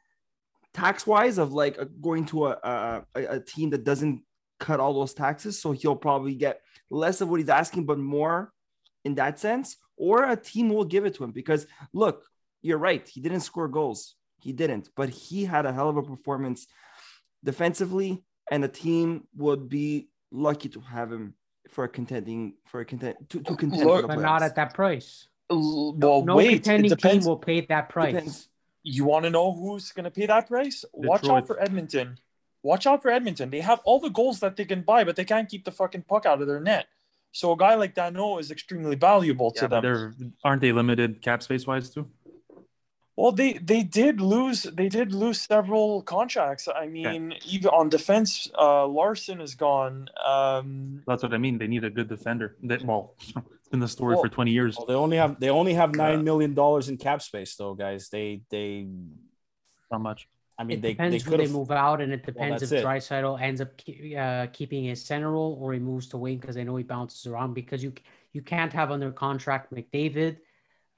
tax 0.74 1.06
wise 1.06 1.38
of 1.38 1.52
like 1.52 1.78
uh, 1.78 1.84
going 2.00 2.24
to 2.26 2.46
a, 2.46 2.50
a 2.62 3.04
a 3.14 3.24
a 3.36 3.40
team 3.40 3.70
that 3.70 3.84
doesn't 3.84 4.22
cut 4.58 4.78
all 4.80 4.94
those 4.94 5.12
taxes, 5.14 5.60
so 5.60 5.72
he'll 5.72 5.96
probably 5.96 6.34
get 6.34 6.60
less 6.92 7.20
of 7.20 7.28
what 7.28 7.40
he's 7.40 7.48
asking, 7.48 7.86
but 7.86 7.98
more 7.98 8.52
in 9.04 9.14
that 9.16 9.40
sense, 9.40 9.76
or 9.96 10.30
a 10.30 10.36
team 10.36 10.68
will 10.68 10.84
give 10.84 11.04
it 11.04 11.14
to 11.14 11.24
him 11.24 11.32
because 11.32 11.66
look, 11.92 12.24
you're 12.60 12.78
right. 12.78 13.06
He 13.08 13.20
didn't 13.20 13.40
score 13.40 13.66
goals. 13.66 14.14
He 14.40 14.52
didn't, 14.52 14.90
but 14.94 15.08
he 15.08 15.44
had 15.44 15.66
a 15.66 15.72
hell 15.72 15.88
of 15.88 15.96
a 15.96 16.02
performance 16.02 16.66
defensively, 17.42 18.22
and 18.50 18.62
the 18.62 18.68
team 18.68 19.26
would 19.36 19.68
be 19.68 20.08
lucky 20.30 20.68
to 20.68 20.80
have 20.80 21.10
him 21.10 21.34
for 21.68 21.84
a 21.84 21.88
contending 21.88 22.54
for 22.66 22.80
a 22.80 22.84
content 22.84 23.16
to, 23.30 23.40
to 23.40 23.56
contend 23.56 23.84
Look- 23.84 24.02
for 24.02 24.08
the 24.08 24.08
but 24.08 24.20
not 24.20 24.42
at 24.42 24.56
that 24.56 24.74
price. 24.74 25.28
Well, 25.48 26.24
no 26.24 26.36
wait. 26.36 26.64
Contending 26.64 26.96
team 26.96 27.24
will 27.24 27.36
pay 27.36 27.60
that 27.66 27.88
price. 27.88 28.14
Depends. 28.14 28.48
You 28.84 29.04
want 29.04 29.24
to 29.24 29.30
know 29.30 29.52
who's 29.52 29.92
going 29.92 30.04
to 30.04 30.10
pay 30.10 30.26
that 30.26 30.48
price? 30.48 30.84
Watch 30.92 31.28
out 31.28 31.46
for 31.46 31.60
Edmonton. 31.60 32.16
Watch 32.62 32.86
out 32.86 33.02
for 33.02 33.10
Edmonton. 33.10 33.50
They 33.50 33.60
have 33.60 33.80
all 33.84 33.98
the 34.00 34.10
goals 34.10 34.40
that 34.40 34.56
they 34.56 34.64
can 34.64 34.82
buy, 34.82 35.04
but 35.04 35.16
they 35.16 35.24
can't 35.24 35.48
keep 35.48 35.64
the 35.64 35.72
fucking 35.72 36.02
puck 36.02 36.26
out 36.26 36.40
of 36.40 36.46
their 36.46 36.60
net. 36.60 36.86
So 37.32 37.52
a 37.52 37.56
guy 37.56 37.74
like 37.74 37.94
Danault 37.94 38.40
is 38.40 38.50
extremely 38.50 38.94
valuable 38.94 39.52
Yeah, 39.56 39.60
to 39.62 39.68
them. 39.68 39.82
they're 39.82 40.14
aren't 40.44 40.60
they 40.60 40.70
limited 40.72 41.22
cap 41.22 41.42
space 41.42 41.66
wise 41.66 41.90
too? 41.90 42.08
Well, 43.16 43.32
they 43.32 43.54
they 43.54 43.82
did 43.82 44.20
lose 44.20 44.62
they 44.62 44.88
did 44.88 45.12
lose 45.12 45.40
several 45.40 46.02
contracts. 46.02 46.68
I 46.74 46.86
mean, 46.86 47.34
even 47.46 47.68
on 47.68 47.88
defense, 47.90 48.50
uh, 48.58 48.86
Larsson 48.86 49.40
is 49.40 49.54
gone. 49.54 50.08
Um, 50.24 51.02
That's 51.06 51.22
what 51.22 51.34
I 51.34 51.38
mean. 51.38 51.58
They 51.58 51.66
need 51.66 51.84
a 51.84 51.90
good 51.90 52.08
defender. 52.08 52.56
That 52.62 52.82
well, 52.84 53.14
it's 53.20 53.32
been 53.70 53.80
the 53.80 53.88
story 53.88 54.14
Well- 54.14 54.24
for 54.24 54.28
20 54.30 54.50
years. 54.50 54.76
Well, 54.76 54.86
they 54.86 54.94
only 54.94 55.16
have 55.18 55.38
they 55.40 55.50
only 55.50 55.74
have 55.74 55.94
nine 55.94 56.24
million 56.24 56.54
dollars 56.54 56.88
in 56.88 56.96
cap 56.96 57.20
space, 57.22 57.54
though, 57.56 57.74
guys. 57.74 58.08
They 58.08 58.42
they, 58.50 58.86
Not 59.90 60.00
much. 60.00 60.26
I 60.58 60.64
mean, 60.64 60.78
it 60.78 60.82
they 60.82 60.88
they 60.88 60.92
depends 60.94 61.24
who 61.24 61.30
they 61.36 61.46
move 61.48 61.70
out, 61.70 62.00
and 62.00 62.12
it 62.12 62.24
depends 62.24 62.60
that's 62.60 62.72
if 62.72 62.80
it. 62.80 62.84
Draisaitl 62.84 63.40
ends 63.40 63.60
up 63.60 63.70
ke- 63.78 64.14
uh, 64.16 64.46
keeping 64.52 64.84
his 64.84 65.04
center 65.04 65.30
role 65.32 65.58
or 65.60 65.72
he 65.72 65.78
moves 65.78 66.08
to 66.08 66.18
wing 66.18 66.38
because 66.38 66.56
I 66.56 66.62
know 66.62 66.76
he 66.76 66.84
bounces 66.84 67.26
around. 67.26 67.54
Because 67.54 67.82
you 67.82 67.92
you 68.32 68.42
can't 68.42 68.72
have 68.72 68.90
under 68.90 69.10
contract 69.12 69.72
McDavid, 69.74 70.36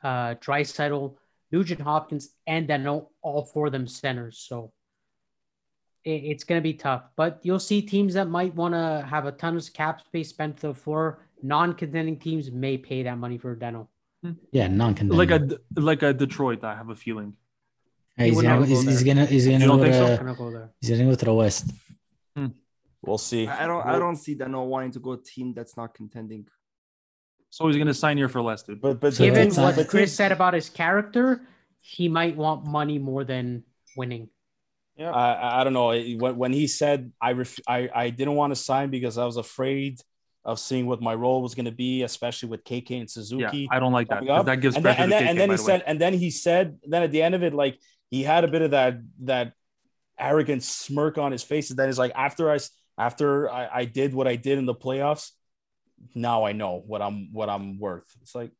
uh, 0.02 0.34
Draisaitl, 0.36 1.16
Nugent 1.52 1.80
Hopkins, 1.80 2.30
and 2.46 2.66
then 2.68 2.86
all- 2.86 3.12
all 3.22 3.44
four 3.44 3.66
of 3.66 3.72
them 3.72 3.86
centers. 3.86 4.38
So 4.38 4.72
it, 6.05 6.11
it's 6.24 6.44
going 6.44 6.61
to 6.61 6.62
be 6.62 6.74
tough. 6.74 7.05
But 7.16 7.40
you'll 7.42 7.61
see 7.61 7.80
teams 7.82 8.14
that 8.14 8.28
might 8.28 8.55
want 8.55 8.74
to 8.74 9.07
have 9.09 9.26
a 9.26 9.32
ton 9.32 9.57
of 9.57 9.72
cap 9.72 10.00
space 10.00 10.28
spent 10.28 10.59
to 10.59 10.68
the 10.68 10.74
floor. 10.74 11.20
Non-contending 11.42 12.18
teams 12.18 12.50
may 12.50 12.76
pay 12.78 13.02
that 13.05 13.18
money 13.18 13.38
for 13.38 13.55
Danault. 13.57 13.88
Yeah, 14.52 14.68
non-contending. 14.68 15.16
Like 15.18 15.30
a 15.30 15.59
like 15.80 16.02
a 16.02 16.12
Detroit, 16.14 16.64
I 16.64 16.74
have 16.74 16.88
a 16.88 16.94
feeling. 16.94 17.34
Hey, 18.16 18.28
he's, 18.28 18.36
gonna, 18.36 18.48
never 18.48 18.64
he's, 18.66 18.84
go 18.84 18.90
he's 18.90 19.02
gonna 19.02 19.26
he's 19.26 19.46
gonna 19.48 19.66
go 19.66 19.78
think 19.82 19.94
so? 19.94 20.06
to, 20.08 20.16
gonna 20.16 20.34
go 20.34 20.50
there. 20.50 20.70
he's 20.80 20.90
gonna 20.90 21.04
go 21.10 21.14
to 21.16 21.24
the 21.24 21.34
West. 21.34 21.70
Hmm. 22.36 22.46
We'll 23.02 23.18
see. 23.18 23.46
I 23.48 23.64
I 23.64 23.66
don't 23.66 23.84
I 23.86 23.98
don't 23.98 24.16
see 24.16 24.36
Danault 24.36 24.66
wanting 24.68 24.92
to 24.92 25.00
go 25.00 25.12
a 25.12 25.18
team 25.18 25.52
that's 25.52 25.76
not 25.76 25.94
contending. 25.94 26.46
So 27.50 27.66
he's 27.68 27.76
gonna 27.76 27.94
sign 27.94 28.16
here 28.16 28.28
for 28.28 28.40
less, 28.42 28.62
dude. 28.62 28.80
But 28.80 29.00
but 29.00 29.14
So 29.14 29.24
Given 29.24 29.48
it's 29.48 29.56
what 29.56 29.76
not- 29.76 29.88
Chris 29.88 30.14
said 30.14 30.32
about 30.32 30.54
his 30.54 30.68
character, 30.70 31.42
he 31.80 32.08
might 32.08 32.36
want 32.36 32.64
money 32.66 32.98
more 32.98 33.24
than 33.24 33.64
winning. 33.96 34.28
yeah, 34.96 35.10
I 35.10 35.32
I- 35.32 35.60
I 35.60 35.64
don't 35.64 35.72
know 35.72 35.88
when 36.22 36.36
when 36.36 36.52
he 36.52 36.66
said 36.68 37.10
I 37.20 37.32
ref, 37.32 37.58
I 37.66 37.88
I 37.94 38.10
didn't 38.10 38.34
want 38.36 38.52
to 38.52 38.56
sign 38.56 38.90
because 38.90 39.18
I 39.18 39.24
was 39.24 39.36
afraid 39.36 40.00
of 40.44 40.58
seeing 40.60 40.86
what 40.86 41.00
my 41.00 41.14
role 41.14 41.40
was 41.40 41.54
going 41.54 41.64
to 41.64 41.72
be, 41.72 42.02
especially 42.02 42.50
with 42.50 42.62
KK 42.64 43.00
and 43.00 43.10
Suzuki. 43.10 43.40
Yeah, 43.42 43.48
Suzuki. 43.50 43.68
I 43.72 43.78
don't 43.80 43.92
like 43.94 44.08
that. 44.08 44.16
coming 44.18 44.28
'cause 44.28 44.40
up. 44.40 44.46
That 44.46 44.60
gives 44.60 44.76
and 44.76 44.84
then, 44.84 44.94
pressure 44.94 45.02
and 45.02 45.10
to 45.10 45.16
then, 45.16 45.22
KK, 45.24 45.30
and 45.30 45.38
then 45.40 45.50
he 45.50 45.56
the 45.56 45.62
way. 45.62 45.66
said, 45.66 45.82
and 45.86 46.00
then 46.02 46.12
he 46.12 46.30
said, 46.30 46.78
then 46.86 47.02
at 47.02 47.10
the 47.12 47.22
end 47.22 47.34
of 47.34 47.42
it, 47.42 47.54
like 47.54 47.78
he 48.14 48.22
had 48.22 48.42
a 48.44 48.48
bit 48.54 48.62
of 48.62 48.70
that 48.70 48.92
that 49.22 49.46
arrogant 50.18 50.62
smirk 50.62 51.18
on 51.18 51.32
his 51.32 51.42
face. 51.42 51.70
And 51.70 51.78
then 51.78 51.88
he's 51.88 51.98
like, 51.98 52.12
after 52.14 52.44
I 52.50 52.56
s- 52.56 52.70
after 52.96 53.50
I, 53.50 53.62
I 53.80 53.84
did 53.98 54.14
what 54.14 54.26
I 54.28 54.36
did 54.36 54.56
in 54.58 54.66
the 54.66 54.74
playoffs, 54.86 55.30
now 56.14 56.44
I 56.44 56.52
know 56.52 56.82
what 56.86 57.00
I'm 57.02 57.32
what 57.32 57.48
I'm 57.48 57.78
worth. 57.78 58.06
It's 58.22 58.34
like, 58.34 58.52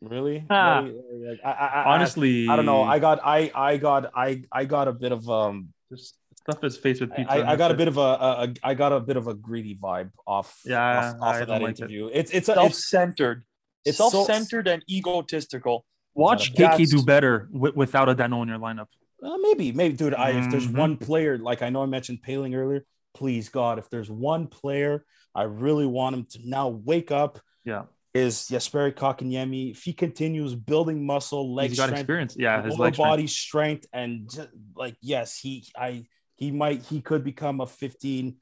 really? 0.00 0.44
Ah. 0.50 0.80
Really? 0.80 1.28
Like, 1.30 1.40
I, 1.44 1.50
I, 1.50 1.66
I, 1.66 1.94
honestly, 1.94 2.48
I 2.48 2.56
don't 2.56 2.66
know. 2.66 2.82
I 2.82 2.98
got 2.98 3.20
I 3.24 3.50
I 3.54 3.76
got 3.76 4.10
I 4.16 4.42
I 4.50 4.64
got 4.64 4.88
a 4.88 4.92
bit 4.92 5.12
of 5.12 5.28
um 5.30 5.68
just 5.92 6.16
Stuff 6.48 6.62
his 6.62 6.76
face 6.78 6.98
with 7.00 7.14
pizza. 7.14 7.30
I, 7.30 7.36
and 7.40 7.48
I 7.50 7.56
got 7.56 7.70
a 7.72 7.74
bit 7.74 7.88
of 7.88 7.98
a, 7.98 8.00
a, 8.00 8.30
a 8.44 8.54
I 8.62 8.72
got 8.74 8.92
a 8.92 9.00
bit 9.00 9.16
of 9.18 9.26
a 9.26 9.34
greedy 9.34 9.76
vibe 9.76 10.10
off 10.26 10.58
Yeah, 10.64 10.80
off, 10.80 11.16
off 11.20 11.40
of 11.42 11.48
don't 11.48 11.58
that 11.60 11.62
like 11.62 11.74
it. 11.78 11.80
interview. 11.82 12.08
It's 12.12 12.30
it's 12.30 12.48
a, 12.48 12.52
it's 12.52 12.60
self-centered, 12.88 13.44
it's 13.84 13.98
so- 13.98 14.08
self-centered 14.08 14.66
and 14.68 14.82
egotistical. 14.88 15.84
Watch 16.18 16.52
That's- 16.54 16.78
KK 16.78 16.90
do 16.90 17.04
better 17.04 17.48
wi- 17.52 17.72
without 17.76 18.08
a 18.08 18.14
Danault 18.14 18.42
in 18.42 18.48
your 18.48 18.58
lineup. 18.58 18.86
Uh, 19.22 19.36
maybe, 19.40 19.72
maybe, 19.72 19.94
dude. 19.96 20.14
I, 20.14 20.30
if 20.30 20.50
there's 20.50 20.66
Mhm. 20.68 20.76
one 20.76 20.96
player, 20.96 21.38
like 21.38 21.62
I 21.62 21.70
know 21.70 21.82
I 21.82 21.86
mentioned 21.86 22.18
Poehling 22.26 22.54
earlier, 22.54 22.84
please 23.14 23.48
God, 23.48 23.78
if 23.78 23.88
there's 23.90 24.10
one 24.10 24.46
player 24.48 25.04
I 25.34 25.44
really 25.44 25.86
want 25.86 26.16
him 26.16 26.24
to 26.32 26.38
now 26.44 26.68
wake 26.68 27.10
up, 27.12 27.40
Yeah. 27.64 27.84
is 28.14 28.48
Jesperi 28.50 28.92
Kotkaniemi. 28.92 29.70
If 29.72 29.82
he 29.84 29.92
continues 29.92 30.54
building 30.54 31.06
muscle, 31.06 31.54
leg 31.54 31.70
He's 31.70 31.78
got 31.78 31.86
strength, 31.86 32.00
experience. 32.00 32.36
Yeah, 32.38 32.62
his 32.62 32.78
leg 32.78 32.96
body 32.96 33.26
strength, 33.28 33.86
and 33.92 34.28
ju- 34.30 34.48
like 34.76 34.96
yes, 35.00 35.38
he 35.38 35.64
I 35.76 36.06
he 36.36 36.50
might 36.50 36.82
he 36.82 37.00
could 37.00 37.22
become 37.24 37.60
a 37.60 37.66
15 37.66 38.36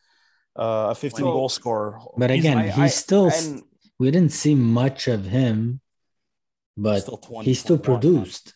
uh, 0.58 0.88
a 0.90 0.94
15 0.94 1.24
So- 1.26 1.32
goal 1.32 1.48
scorer. 1.50 1.98
But 2.16 2.30
He's- 2.30 2.40
again, 2.44 2.58
I- 2.58 2.68
he's 2.70 2.78
I- 2.78 2.86
still 2.88 3.28
and 3.30 3.62
we 3.98 4.10
didn't 4.10 4.32
see 4.32 4.54
much 4.54 5.08
of 5.08 5.26
him, 5.26 5.80
but 6.76 7.00
Still 7.00 7.16
20, 7.18 7.44
he 7.48 7.54
still 7.54 7.78
21, 7.78 7.92
man. 7.94 8.00
produced. 8.22 8.54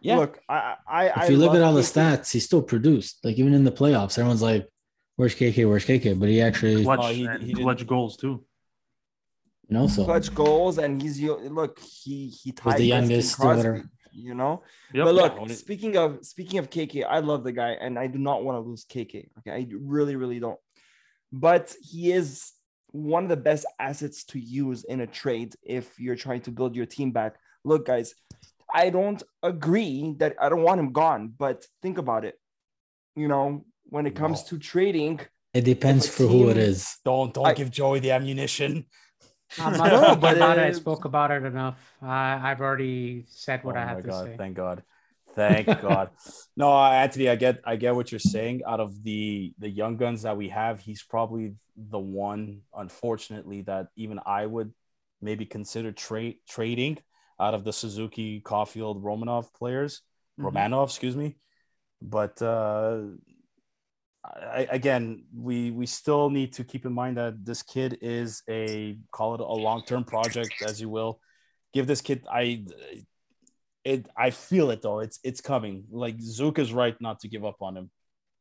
Yeah. 0.00 0.16
look, 0.18 0.38
I 0.48 0.76
I 0.88 1.08
I 1.08 1.24
If 1.24 1.30
you 1.30 1.36
look 1.38 1.54
at 1.54 1.60
love 1.60 1.68
all 1.68 1.74
the 1.74 1.80
KK. 1.82 1.92
stats, 1.92 2.32
he 2.32 2.38
still 2.40 2.62
produced. 2.62 3.24
Like 3.24 3.36
even 3.36 3.52
in 3.52 3.64
the 3.64 3.72
playoffs, 3.72 4.16
everyone's 4.18 4.42
like, 4.42 4.68
"Where's 5.16 5.34
KK? 5.34 5.68
Where's 5.68 5.84
KK?" 5.84 6.18
But 6.18 6.28
he 6.28 6.40
actually, 6.40 6.84
Clutch, 6.84 7.00
No, 7.00 7.08
he- 7.08 7.24
and 7.26 7.42
he 7.42 7.52
clutch 7.54 7.84
goals 7.86 8.16
too. 8.16 8.44
you 9.68 9.74
know, 9.76 9.88
so 9.88 10.04
clutch 10.04 10.32
goals, 10.34 10.78
and 10.78 11.02
he's 11.02 11.20
look 11.20 11.80
he 11.80 12.28
he 12.28 12.52
tied 12.52 12.78
the 12.78 12.84
youngest 12.84 13.34
or 13.34 13.36
Crosby, 13.42 13.56
whatever. 13.68 13.90
You 14.12 14.34
know, 14.34 14.62
Yep. 14.94 15.04
but 15.04 15.14
look, 15.16 15.34
Yeah, 15.48 15.54
speaking 15.54 15.96
of 15.96 16.24
speaking 16.24 16.58
of 16.60 16.70
KK, 16.70 17.02
I 17.04 17.18
love 17.18 17.42
the 17.42 17.52
guy, 17.52 17.72
and 17.72 17.98
I 17.98 18.06
do 18.06 18.18
not 18.18 18.44
want 18.44 18.56
to 18.56 18.60
lose 18.68 18.84
KK. 18.84 19.28
Okay, 19.38 19.50
I 19.50 19.66
really, 19.76 20.14
really 20.14 20.38
don't. 20.38 20.58
But 21.32 21.74
he 21.82 22.12
is 22.12 22.52
one 22.92 23.24
of 23.24 23.28
the 23.30 23.36
best 23.36 23.66
assets 23.80 24.24
to 24.26 24.38
use 24.38 24.84
in 24.84 25.00
a 25.00 25.06
trade 25.06 25.54
if 25.62 25.98
you're 25.98 26.16
trying 26.16 26.40
to 26.42 26.50
build 26.52 26.74
your 26.76 26.86
team 26.86 27.10
back. 27.10 27.34
Look, 27.68 27.84
guys, 27.84 28.14
I 28.72 28.88
don't 28.88 29.22
agree 29.42 30.14
that 30.18 30.36
I 30.40 30.48
don't 30.48 30.62
want 30.62 30.80
him 30.80 30.90
gone, 30.92 31.34
but 31.36 31.66
think 31.82 31.98
about 31.98 32.24
it. 32.24 32.36
You 33.14 33.28
know, 33.28 33.64
when 33.84 34.06
it 34.06 34.14
comes 34.16 34.38
No. 34.42 34.48
to 34.48 34.58
trading, 34.58 35.20
it 35.52 35.64
depends 35.66 36.06
If 36.06 36.14
a 36.14 36.16
for 36.16 36.26
who 36.32 36.48
it 36.48 36.56
is. 36.56 36.96
Don't 37.04 37.32
don't 37.34 37.46
I- 37.46 37.52
give 37.54 37.70
Joey 37.70 38.00
the 38.00 38.12
ammunition. 38.12 38.86
I'm 39.58 39.72
No, 39.72 39.78
not 39.78 39.90
talking 39.90 40.20
but 40.20 40.36
about 40.36 40.58
it. 40.58 40.62
I 40.62 40.68
it- 40.68 40.76
spoke 40.76 41.04
about 41.04 41.30
it 41.30 41.44
enough. 41.44 41.78
I 42.00 42.50
I've 42.50 42.60
already 42.62 43.26
said 43.28 43.64
what 43.64 43.76
oh 43.76 43.80
I 43.80 43.84
my 43.84 43.90
had 43.90 44.02
to 44.04 44.08
god! 44.08 44.24
say. 44.26 44.36
Thank 44.38 44.56
God. 44.56 44.82
Thank 45.34 45.66
God. 45.88 46.08
No, 46.56 46.68
Anthony, 47.04 47.28
I 47.28 47.36
get 47.36 47.60
I 47.64 47.76
get 47.76 47.94
what 47.94 48.10
you're 48.12 48.18
saying. 48.36 48.62
Out 48.66 48.80
of 48.80 49.02
the 49.02 49.52
the 49.58 49.68
young 49.68 49.98
guns 49.98 50.22
that 50.22 50.36
we 50.38 50.48
have, 50.48 50.80
he's 50.80 51.02
probably 51.02 51.52
the 51.76 51.98
one, 51.98 52.62
unfortunately, 52.74 53.60
that 53.62 53.88
even 53.96 54.20
I 54.24 54.46
would 54.46 54.72
maybe 55.20 55.44
consider 55.46 55.92
trade 55.92 56.36
trading 56.48 56.98
out 57.40 57.54
of 57.54 57.64
the 57.64 57.72
Suzuki, 57.72 58.40
Caufield, 58.40 59.02
Romanov 59.02 59.52
players. 59.54 60.02
Mhm. 60.38 60.44
Romanov, 60.44 60.84
excuse 60.86 61.16
me. 61.16 61.36
But 62.00 62.40
uh 62.42 63.02
I, 64.24 64.66
again, 64.70 65.24
we 65.34 65.70
we 65.70 65.86
still 65.86 66.28
need 66.28 66.52
to 66.54 66.64
keep 66.64 66.84
in 66.84 66.92
mind 66.92 67.16
that 67.16 67.44
this 67.44 67.62
kid 67.62 67.98
is 68.02 68.42
a 68.48 68.98
call 69.10 69.34
it 69.34 69.40
a 69.40 69.44
long 69.44 69.82
term 69.84 70.04
project, 70.04 70.52
as 70.66 70.80
you 70.80 70.88
will. 70.88 71.20
Give 71.72 71.86
this 71.86 72.00
kid, 72.00 72.24
I 72.30 72.64
it 73.84 74.08
I 74.16 74.30
feel 74.30 74.70
it 74.70 74.82
though. 74.82 75.00
It's 75.00 75.18
it's 75.24 75.40
coming. 75.40 75.84
Like 75.90 76.20
Zook 76.20 76.58
is 76.58 76.72
right 76.72 76.96
not 77.00 77.20
to 77.20 77.28
give 77.28 77.44
up 77.44 77.62
on 77.62 77.76
him. 77.76 77.90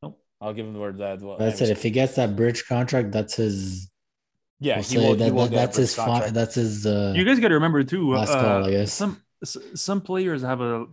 Nope. 0.01 0.19
I'll 0.41 0.53
give 0.53 0.65
him 0.65 0.73
the 0.73 0.79
word 0.79 0.97
that. 0.97 1.21
Well, 1.21 1.37
That's 1.37 1.61
it. 1.61 1.69
If 1.69 1.83
he 1.83 1.89
gets 1.89 2.15
that 2.15 2.35
bridge 2.35 2.67
contract, 2.67 3.11
that's 3.11 3.35
his. 3.35 3.89
Yeah, 4.59 4.75
we'll 4.77 4.83
he 4.83 4.97
will. 4.97 5.15
that, 5.15 5.25
he 5.25 5.31
will 5.31 5.43
that- 5.47 5.51
that's 5.51 5.77
his. 5.77 5.95
Fi- 5.95 6.29
that's 6.31 6.55
his. 6.55 6.85
Uh, 6.85 7.13
You 7.15 7.23
guys 7.25 7.39
got 7.39 7.49
to 7.49 7.55
remember 7.55 7.83
too. 7.83 8.11
Last 8.11 8.31
uh, 8.31 8.41
call, 8.41 8.65
I 8.65 8.71
guess. 8.71 8.93
Some 8.93 9.21
some 9.43 10.01
players 10.01 10.41
have 10.41 10.61
a 10.61 10.85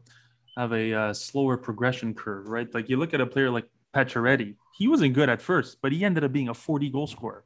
have 0.57 0.73
a 0.73 0.93
uh, 0.95 1.13
slower 1.15 1.57
progression 1.57 2.15
curve, 2.15 2.49
right? 2.49 2.73
Like 2.73 2.89
you 2.89 2.97
look 2.97 3.15
at 3.15 3.21
a 3.21 3.27
player 3.27 3.51
like 3.51 3.69
Pacioretty. 3.95 4.55
He 4.77 4.89
wasn't 4.89 5.15
good 5.15 5.29
at 5.29 5.41
first, 5.41 5.79
but 5.83 5.93
he 5.93 6.05
ended 6.05 6.25
up 6.25 6.33
being 6.33 6.49
a 6.49 6.55
40 6.55 6.91
goal 6.91 7.07
scorer 7.07 7.45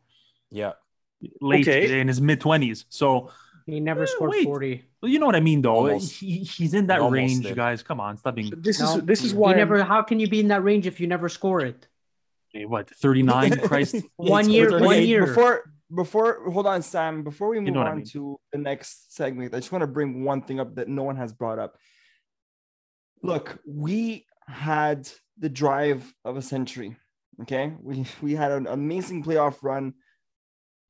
yeah. 0.51 0.73
late 1.43 1.69
Okay. 1.69 2.01
in 2.01 2.09
his 2.09 2.21
mid 2.23 2.41
20s. 2.41 2.85
So 2.89 3.31
He 3.67 3.81
never 3.81 4.05
Eh, 4.05 4.07
scored 4.07 4.31
wait. 4.31 4.45
40. 4.45 4.85
well, 5.03 5.13
you 5.13 5.19
know 5.19 5.27
what 5.27 5.37
I 5.37 5.41
mean, 5.41 5.61
though. 5.61 5.77
Almost. 5.77 6.21
He, 6.21 6.39
he's 6.39 6.73
in 6.73 6.87
that 6.87 7.03
range, 7.03 7.45
did. 7.45 7.55
guys. 7.55 7.83
Come 7.83 8.01
on, 8.01 8.17
stop 8.17 8.35
being 8.35 8.51
This 8.57 8.81
No, 8.81 8.97
is 8.97 9.03
this 9.05 9.25
is 9.25 9.35
why 9.35 9.53
never. 9.55 9.85
How 9.85 10.01
can 10.03 10.19
you 10.21 10.27
be 10.29 10.41
in 10.41 10.49
that 10.49 10.65
range 10.65 10.87
if 10.87 11.01
you 11.01 11.07
never 11.07 11.29
score 11.29 11.61
it? 11.61 11.87
what 12.67 12.89
39. 12.91 13.59
Christ, 13.69 13.97
One 14.17 14.49
year, 14.51 14.81
one 14.81 15.03
year. 15.03 15.27
Before 15.27 15.71
before 15.95 16.51
hold 16.51 16.67
on, 16.67 16.83
Sam. 16.83 17.23
Before 17.25 17.49
we 17.49 17.61
move 17.61 17.75
know 17.75 17.81
what 17.81 17.89
I 17.89 17.91
on 17.93 17.97
mean. 17.99 18.07
to 18.07 18.39
the 18.53 18.59
next 18.59 19.15
segment, 19.15 19.55
I 19.55 19.59
just 19.59 19.73
want 19.73 19.83
to 19.83 19.87
bring 19.87 20.25
one 20.25 20.43
thing 20.43 20.61
up 20.61 20.75
that 20.77 20.89
no 20.89 21.03
one 21.03 21.17
has 21.17 21.33
brought 21.33 21.59
up. 21.59 21.77
Look, 23.23 23.59
we 23.67 24.27
had 24.47 25.09
the 25.39 25.49
drive 25.49 26.13
of 26.25 26.37
a 26.37 26.43
century. 26.43 26.97
Okay, 27.43 27.73
we 27.81 28.05
we 28.21 28.35
had 28.35 28.53
an 28.53 28.67
amazing 28.67 29.23
playoff 29.25 29.63
run. 29.63 29.95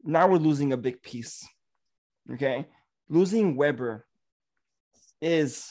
Now 0.02 0.28
we're 0.28 0.38
losing 0.38 0.72
a 0.72 0.76
big 0.76 1.02
piece. 1.02 1.46
Okay, 2.32 2.66
losing 3.08 3.56
Weber 3.56 4.06
is 5.20 5.70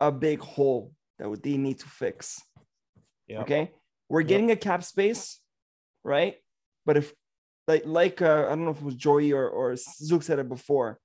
a 0.00 0.12
big 0.12 0.40
hole 0.40 0.92
that 1.18 1.42
they 1.42 1.56
need 1.56 1.80
to 1.80 1.88
fix. 1.88 2.40
Yeah. 3.26 3.40
Okay, 3.40 3.72
we're 4.08 4.20
Yep. 4.20 4.28
getting 4.28 4.50
a 4.50 4.56
cap 4.56 4.84
space, 4.84 5.40
right? 6.04 6.36
But 6.86 6.96
if 6.96 7.12
like 7.68 7.82
like 7.86 8.22
uh, 8.22 8.46
I 8.46 8.48
don't 8.50 8.64
know 8.64 8.70
if 8.70 8.78
it 8.78 8.84
was 8.84 8.94
Joey 8.96 9.32
or 9.32 9.46
or 9.48 9.76
Zook 9.76 10.22
said 10.24 10.38
it 10.40 10.48
before. 10.48 10.98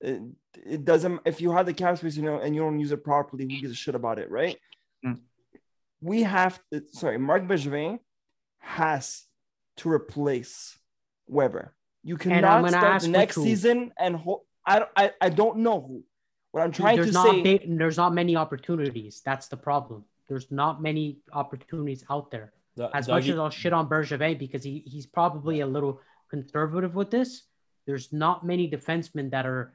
It, 0.00 0.20
it 0.66 0.84
doesn't 0.84 1.20
if 1.24 1.40
you 1.40 1.52
have 1.52 1.66
the 1.66 1.72
cap 1.72 1.96
space, 1.98 2.16
you 2.16 2.22
know, 2.24 2.38
and 2.40 2.54
you 2.54 2.60
don't 2.60 2.78
use 2.78 2.92
it 2.92 3.02
properly, 3.04 3.44
who 3.44 3.60
gives 3.60 3.72
a 3.72 3.76
shit 3.76 3.94
about 3.94 4.18
it, 4.18 4.30
right? 4.30 4.56
Mm. 5.06 5.20
We 6.00 6.22
have 6.24 6.60
to, 6.72 6.82
sorry, 6.92 7.18
Marc 7.18 7.44
Bergevin 7.44 7.98
has 8.58 9.24
to 9.78 9.90
replace 9.90 10.78
Weber. 11.26 11.72
You 12.04 12.16
cannot 12.16 12.68
start 12.68 13.02
the 13.02 13.08
next 13.08 13.36
who. 13.36 13.42
season 13.44 13.92
and 13.98 14.16
ho- 14.16 14.44
I, 14.64 14.78
don't- 14.80 14.90
I 14.96 15.12
I 15.20 15.28
don't 15.30 15.58
know 15.58 15.80
who. 15.80 16.04
What 16.52 16.62
I'm 16.62 16.72
trying 16.72 16.96
there's 16.96 17.08
to 17.08 17.12
not 17.12 17.30
say, 17.30 17.42
big, 17.42 17.78
there's 17.78 17.96
not 17.96 18.14
many 18.14 18.34
opportunities. 18.36 19.20
That's 19.24 19.48
the 19.48 19.56
problem. 19.56 20.04
There's 20.28 20.50
not 20.50 20.80
many 20.82 21.18
opportunities 21.32 22.04
out 22.10 22.30
there. 22.30 22.52
The- 22.76 22.90
As 22.96 23.08
much 23.08 23.24
Dougie- 23.24 23.32
as 23.32 23.38
I'll 23.38 23.50
shit 23.50 23.72
on 23.72 23.88
Bergevin 23.88 24.38
because 24.38 24.62
he, 24.62 24.82
he's 24.86 25.06
probably 25.06 25.60
a 25.60 25.66
little 25.66 26.00
conservative 26.30 26.94
with 26.94 27.10
this, 27.10 27.42
there's 27.86 28.12
not 28.12 28.44
many 28.44 28.70
defensemen 28.70 29.30
that 29.30 29.46
are 29.46 29.72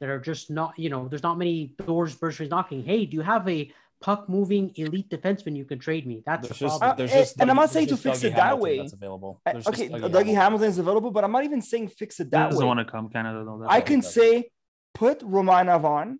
that 0.00 0.08
are 0.08 0.20
just 0.20 0.50
not, 0.50 0.78
you 0.78 0.90
know, 0.90 1.08
there's 1.08 1.22
not 1.22 1.38
many 1.38 1.74
doors 1.86 2.14
Bergevin's 2.14 2.50
knocking. 2.50 2.84
Hey, 2.84 3.06
do 3.06 3.16
you 3.16 3.22
have 3.22 3.48
a 3.48 3.72
puck 4.00 4.28
moving 4.28 4.72
elite 4.76 5.08
defenseman 5.08 5.56
you 5.56 5.64
can 5.64 5.78
trade 5.78 6.06
me? 6.06 6.22
That's 6.26 6.46
there's 6.48 6.58
the 6.58 6.66
just, 6.66 6.78
problem. 6.78 6.98
there's 6.98 7.12
Uh, 7.12 7.14
just 7.14 7.40
and 7.40 7.50
I'm 7.50 7.56
not 7.56 7.70
saying 7.70 7.86
to 7.88 7.96
fix 7.96 8.18
Dougie 8.20 8.24
it 8.24 8.36
that 8.36 8.42
Hamilton 8.42 8.62
way. 8.62 8.78
That's 8.78 8.92
available. 8.92 9.40
Uh, 9.46 9.52
There's 9.52 9.64
just 9.64 9.80
okay, 9.80 9.88
Dougie 9.88 10.00
Dougie 10.00 10.10
Hamilton. 10.10 10.34
Hamilton 10.34 10.68
is 10.68 10.78
available, 10.78 11.10
but 11.10 11.24
I'm 11.24 11.32
not 11.32 11.44
even 11.44 11.62
saying 11.62 11.88
fix 11.88 12.20
it 12.20 12.24
He 12.24 12.30
that 12.30 12.50
doesn't 12.50 12.60
way. 12.60 12.66
want 12.66 12.80
to 12.80 12.84
come 12.84 13.08
Canada 13.08 13.42
though. 13.44 13.58
That's 13.60 13.72
I 13.72 13.80
can 13.80 14.00
doesn't. 14.00 14.12
say 14.22 14.50
put 14.94 15.20
Romanov 15.20 15.84
on 15.84 16.18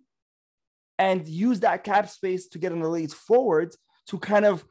and 0.99 1.29
use 1.29 1.61
that 1.61 1.85
cap 1.85 2.09
space 2.09 2.49
to 2.49 2.59
get 2.59 2.73
an 2.73 2.83
elite 2.83 3.13
forward 3.13 3.75
to 4.09 4.19
kind 4.19 4.47
of 4.47 4.65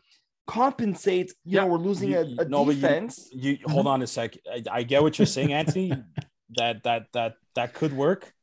compensate. 0.48 1.34
You 1.44 1.58
know, 1.58 1.64
Yeah, 1.66 1.70
we're 1.72 1.78
losing 1.78 2.10
You- 2.12 2.20
a, 2.20 2.24
you- 2.26 2.38
a 2.40 2.46
no, 2.46 2.66
but 2.66 2.76
you- 2.76 3.20
You 3.32 3.58
hold 3.68 3.88
on 3.88 4.02
a 4.02 4.08
sec. 4.08 4.38
I, 4.52 4.64
I 4.72 4.84
get 4.84 5.02
what 5.02 5.18
you're 5.20 5.26
saying, 5.26 5.54
Anthony. 5.54 5.92
that 6.58 6.84
that 6.84 7.08
that 7.14 7.36
that 7.56 7.74
could 7.74 7.94
work. 7.94 8.34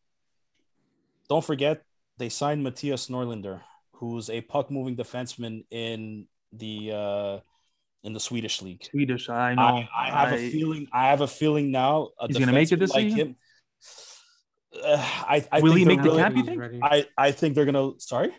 Don't 1.29 1.45
forget 1.45 1.83
they 2.19 2.29
signed 2.29 2.65
Mattias 2.67 3.09
Norlinder, 3.11 3.61
who's 3.93 4.29
a 4.29 4.41
puck 4.41 4.71
moving 4.71 4.97
defenseman 4.97 5.65
in 5.71 6.27
the 6.53 6.93
uh 6.93 7.39
in 8.05 8.13
the 8.13 8.21
Swedish 8.21 8.61
league. 8.63 8.85
Swedish. 8.85 9.29
I 9.29 9.55
know. 9.55 9.63
I, 9.63 9.89
I 9.97 10.11
have 10.11 10.33
a 10.33 10.37
I- 10.47 10.51
feeling. 10.51 10.87
I 10.93 11.09
have 11.09 11.21
a 11.21 11.29
feeling 11.29 11.71
now. 11.71 12.11
A 12.19 12.27
He's 12.27 12.37
gonna 12.39 12.53
make 12.53 12.71
it 12.73 12.79
this 12.81 12.91
like 12.91 13.05
season? 13.05 13.19
him. 13.19 13.37
Uh, 14.75 14.97
I, 14.97 15.47
I 15.53 15.61
Will 15.61 15.75
think 15.75 15.79
he 15.81 15.85
they're 15.85 15.97
make 15.97 16.03
the 16.03 16.11
really- 16.11 16.23
cap, 16.23 16.35
you 16.37 16.43
think? 16.45 16.83
I 16.83 17.07
I 17.17 17.31
think 17.31 17.55
they're 17.55 17.65
gonna. 17.67 17.93
Sorry. 17.99 18.31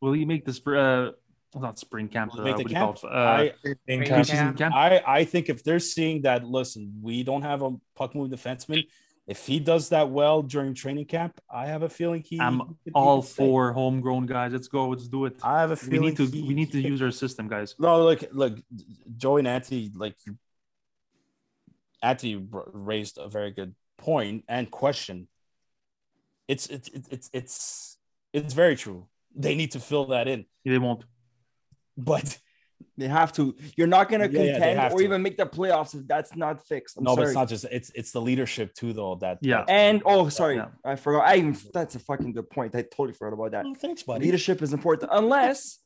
Will 0.00 0.12
he 0.14 0.24
make 0.24 0.44
this? 0.44 0.60
Uh, 0.66 1.12
well, 1.54 1.62
not 1.62 1.78
spring 1.78 2.08
camp. 2.08 2.32
Will 2.32 2.40
Uh, 2.40 2.44
what 2.44 2.50
make 2.50 2.56
do 2.58 2.64
the 2.64 2.70
you 2.70 2.76
call 2.76 2.92
camp? 2.94 3.04
it? 3.04 3.12
Uh, 3.12 3.68
I 3.68 3.74
Training 3.86 4.08
preseason 4.08 4.26
camp. 4.56 4.58
camp. 4.58 4.74
I 4.74 5.02
I 5.06 5.24
think 5.24 5.48
if 5.48 5.62
they're 5.64 5.78
seeing 5.80 6.22
that, 6.22 6.44
listen, 6.44 6.92
we 7.02 7.22
don't 7.22 7.42
have 7.42 7.62
a 7.62 7.70
puck 7.94 8.14
moving 8.14 8.36
defenseman. 8.36 8.86
If 9.26 9.46
he 9.46 9.60
does 9.60 9.88
that 9.90 10.10
well 10.10 10.42
during 10.42 10.74
training 10.74 11.04
camp, 11.06 11.40
I 11.48 11.66
have 11.66 11.82
a 11.82 11.88
feeling 11.88 12.22
he. 12.22 12.40
I'm 12.40 12.60
he 12.84 12.90
all 12.92 13.20
could 13.22 13.30
stay. 13.30 13.44
for 13.46 13.72
homegrown 13.72 14.26
guys. 14.26 14.52
Let's 14.52 14.66
go. 14.68 14.88
Let's 14.88 15.06
do 15.08 15.26
it. 15.26 15.36
I 15.42 15.60
have 15.60 15.70
a 15.70 15.76
feeling 15.76 16.00
We 16.02 16.08
need 16.08 16.16
to. 16.16 16.26
he- 16.26 16.42
We 16.42 16.54
need 16.54 16.72
to 16.72 16.80
use 16.80 17.00
our 17.02 17.12
system, 17.12 17.46
guys. 17.48 17.74
No, 17.78 18.02
look, 18.02 18.20
look, 18.32 18.54
Joey 19.16 19.40
and 19.40 19.48
Anthony, 19.48 19.90
like 19.94 20.16
you- 20.26 20.38
Anthony 22.02 22.34
raised 22.72 23.18
a 23.18 23.28
very 23.28 23.52
good 23.52 23.74
point 23.96 24.44
and 24.48 24.68
question. 24.70 25.28
It's 26.48 26.66
it's 26.66 26.88
it's 26.88 27.08
it's 27.08 27.30
it's 27.32 27.98
it's 28.32 28.54
very 28.54 28.74
true. 28.76 29.06
They 29.34 29.54
need 29.54 29.70
to 29.72 29.80
fill 29.80 30.06
that 30.06 30.26
in, 30.28 30.44
They 30.64 30.78
won't. 30.78 31.04
but 31.96 32.38
They 32.98 33.08
have 33.08 33.32
to. 33.34 33.54
You're 33.76 33.86
not 33.86 34.10
gonna 34.10 34.26
Yeah, 34.26 34.42
yeah, 34.42 34.58
they 34.58 34.74
contend 34.74 34.92
or 34.92 35.02
even 35.02 35.22
make 35.22 35.36
the 35.36 35.46
playoffs 35.46 35.94
if 35.94 36.06
that's 36.06 36.36
not 36.36 36.66
fixed. 36.66 36.96
I'm 36.98 37.04
no, 37.04 37.16
but 37.16 37.24
it's 37.24 37.34
not 37.34 37.48
just 37.48 37.64
it's 37.70 37.90
it's 37.94 38.12
the 38.12 38.20
leadership 38.20 38.74
too, 38.74 38.92
though. 38.92 39.14
That 39.16 39.38
Yeah. 39.40 39.64
And 39.68 40.02
oh, 40.04 40.28
sorry, 40.28 40.56
Yeah. 40.56 40.68
I 40.84 40.96
forgot. 40.96 41.26
I 41.26 41.36
even 41.36 41.56
that's 41.72 41.94
a 41.94 41.98
fucking 41.98 42.32
good 42.32 42.50
point. 42.50 42.74
I 42.74 42.82
totally 42.82 43.14
forgot 43.14 43.34
about 43.34 43.52
that. 43.52 43.64
Oh, 43.66 43.74
thanks, 43.74 44.02
buddy. 44.02 44.26
Leadership 44.26 44.62
is 44.62 44.72
important 44.72 45.10
unless, 45.12 45.78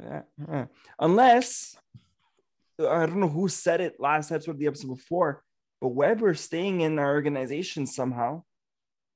uh, 0.52 0.66
unless 0.98 1.76
I 2.78 3.06
don't 3.06 3.20
know 3.20 3.28
who 3.28 3.48
said 3.48 3.80
it 3.80 3.96
last 3.98 4.30
episode 4.30 4.58
the 4.58 4.66
episode 4.66 4.88
before, 4.88 5.42
but 5.80 5.88
Weber 5.88 6.34
staying 6.34 6.80
in 6.82 6.98
our 6.98 7.12
organization 7.14 7.86
somehow, 7.86 8.42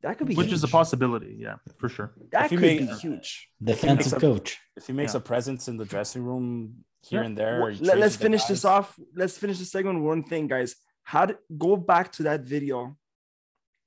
that 0.02 0.16
could 0.18 0.28
be 0.28 0.34
which 0.34 0.52
is 0.52 0.62
a 0.64 0.68
possibility. 0.68 1.36
Yeah, 1.38 1.56
for 1.78 1.88
sure. 1.88 2.12
That 2.32 2.44
If 2.46 2.50
he 2.50 2.56
could 2.56 2.62
made- 2.62 2.88
be 2.88 2.94
huge. 2.94 3.48
Defensive 3.62 3.98
Except- 4.14 4.20
coach. 4.20 4.58
If 4.76 4.86
he 4.86 4.92
makes 4.92 5.14
Yeah. 5.14 5.18
a 5.18 5.20
presence 5.22 5.68
in 5.68 5.76
the 5.76 5.84
dressing 5.84 6.22
room 6.22 6.84
here 7.02 7.20
Yeah. 7.20 7.26
and 7.26 7.36
there, 7.36 7.60
Well, 7.62 7.72
he 7.72 7.84
let, 7.84 7.96
us 7.98 8.00
changes 8.02 8.16
the 8.18 8.22
finish 8.24 8.44
this 8.44 8.64
off. 8.64 8.98
Let's 9.14 9.36
finish 9.38 9.58
the 9.58 9.64
segment 9.64 10.02
one 10.02 10.22
thing, 10.24 10.46
guys. 10.46 10.76
How 11.02 11.26
to 11.26 11.36
go 11.56 11.76
back 11.76 12.12
to 12.12 12.22
that 12.24 12.42
video 12.42 12.96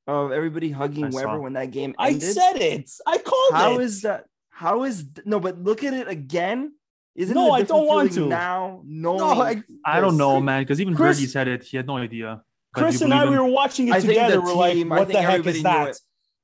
of 0.08 0.32
everybody 0.32 0.72
hugging 0.72 1.06
I 1.06 1.10
saw. 1.12 1.18
Weber 1.18 1.40
when 1.42 1.54
that 1.54 1.72
game 1.72 1.96
I 1.98 2.18
said 2.20 2.58
it. 2.58 2.90
I 3.08 3.18
called 3.20 3.54
How 3.54 3.80
it. 3.80 3.84
is 3.84 4.02
that? 4.02 4.26
How 4.50 4.84
is 4.84 5.06
no? 5.26 5.40
But 5.40 5.60
look 5.60 5.84
at 5.84 5.94
it 5.94 6.08
again. 6.08 6.74
Isn't 7.16 7.36
No, 7.36 7.48
it 7.48 7.50
a 7.50 7.54
I 7.54 7.62
don't 7.64 7.88
want 7.88 8.12
to. 8.14 8.26
now? 8.28 8.82
No, 8.86 9.18
no, 9.18 9.42
I, 9.42 9.62
I 9.86 10.00
don't 10.00 10.18
know, 10.18 10.40
man, 10.40 10.64
because 10.64 10.80
even 10.80 10.96
Chris- 10.96 11.18
Birdie 11.18 11.28
said 11.28 11.48
it. 11.48 11.64
He 11.64 11.76
had 11.78 11.86
no 11.86 11.98
idea. 11.98 12.42
But 12.74 12.82
Chris 12.82 13.02
and 13.02 13.14
I, 13.14 13.26
believe 13.26 13.32
we 13.40 13.44
were 13.46 13.52
watching 13.52 13.88
it 13.90 13.94
I 13.94 14.00
think 14.00 14.10
together. 14.14 14.36
the 14.36 14.42
We're 14.42 14.54
like, 14.54 14.74
team- 14.74 14.92
I 14.92 15.00
what 15.00 15.08
the 15.10 15.22
heck 15.22 15.46
is 15.46 15.64
that? 15.64 15.90
it. 15.90 16.00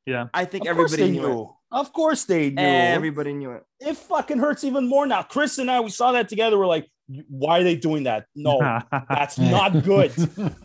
Yeah. 0.05 0.27
I 0.33 0.45
think 0.45 0.65
Of 0.65 0.69
everybody 0.69 1.11
knew, 1.11 1.21
knew. 1.21 1.41
it. 1.43 1.47
Of 1.71 1.91
course 1.93 2.23
they 2.25 2.49
knew. 2.49 2.61
Everybody 2.63 3.33
knew 3.33 3.51
it. 3.51 3.63
it 3.79 3.95
fucking 3.97 4.37
hurts 4.39 4.63
even 4.63 4.87
more 4.87 5.05
now. 5.05 5.23
Chris 5.23 5.57
and 5.57 5.69
I, 5.69 5.79
we 5.81 5.89
saw 5.89 6.11
that 6.13 6.29
together. 6.29 6.57
We're 6.57 6.65
like, 6.67 6.89
why 7.29 7.59
are 7.59 7.63
they 7.63 7.75
doing 7.75 8.03
that? 8.03 8.25
No, 8.35 8.59
that's 9.09 9.37
not 9.37 9.83
good. 9.83 10.11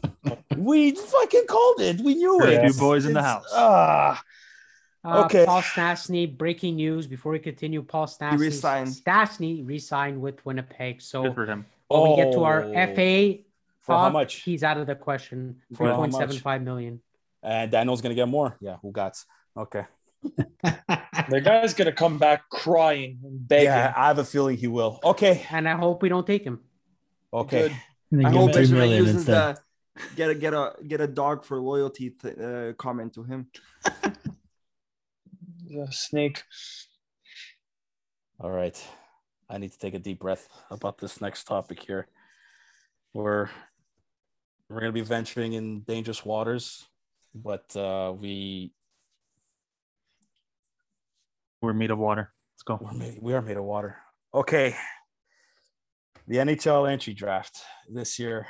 We 0.57 0.93
fucking 0.93 1.47
called 1.49 1.81
it. 1.81 2.01
We 2.01 2.15
knew 2.15 2.41
it. 2.43 2.63
a 2.65 2.71
few 2.71 2.79
boys 2.79 3.05
in 3.07 3.15
the 3.15 3.23
house. 3.23 3.47
Ah, 3.53 4.23
Uh, 5.05 5.25
Okay. 5.25 5.45
Paul 5.45 5.63
Stastny, 5.63 6.37
breaking 6.39 6.77
news 6.77 7.07
before 7.09 7.33
we 7.33 7.39
continue. 7.41 7.83
Paul 7.83 8.07
Stastny, 8.07 8.39
re-signed. 8.39 8.89
Stastny 8.89 9.67
re-signed 9.67 10.21
with 10.21 10.45
Winnipeg. 10.47 11.03
So 11.03 11.23
Good 11.25 11.35
for 11.35 11.47
him. 11.47 11.67
when 11.89 12.11
we 12.11 12.17
get 12.17 12.33
to 12.35 12.45
our 12.45 12.63
Oh. 12.65 12.73
FA, 12.95 13.39
For 13.83 13.97
how 13.97 14.11
much? 14.11 14.43
He's 14.43 14.63
out 14.63 14.79
of 14.79 14.87
the 14.87 14.95
question. 14.95 15.57
For 15.73 15.77
Three 15.79 15.87
how 15.89 15.97
point 15.97 16.13
much? 16.13 16.21
seven 16.21 16.37
five 16.39 16.63
million. 16.63 17.01
and 17.43 17.71
Daniel's 17.71 18.01
gonna 18.01 18.15
get 18.15 18.29
more. 18.29 18.57
Yeah, 18.61 18.77
who 18.83 18.93
got? 18.93 19.23
Okay. 19.57 19.85
The 21.29 21.41
guy's 21.41 21.75
gonna 21.75 21.93
come 21.93 22.19
back 22.19 22.49
crying 22.49 23.19
and 23.23 23.47
begging. 23.47 23.67
Yeah, 23.67 23.93
I 23.97 24.07
have 24.09 24.19
a 24.19 24.25
feeling 24.25 24.57
he 24.57 24.67
will. 24.67 24.99
Okay. 25.05 25.47
And 25.51 25.69
I 25.69 25.77
hope 25.77 26.03
we 26.03 26.09
don't 26.09 26.27
take 26.27 26.43
him. 26.43 26.61
Okay. 27.33 27.67
I 27.67 28.31
hope 28.31 28.53
three 28.53 28.63
Benjamin 28.63 28.79
million 28.81 28.99
uses 29.05 29.17
instead. 29.17 29.57
the 29.57 30.03
get 30.17 30.31
a 30.31 30.35
get 30.35 30.55
a 30.55 30.73
get 30.87 31.01
a 31.01 31.07
dog 31.07 31.45
for 31.45 31.61
loyalty 31.61 32.11
th- 32.11 32.39
uh, 32.39 32.73
comment 32.75 33.15
to 33.15 33.23
him. 33.25 33.49
The 35.69 35.89
snake. 35.91 36.43
All 38.41 38.51
right. 38.51 38.77
I 39.49 39.59
need 39.59 39.73
to 39.73 39.79
take 39.79 39.95
a 39.95 39.99
deep 39.99 40.19
breath 40.21 40.49
about 40.71 40.99
this 40.99 41.21
next 41.21 41.45
topic 41.45 41.83
here. 41.83 42.09
We're 43.15 43.49
we're 44.73 44.81
gonna 44.81 44.93
be 44.93 45.03
venturing 45.03 45.53
in 45.53 45.81
dangerous 45.81 46.25
waters, 46.25 46.87
but 47.35 47.75
uh 47.77 48.13
we 48.17 48.73
We're 51.63 51.73
made 51.73 51.93
of 51.93 51.99
water. 51.99 52.33
Let's 52.55 52.63
go. 52.65 52.79
we're 52.83 52.99
made, 52.99 53.19
we 53.23 53.35
are 53.35 53.43
made 53.43 53.57
of 53.57 53.65
water. 53.65 53.97
Okay. 54.35 54.75
The 56.27 56.37
NHL 56.37 56.91
entry 56.91 57.15
draft 57.15 57.61
this 57.89 58.19
year. 58.19 58.47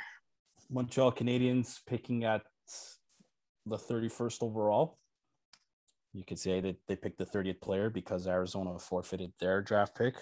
Montreal 0.71 1.11
Canadiens 1.11 1.79
picking 1.85 2.23
at 2.23 2.41
the 3.67 3.77
31st 3.77 4.41
overall. 4.41 4.97
You 6.13 6.23
could 6.25 6.39
say 6.39 6.59
that 6.61 6.77
they 6.87 6.95
picked 6.95 7.19
the 7.19 7.25
30th 7.25 7.61
player 7.61 7.89
because 7.89 8.27
Arizona 8.27 8.79
forfeited 8.79 9.33
their 9.39 9.61
draft 9.61 9.95
pick. 9.95 10.15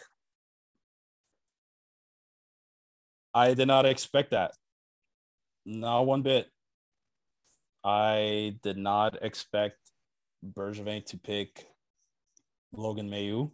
I 3.33 3.53
did 3.53 3.67
not 3.67 3.85
expect 3.85 4.31
that. 4.31 4.51
Not 5.65 6.05
one 6.05 6.21
bit. 6.21 6.47
I 7.83 8.57
did 8.61 8.77
not 8.77 9.23
expect 9.23 9.77
Bergevin 10.43 11.05
to 11.07 11.17
pick 11.17 11.67
Logan 12.71 13.09
Mailloux. 13.09 13.51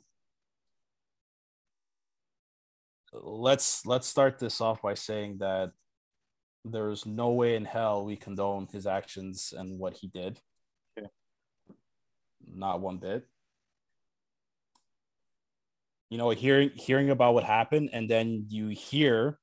Let's 3.13 3.85
let's 3.85 4.07
start 4.07 4.37
this 4.37 4.59
off 4.59 4.81
by 4.81 4.93
saying 4.93 5.37
that 5.39 5.71
there's 6.65 7.05
no 7.05 7.31
way 7.31 7.55
in 7.55 7.65
hell 7.65 8.05
we 8.05 8.15
condone 8.15 8.67
his 8.71 8.85
actions 8.85 9.53
and 9.57 9.79
what 9.79 9.93
he 9.97 10.07
did. 10.07 10.39
Okay. 10.97 11.07
Not 12.45 12.81
one 12.81 12.97
bit. 12.97 13.25
You 16.09 16.17
know, 16.17 16.29
hearing 16.29 16.71
hearing 16.75 17.09
about 17.09 17.33
what 17.33 17.43
happened, 17.43 17.89
and 17.93 18.09
then 18.09 18.45
you 18.49 18.67
hear 18.69 19.39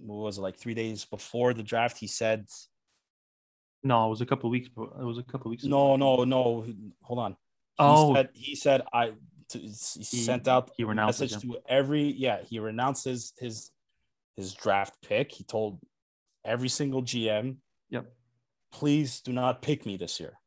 what 0.00 0.24
was 0.24 0.38
it 0.38 0.42
like 0.42 0.56
three 0.58 0.74
days 0.74 1.04
before 1.04 1.54
the 1.54 1.62
draft, 1.62 1.98
he 1.98 2.06
said, 2.06 2.46
No, 3.82 4.06
it 4.06 4.10
was 4.10 4.20
a 4.20 4.26
couple 4.26 4.48
of 4.48 4.52
weeks. 4.52 4.68
It 4.68 5.04
was 5.04 5.18
a 5.18 5.22
couple 5.22 5.48
of 5.48 5.50
weeks. 5.50 5.64
No, 5.64 5.94
ago. 5.94 5.96
no, 5.96 6.24
no. 6.24 6.66
Hold 7.02 7.18
on. 7.18 7.32
He 7.32 7.36
Oh. 7.78 8.14
said, 8.14 8.28
he 8.34 8.54
said 8.56 8.82
I 8.92 9.12
to, 9.50 9.58
he 9.58 9.72
sent 9.72 10.48
out 10.48 10.70
he 10.76 10.82
a 10.82 10.86
renounced 10.86 11.20
it, 11.20 11.32
message 11.32 11.42
to 11.42 11.58
every 11.68 12.02
yeah, 12.12 12.42
he 12.42 12.58
renounces 12.58 13.32
his 13.38 13.56
his 13.56 13.70
his 14.36 14.54
draft 14.54 14.94
pick. 15.02 15.32
He 15.32 15.44
told 15.44 15.80
every 16.44 16.68
single 16.68 17.02
GM, 17.02 17.56
Yep. 17.90 18.06
please 18.72 19.20
do 19.20 19.32
not 19.32 19.62
pick 19.62 19.86
me 19.86 19.96
this 19.96 20.18
year. 20.20 20.34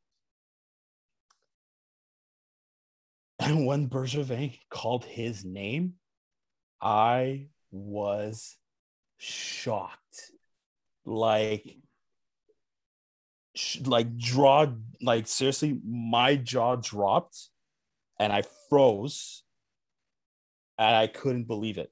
And 3.39 3.65
when 3.65 3.89
Bergevin 3.89 4.57
called 4.69 5.03
his 5.05 5.43
name, 5.43 5.93
I 6.81 7.47
was 7.71 8.57
shocked. 9.23 10.31
Like, 11.05 11.77
sh- 13.55 13.81
like 13.85 14.17
draw, 14.17 14.67
like 15.01 15.27
seriously, 15.27 15.79
my 15.85 16.35
jaw 16.35 16.75
dropped, 16.75 17.49
and 18.19 18.31
I 18.31 18.43
froze, 18.69 19.43
and 20.77 20.95
I 20.95 21.07
couldn't 21.07 21.45
believe 21.45 21.77
it. 21.77 21.91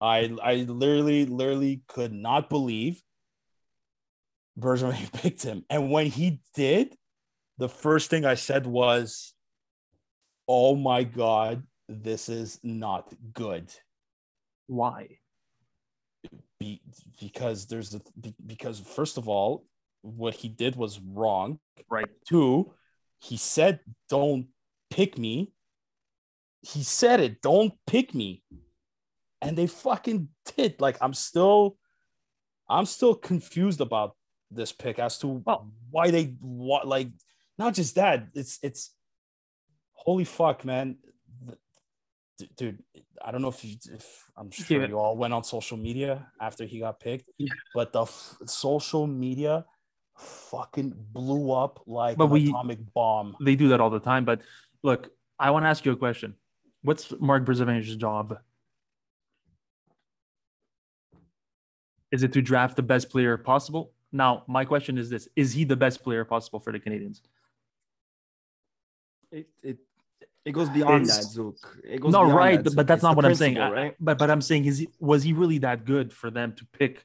I 0.00 0.36
I 0.42 0.54
literally, 0.68 1.26
literally 1.26 1.82
could 1.88 2.12
not 2.12 2.48
believe 2.48 3.02
Bergevin 4.58 5.12
picked 5.20 5.42
him. 5.42 5.64
And 5.70 5.90
when 5.90 6.06
he 6.06 6.40
did, 6.54 6.96
the 7.58 7.68
first 7.68 8.10
thing 8.10 8.24
I 8.24 8.34
said 8.34 8.66
was, 8.66 9.34
"Oh 10.48 10.74
my 10.74 11.04
god, 11.04 11.62
this 11.88 12.28
is 12.28 12.58
not 12.62 13.12
good." 13.32 13.72
Why? 14.66 15.18
Be, 16.64 16.80
because 17.20 17.66
there's 17.66 17.94
a 17.94 18.00
because 18.46 18.80
first 18.80 19.18
of 19.18 19.28
all, 19.28 19.66
what 20.00 20.34
he 20.34 20.48
did 20.48 20.76
was 20.76 20.98
wrong. 20.98 21.58
Right. 21.90 22.08
Two, 22.26 22.72
he 23.20 23.36
said, 23.36 23.80
"Don't 24.08 24.48
pick 24.88 25.18
me." 25.18 25.52
He 26.62 26.82
said 26.82 27.20
it, 27.20 27.42
"Don't 27.42 27.74
pick 27.86 28.14
me," 28.14 28.42
and 29.42 29.58
they 29.58 29.66
fucking 29.66 30.28
did. 30.56 30.80
Like 30.80 30.96
I'm 31.02 31.12
still, 31.12 31.76
I'm 32.66 32.86
still 32.86 33.14
confused 33.14 33.82
about 33.82 34.16
this 34.50 34.72
pick 34.72 34.98
as 34.98 35.18
to 35.18 35.42
Well- 35.44 35.70
why 35.90 36.10
they 36.10 36.36
what 36.40 36.88
like 36.88 37.08
not 37.58 37.74
just 37.74 37.94
that. 37.96 38.28
It's 38.34 38.58
it's 38.62 38.94
holy 39.92 40.24
fuck, 40.24 40.64
man. 40.64 40.96
The- 42.38 42.46
d- 42.46 42.50
Dude, 42.56 42.82
I 43.24 43.30
don't 43.30 43.42
know 43.42 43.48
if 43.48 43.64
you, 43.64 43.76
if 43.92 44.30
I'm 44.36 44.50
sure 44.50 44.80
Yeah. 44.82 44.88
you 44.88 44.98
all 44.98 45.16
went 45.16 45.32
on 45.34 45.44
social 45.44 45.76
media 45.76 46.30
after 46.40 46.64
he 46.64 46.78
got 46.80 47.00
picked, 47.00 47.30
Yeah. 47.38 47.52
but 47.74 47.92
the 47.92 48.02
f- 48.02 48.36
social 48.46 49.06
media 49.06 49.64
fucking 50.16 50.94
blew 51.12 51.50
up 51.52 51.82
like 51.86 52.16
But 52.16 52.24
an 52.26 52.30
we- 52.30 52.48
atomic 52.48 52.92
bomb. 52.92 53.36
They 53.40 53.56
do 53.56 53.68
that 53.68 53.80
all 53.80 53.90
the 53.90 54.00
time. 54.00 54.24
But 54.24 54.42
look, 54.82 55.10
I 55.38 55.50
want 55.50 55.64
to 55.64 55.68
ask 55.68 55.84
you 55.84 55.92
a 55.92 55.96
question. 55.96 56.36
What's 56.82 57.12
Marc 57.20 57.44
Bergevin's 57.44 57.96
job? 57.96 58.38
Is 62.10 62.22
it 62.22 62.32
to 62.34 62.42
draft 62.42 62.76
the 62.76 62.82
best 62.82 63.10
player 63.10 63.36
possible? 63.36 63.92
Now, 64.12 64.44
my 64.46 64.64
question 64.64 64.98
is 64.98 65.10
this: 65.10 65.28
Is 65.34 65.52
he 65.52 65.64
the 65.64 65.76
best 65.76 66.02
player 66.04 66.24
possible 66.24 66.60
for 66.60 66.72
the 66.72 66.78
Canadiens? 66.78 67.20
It 69.32 69.48
it, 69.62 69.78
it 70.44 70.52
goes 70.52 70.68
beyond 70.68 71.04
It's- 71.04 71.18
that, 71.18 71.24
Zook. 71.32 71.80
It 71.84 72.00
goes 72.00 72.12
No, 72.12 72.30
right, 72.30 72.62
that, 72.62 72.74
but 72.76 72.86
that's 72.86 72.98
It's 72.98 73.02
not 73.02 73.12
the 73.12 73.16
what 73.16 73.24
I'm 73.24 73.34
saying. 73.34 73.54
principle, 73.54 73.78
I- 73.78 73.82
right? 73.82 73.96
But 74.00 74.18
but 74.18 74.30
I'm 74.30 74.40
saying 74.42 74.64
is 74.66 74.78
he, 74.78 74.88
was 75.00 75.22
he 75.22 75.32
really 75.32 75.58
that 75.58 75.84
good 75.84 76.12
for 76.12 76.30
them 76.30 76.54
to 76.56 76.66
pick 76.78 77.04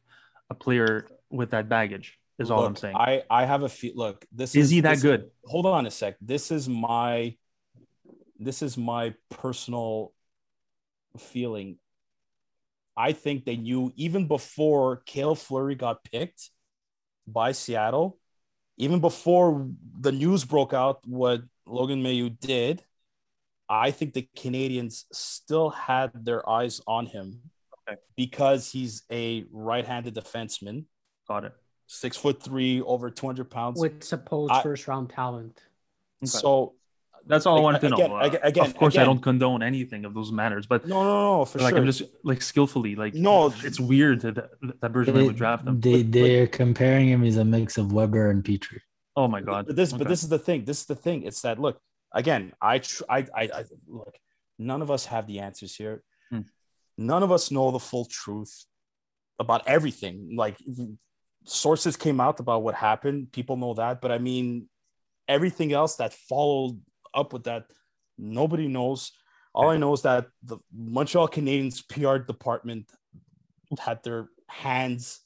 a 0.49 0.55
player 0.55 1.07
with 1.29 1.51
that 1.51 1.69
baggage? 1.69 2.17
Is 2.37 2.49
all 2.51 2.65
I'm 2.65 2.75
saying. 2.77 2.95
I 2.95 3.23
I 3.29 3.45
have 3.45 3.63
a 3.63 3.69
feel. 3.69 3.93
Look, 3.95 4.25
this 4.31 4.55
is 4.55 4.69
he 4.69 4.79
that 4.81 4.93
this- 4.95 5.01
good? 5.01 5.31
Hold 5.45 5.65
on 5.65 5.85
a 5.85 5.91
sec. 5.91 6.15
This 6.21 6.51
is 6.51 6.69
my 6.69 7.35
this 8.39 8.61
is 8.61 8.77
my 8.77 9.13
personal 9.29 10.13
feeling. 11.17 11.77
I 12.95 13.11
think 13.13 13.45
they 13.45 13.57
knew 13.57 13.91
even 13.95 14.27
before 14.27 14.97
Cale 15.05 15.35
Fleury 15.35 15.75
got 15.75 16.03
picked 16.03 16.49
by 17.27 17.51
Seattle, 17.51 18.17
even 18.77 18.99
before 19.01 19.67
the 19.99 20.11
news 20.11 20.45
broke 20.45 20.73
out 20.73 21.05
what 21.05 21.41
Logan 21.65 22.01
Mailloux 22.03 22.37
did, 22.39 22.83
I 23.69 23.91
think 23.91 24.13
the 24.13 24.27
Canadiens 24.35 25.05
still 25.13 25.69
had 25.69 26.11
their 26.25 26.47
eyes 26.49 26.81
on 26.87 27.05
him 27.05 27.41
Okay. 27.87 27.99
because 28.15 28.71
he's 28.71 29.03
a 29.11 29.45
right-handed 29.51 30.15
defenseman, 30.15 30.85
Got 31.27 31.45
it. 31.45 31.53
six 31.87 32.17
foot 32.17 32.41
three, 32.41 32.81
over 32.81 33.09
200 33.11 33.49
pounds. 33.49 33.79
with 33.79 34.03
supposed 34.03 34.51
I- 34.51 34.63
first 34.63 34.87
round 34.87 35.09
talent. 35.11 35.61
So 36.25 36.73
That's 37.27 37.45
all 37.45 37.55
I 37.55 37.57
Like, 37.57 37.63
wanted 37.63 37.81
to 37.81 37.89
know. 37.89 37.95
again- 37.97 38.11
Uh, 38.11 38.19
again- 38.21 38.39
again- 38.43 38.65
of 38.65 38.75
course, 38.75 38.97
I 38.97 39.03
don't 39.03 39.19
condone 39.19 39.61
anything 39.61 40.03
of 40.05 40.13
those 40.15 40.31
matters, 40.31 40.65
but 40.65 40.87
no, 40.87 41.03
no, 41.03 41.37
no, 41.39 41.45
for 41.45 41.59
like 41.59 41.71
sure. 41.71 41.77
I'm 41.79 41.85
just 41.85 42.01
like 42.23 42.41
skillfully 42.41 42.95
like 42.95 43.13
No. 43.13 43.53
it's 43.63 43.79
weird 43.79 44.21
that 44.21 44.35
that, 44.35 44.49
that 44.81 44.91
Bergevin 44.93 45.25
would 45.27 45.35
draft 45.35 45.67
him. 45.67 45.79
They 45.79 46.01
But- 46.01 46.11
they're 46.13 46.47
comparing 46.47 47.09
him 47.09 47.23
as 47.25 47.35
a 47.37 47.45
mix 47.45 47.77
of 47.77 47.91
Weber 47.91 48.31
and 48.31 48.43
Petry. 48.43 48.79
Oh 49.17 49.27
my 49.27 49.41
god! 49.41 49.67
But 49.67 49.75
this, 49.75 49.91
but 49.93 50.07
this 50.07 50.23
is 50.23 50.29
the 50.29 50.39
thing. 50.39 50.63
This 50.63 50.79
is 50.79 50.85
the 50.87 50.95
thing. 50.95 51.23
It's 51.23 51.41
that 51.41 51.59
look 51.59 51.79
again. 52.13 52.53
I, 52.61 52.79
tr- 52.79 53.03
I, 53.09 53.19
I, 53.35 53.43
I 53.53 53.63
look. 53.87 54.15
None 54.57 54.81
of 54.81 54.91
us 54.91 55.05
have 55.05 55.25
the 55.27 55.39
answers 55.39 55.75
here. 55.75 56.03
Hmm. 56.29 56.41
None 56.97 57.23
of 57.23 57.31
us 57.31 57.49
know 57.51 57.71
the 57.71 57.79
full 57.79 58.05
truth 58.05 58.65
about 59.39 59.67
everything. 59.67 60.35
Like 60.35 60.57
sources 61.45 61.95
came 61.95 62.19
out 62.19 62.39
about 62.39 62.63
what 62.63 62.75
happened. 62.75 63.31
People 63.31 63.55
know 63.57 63.73
that, 63.75 64.01
but 64.01 64.11
I 64.11 64.17
mean, 64.17 64.67
everything 65.27 65.71
else 65.73 65.95
that 65.95 66.13
followed 66.13 66.79
up 67.13 67.31
with 67.33 67.45
that, 67.45 67.65
nobody 68.17 68.67
knows. 68.67 69.11
All 69.53 69.69
I 69.69 69.77
know 69.77 69.93
is 69.93 70.01
that 70.03 70.27
the 70.43 70.57
Montreal 70.75 71.27
Canadiens 71.29 71.81
PR 71.87 72.17
department 72.23 72.91
had 73.79 74.03
their 74.03 74.29
hands 74.47 75.21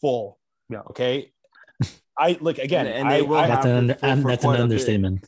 full. 0.00 0.38
Yeah. 0.68 0.80
Okay. 0.90 1.32
I 2.18 2.38
look 2.40 2.58
again. 2.58 2.86
And- 2.86 2.94
and 2.96 3.10
they 3.10 3.18
I, 3.18 3.20
will 3.20 3.36
I, 3.36 3.46
have 3.46 3.56
That's 3.56 3.66
an 3.66 3.72
under, 3.76 3.94
for- 3.94 4.06
and 4.06 4.24
that's 4.24 4.44
an 4.44 4.48
quite 4.48 4.60
a 4.60 4.62
understatement. 4.62 5.26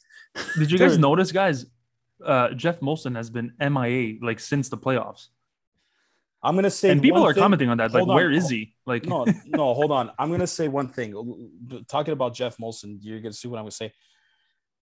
Did 0.59 0.71
you 0.71 0.79
guys 0.79 0.93
Dude. 0.93 1.01
notice, 1.01 1.33
guys? 1.33 1.67
Uh, 2.25 2.51
Geoff 2.51 2.81
Molson 2.81 3.15
has 3.17 3.31
been 3.31 3.53
MIA 3.61 4.19
like 4.21 4.41
since 4.41 4.69
the 4.69 4.77
playoffs, 4.77 5.29
I'm 6.43 6.55
gonna 6.55 6.71
say 6.71 6.91
and 6.91 7.01
people 7.03 7.23
are 7.25 7.33
thing- 7.33 7.43
commenting 7.43 7.69
on 7.69 7.79
that. 7.79 7.93
Like, 7.93 8.03
on. 8.03 8.15
where 8.15 8.31
is 8.31 8.49
he? 8.49 8.75
Like, 8.87 9.05
no, 9.07 9.25
no, 9.47 9.75
hold 9.75 9.93
on. 9.93 10.11
I'm 10.19 10.31
gonna 10.31 10.47
say 10.47 10.69
one 10.69 10.89
thing. 10.89 11.15
Talking 11.89 12.13
about 12.13 12.35
Geoff 12.35 12.57
Molson, 12.59 12.99
you're 13.01 13.21
gonna 13.21 13.33
see 13.33 13.49
what 13.49 13.59
I'm 13.59 13.65
gonna 13.65 13.71
say. 13.73 13.93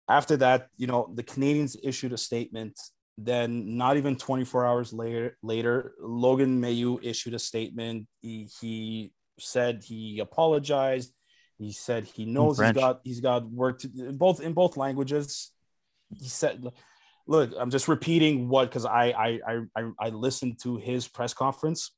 After 0.09 0.37
that, 0.37 0.67
you 0.77 0.87
know, 0.87 1.11
the 1.13 1.23
Canadiens 1.23 1.75
issued 1.83 2.13
a 2.13 2.17
statement. 2.17 2.79
Then, 3.21 3.75
not 3.75 3.97
even 3.97 4.15
24 4.15 4.65
hours 4.65 4.93
later, 4.93 5.37
later, 5.43 5.93
Logan 5.99 6.61
Mailloux 6.61 6.99
issued 7.03 7.33
a 7.33 7.39
statement. 7.39 8.07
He, 8.21 8.47
he 8.61 9.11
said 9.37 9.83
he 9.83 10.19
apologized. 10.19 11.13
He 11.59 11.71
said 11.71 12.05
he 12.05 12.25
knows 12.25 12.59
he's 12.59 12.71
got 12.71 13.01
he's 13.03 13.19
got 13.19 13.49
work 13.51 13.79
to 13.81 13.87
both 14.13 14.41
in 14.41 14.53
both 14.53 14.77
languages. 14.77 15.51
He 16.17 16.27
said, 16.27 16.65
"Look, 17.27 17.51
I'm 17.59 17.69
just 17.69 17.87
repeating 17.87 18.49
what 18.49 18.69
because 18.69 18.85
I 18.85 19.39
I 19.45 19.61
I 19.75 19.91
I 19.99 20.09
listened 20.09 20.59
to 20.63 20.77
his 20.77 21.07
press 21.07 21.33
conference." 21.33 21.91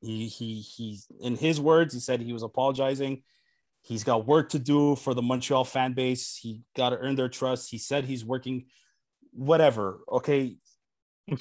he 0.00 0.28
he 0.28 0.60
he 0.60 0.98
in 1.20 1.36
his 1.36 1.60
words 1.60 1.92
he 1.92 2.00
said 2.00 2.20
he 2.20 2.32
was 2.32 2.42
apologizing. 2.42 3.22
He's 3.82 4.04
got 4.04 4.26
work 4.26 4.50
to 4.50 4.58
do 4.58 4.96
for 4.96 5.14
the 5.14 5.22
montreal 5.22 5.64
fan 5.64 5.94
base. 5.94 6.36
He 6.36 6.62
got 6.76 6.90
to 6.90 6.98
earn 6.98 7.16
their 7.16 7.28
trust. 7.28 7.70
He 7.70 7.78
said 7.78 8.04
he's 8.04 8.24
working 8.24 8.66
whatever 9.32 10.00
okay? 10.10 10.56
Gonna 11.28 11.38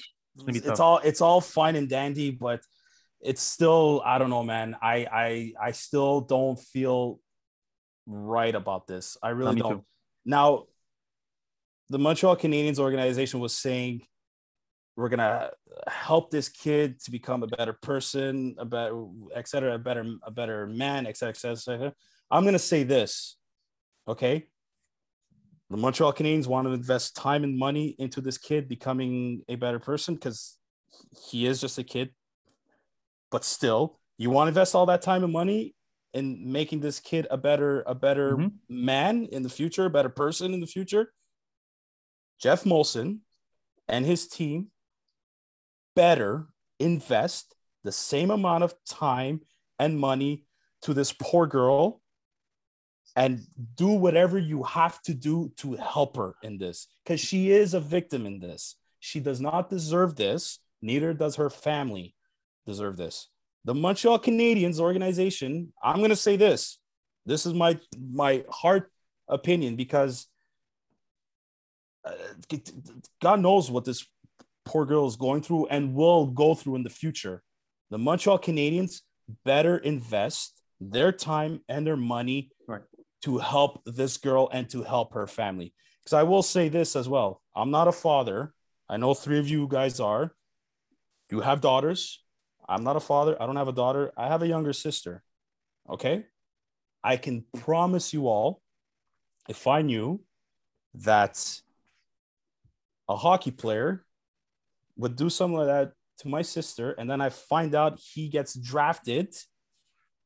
it's 0.48 0.80
all 0.80 1.00
it's 1.00 1.22
all 1.22 1.42
fine 1.42 1.76
and 1.76 1.90
dandy 1.90 2.32
but 2.32 2.62
it's 3.22 3.42
still 3.42 4.02
i 4.06 4.18
don't 4.18 4.30
know 4.30 4.44
man 4.44 4.76
i 4.82 5.08
i 5.12 5.54
i 5.62 5.72
still 5.72 6.22
don't 6.22 6.60
feel 6.60 7.20
right 8.06 8.56
about 8.56 8.88
this 8.88 9.18
i 9.22 9.30
really 9.30 9.56
me 9.56 9.62
don't 9.62 9.78
too. 9.80 9.86
now 10.26 10.66
the 11.90 12.00
montreal 12.00 12.36
canadiens 12.36 12.80
organization 12.80 13.40
was 13.40 13.54
saying 13.54 14.02
we're 15.00 15.10
gonna 15.10 15.50
help 15.88 16.30
this 16.30 16.50
kid 16.50 17.00
to 17.00 17.10
become 17.10 17.42
a 17.42 17.48
better 17.48 17.72
person, 17.72 18.54
a 18.58 18.66
better, 18.66 19.06
et 19.34 19.48
cetera, 19.48 19.76
a 19.76 19.78
better, 19.78 20.04
a 20.24 20.30
better 20.30 20.68
man, 20.68 21.08
et 21.08 21.16
cetera, 21.16 21.30
et 21.30 21.38
cetera, 21.38 21.54
et 21.54 21.60
cetera. 21.60 21.94
I'm 22.30 22.44
gonna 22.44 22.60
say 22.60 22.84
this, 22.84 23.38
okay? 24.08 24.48
The 25.70 25.78
Montreal 25.78 26.14
Canadiens 26.14 26.48
want 26.48 26.68
to 26.68 26.74
invest 26.74 27.16
time 27.16 27.46
and 27.46 27.58
money 27.58 27.96
into 27.98 28.20
this 28.20 28.38
kid 28.38 28.68
becoming 28.68 29.44
a 29.48 29.56
better 29.56 29.80
person 29.80 30.16
because 30.16 30.58
he 31.30 31.46
is 31.46 31.62
just 31.62 31.78
a 31.78 31.84
kid. 31.84 32.10
But 33.32 33.46
still, 33.46 34.00
you 34.18 34.30
want 34.30 34.48
to 34.48 34.50
invest 34.50 34.76
all 34.76 34.86
that 34.88 35.02
time 35.02 35.24
and 35.24 35.34
money 35.34 35.76
in 36.14 36.52
making 36.52 36.80
this 36.80 37.00
kid 37.00 37.28
a 37.30 37.38
better, 37.38 37.84
a 37.86 37.94
better 37.94 38.38
Mhm. 38.38 38.54
man 38.68 39.26
in 39.26 39.44
the 39.44 39.50
future, 39.50 39.86
a 39.86 39.90
better 39.90 40.10
person 40.10 40.54
in 40.54 40.60
the 40.60 40.68
future. 40.68 41.14
Geoff 42.40 42.64
Molson 42.64 43.20
and 43.88 44.06
his 44.06 44.28
team 44.28 44.72
better 45.96 46.48
invest 46.80 47.56
the 47.84 47.92
same 47.92 48.32
amount 48.32 48.64
of 48.64 48.74
time 48.86 49.42
and 49.78 50.00
money 50.00 50.46
to 50.82 50.94
this 50.94 51.14
poor 51.14 51.46
girl 51.46 52.02
and 53.16 53.46
do 53.76 53.90
whatever 53.90 54.38
you 54.38 54.64
have 54.64 55.02
to 55.02 55.14
do 55.14 55.50
to 55.58 55.74
help 55.76 56.16
her 56.16 56.36
in 56.42 56.58
this 56.58 56.88
because 57.04 57.20
she 57.20 57.52
is 57.52 57.74
a 57.74 57.80
victim 57.80 58.26
in 58.26 58.40
this. 58.40 58.76
She 59.00 59.20
does 59.20 59.42
not 59.42 59.70
deserve 59.70 60.16
this, 60.16 60.60
neither 60.82 61.14
does 61.14 61.36
her 61.36 61.50
family 61.50 62.16
deserve 62.66 62.98
this. 62.98 63.28
The 63.66 63.74
Montreal 63.74 64.20
Canadiens 64.20 64.80
organization, 64.80 65.74
I'm 65.84 65.98
going 65.98 66.10
to 66.10 66.16
say 66.16 66.36
this. 66.38 66.80
This 67.26 67.46
is 67.46 67.54
my 67.54 67.78
my 68.12 68.44
heart 68.50 68.92
opinion 69.28 69.76
because 69.76 70.28
uh, 72.06 72.12
God 73.22 73.42
knows 73.42 73.70
what 73.70 73.86
this 73.86 74.06
poor 74.66 74.86
girl 74.86 75.08
is 75.08 75.16
going 75.16 75.42
through 75.42 75.68
and 75.68 75.94
will 75.94 76.28
go 76.28 76.56
through 76.56 76.76
in 76.76 76.84
the 76.84 76.90
future. 76.90 77.44
The 77.90 77.98
Montreal 77.98 78.40
Canadiens 78.40 79.02
better 79.46 79.78
invest 79.78 80.62
their 80.80 81.12
time 81.12 81.62
and 81.68 81.86
their 81.86 81.98
money 81.98 82.52
Right. 82.68 82.82
to 83.24 83.38
help 83.38 83.82
this 83.86 84.18
girl 84.18 84.50
and 84.52 84.70
to 84.70 84.84
help 84.84 85.14
her 85.14 85.28
family. 85.28 85.74
Because 86.02 86.14
I 86.14 86.24
will 86.24 86.44
say 86.44 86.70
this 86.70 86.96
as 86.96 87.10
well 87.10 87.42
I'm 87.56 87.72
not 87.72 87.88
a 87.88 87.92
father. 87.92 88.54
I 88.88 88.98
know 88.98 89.14
three 89.14 89.40
of 89.40 89.48
you 89.48 89.68
guys 89.68 90.00
are. 90.00 90.34
You 91.30 91.42
have 91.42 91.62
daughters. 91.62 92.24
I'm 92.70 92.84
not 92.84 92.96
a 92.96 93.00
father. 93.00 93.36
I 93.42 93.48
don't 93.48 93.56
have 93.56 93.68
a 93.68 93.74
daughter. 93.74 94.12
I 94.16 94.28
have 94.28 94.44
a 94.44 94.48
younger 94.48 94.74
sister. 94.74 95.24
Okay. 95.90 96.26
I 97.04 97.18
can 97.18 97.44
promise 97.58 98.14
you 98.14 98.28
all 98.28 98.62
if 99.48 99.66
I 99.66 99.82
knew 99.82 100.22
that 100.94 101.62
a 103.10 103.16
hockey 103.16 103.52
player 103.52 104.06
would 104.96 105.16
do 105.16 105.30
something 105.30 105.58
like 105.58 105.68
that 105.68 105.94
to 106.20 106.28
my 106.28 106.44
sister, 106.44 106.92
and 106.92 107.10
then 107.10 107.22
I 107.22 107.30
find 107.30 107.74
out 107.74 108.00
he 108.00 108.28
gets 108.28 108.54
drafted, 108.54 109.34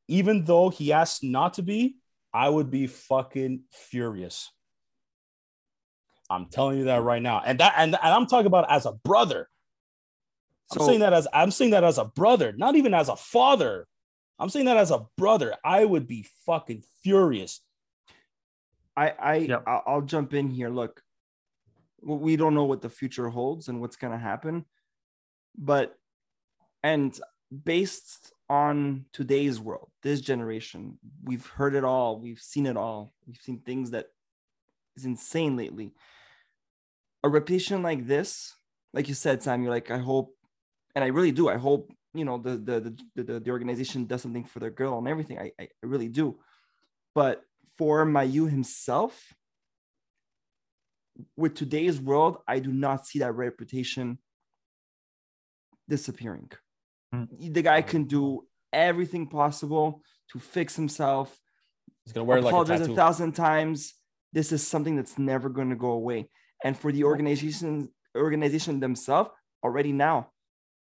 even 0.08 0.44
though 0.44 0.70
he 0.70 0.91
asked 0.91 1.24
not 1.24 1.54
to 1.54 1.62
be, 1.62 1.98
I 2.34 2.50
would 2.50 2.70
be 2.70 2.88
fucking 2.88 3.62
furious. 3.72 4.52
I'm 6.30 6.48
telling 6.48 6.80
you 6.80 6.86
that 6.86 7.04
right 7.04 7.22
now. 7.22 7.41
And 7.46 7.60
that 7.60 7.76
and, 7.78 7.96
and 8.02 8.14
I'm 8.14 8.26
talking 8.26 8.48
about 8.48 8.70
as 8.70 8.86
a 8.86 8.91
brother. 8.91 9.48
I'm 10.76 10.80
So- 10.82 10.88
saying 10.88 10.99
that 11.01 11.13
as 11.13 11.28
I'm 11.34 11.51
saying 11.51 11.71
that 11.71 11.84
as 11.84 11.97
a 11.97 12.05
brother, 12.05 12.53
not 12.53 12.76
even 12.76 12.93
as 12.93 13.09
a 13.09 13.15
father. 13.15 13.88
I'm 14.39 14.49
saying 14.49 14.65
that 14.65 14.78
as 14.78 14.91
a 14.91 15.05
brother. 15.17 15.55
I 15.63 15.86
would 15.86 16.07
be 16.07 16.26
fucking 16.45 16.84
furious. 17.03 17.61
I 18.97 19.09
I 19.09 19.36
Yep. 19.36 19.63
I'll, 19.67 19.84
I'll 19.86 20.01
jump 20.01 20.34
in 20.34 20.49
here. 20.49 20.69
Look, 20.69 21.01
we 22.01 22.36
don't 22.36 22.53
know 22.55 22.65
what 22.65 22.82
the 22.82 22.89
future 22.89 23.30
holds 23.30 23.69
and 23.69 23.80
what's 23.80 23.95
going 23.95 24.11
to 24.11 24.19
happen, 24.19 24.65
but 25.57 25.97
and 26.84 27.17
based 27.63 28.34
on 28.49 29.05
today's 29.13 29.59
world, 29.59 29.89
this 30.01 30.19
generation, 30.19 30.99
we've 31.24 31.45
heard 31.45 31.76
it 31.76 31.84
all, 31.86 32.19
we've 32.19 32.41
seen 32.41 32.65
it 32.65 32.76
all, 32.76 33.13
we've 33.26 33.38
seen 33.41 33.59
things 33.59 33.91
that 33.91 34.07
is 34.97 35.05
insane 35.05 35.55
lately. 35.55 35.93
A 37.24 37.30
repetition 37.30 37.82
like 37.84 38.05
this, 38.05 38.53
like 38.91 39.07
you 39.07 39.13
said, 39.13 39.41
Sam, 39.41 39.61
you're 39.63 39.71
like, 39.71 39.89
I 39.91 39.97
hope, 39.97 40.36
and 40.96 41.04
I 41.04 41.08
really 41.08 41.32
do. 41.32 41.50
I 41.50 41.58
hope 41.58 41.91
you 42.14 42.26
know 42.26 42.38
the 42.38 42.52
the 42.58 42.96
the, 43.16 43.24
the, 43.24 43.39
the 43.39 43.52
organization 43.52 44.06
does 44.06 44.22
something 44.22 44.46
for 44.46 44.60
their 44.60 44.70
girl 44.70 44.98
and 44.98 45.08
everything. 45.08 45.39
I 45.39 45.52
I, 45.60 45.68
really 45.82 46.10
do, 46.10 46.39
but 47.16 47.41
for 47.78 48.06
Mailloux 48.06 48.50
himself, 48.50 49.34
with 51.36 51.56
today's 51.56 52.00
world, 52.00 52.38
I 52.48 52.60
do 52.60 52.72
not 52.72 53.08
see 53.08 53.20
that 53.20 53.34
reputation 53.34 54.20
disappearing. 55.89 56.52
Hmm. 57.12 57.26
The 57.39 57.62
guy 57.62 57.82
can 57.82 58.06
do 58.06 58.48
everything 58.72 59.28
possible 59.28 60.02
to 60.32 60.39
fix 60.39 60.76
himself. 60.76 61.38
He's 62.06 62.14
gonna 62.14 62.26
wear 62.26 62.38
it 62.38 62.44
like 62.44 62.54
a 62.54 62.56
apologize 62.56 62.88
a 62.88 62.96
thousand 62.96 63.34
times. 63.34 63.94
This 64.34 64.52
is 64.52 64.66
something 64.66 64.96
that's 64.96 65.18
never 65.20 65.50
going 65.50 65.70
to 65.70 65.76
go 65.76 65.91
away. 65.91 66.28
And 66.64 66.76
for 66.76 66.91
the 66.91 67.04
organization, 67.04 67.89
organization 68.18 68.80
themselves, 68.80 69.30
already 69.64 69.91
now, 69.91 70.33